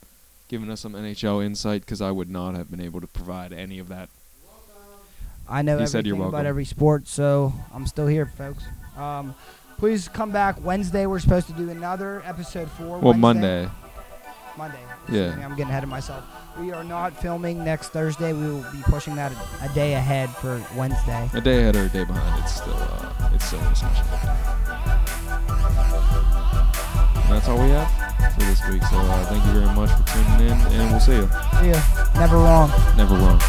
giving 0.48 0.70
us 0.70 0.82
some 0.82 0.94
NHL 0.94 1.44
insight 1.44 1.82
because 1.82 2.02
I 2.02 2.12
would 2.12 2.30
not 2.30 2.54
have 2.54 2.70
been 2.70 2.82
able 2.82 3.02
to 3.02 3.08
provide 3.08 3.52
any 3.52 3.80
of 3.80 3.88
that. 3.88 4.10
I 5.50 5.64
know 5.64 5.84
said 5.86 6.06
everything 6.06 6.24
about 6.24 6.46
every 6.46 6.66
sport, 6.66 7.08
so 7.08 7.52
I'm 7.74 7.88
still 7.88 8.06
here, 8.06 8.28
folks. 8.28 8.64
Um, 8.96 9.34
please 9.80 10.08
come 10.08 10.30
back 10.30 10.64
Wednesday. 10.64 11.08
We're 11.08 11.18
supposed 11.18 11.48
to 11.48 11.54
do 11.54 11.72
another 11.72 12.22
episode 12.26 12.70
four. 12.70 13.00
Well, 13.00 13.14
Wednesday. 13.14 13.20
Monday. 13.20 13.70
Monday. 14.56 14.93
Yeah. 15.10 15.36
I'm 15.44 15.52
getting 15.52 15.70
ahead 15.70 15.84
of 15.84 15.90
myself. 15.90 16.24
We 16.60 16.72
are 16.72 16.84
not 16.84 17.16
filming 17.22 17.64
next 17.64 17.90
Thursday. 17.90 18.32
We 18.34 18.48
will 18.48 18.66
be 18.72 18.82
pushing 18.84 19.16
that 19.16 19.32
a, 19.32 19.66
a 19.66 19.74
day 19.74 19.96
ahead 19.96 20.30
for 20.30 20.64
Wednesday. 20.76 21.30
A 21.34 21.42
day 21.42 21.62
ahead 21.62 21.76
or 21.76 21.84
a 21.86 21.90
day 21.90 22.04
behind, 22.04 22.44
it's 22.44 22.56
still 22.56 22.74
uh, 22.74 23.30
it's 23.34 23.46
still 23.46 23.60
a 23.60 23.70
discussion. 23.70 24.06
And 27.24 27.32
that's 27.32 27.48
all 27.48 27.58
we 27.58 27.70
have 27.70 28.34
for 28.34 28.42
this 28.42 28.62
week. 28.70 28.84
So 28.84 28.98
uh, 28.98 29.26
thank 29.26 29.46
you 29.46 29.62
very 29.62 29.76
much 29.76 29.90
for 29.92 30.04
tuning 30.14 30.48
in, 30.48 30.58
and 30.80 30.92
we'll 30.92 31.00
see 31.00 31.16
you. 31.16 31.28
See 31.60 31.72
ya. 31.72 31.82
Never 32.16 32.38
wrong. 32.38 32.70
Never 32.96 33.16
wrong. 33.16 33.40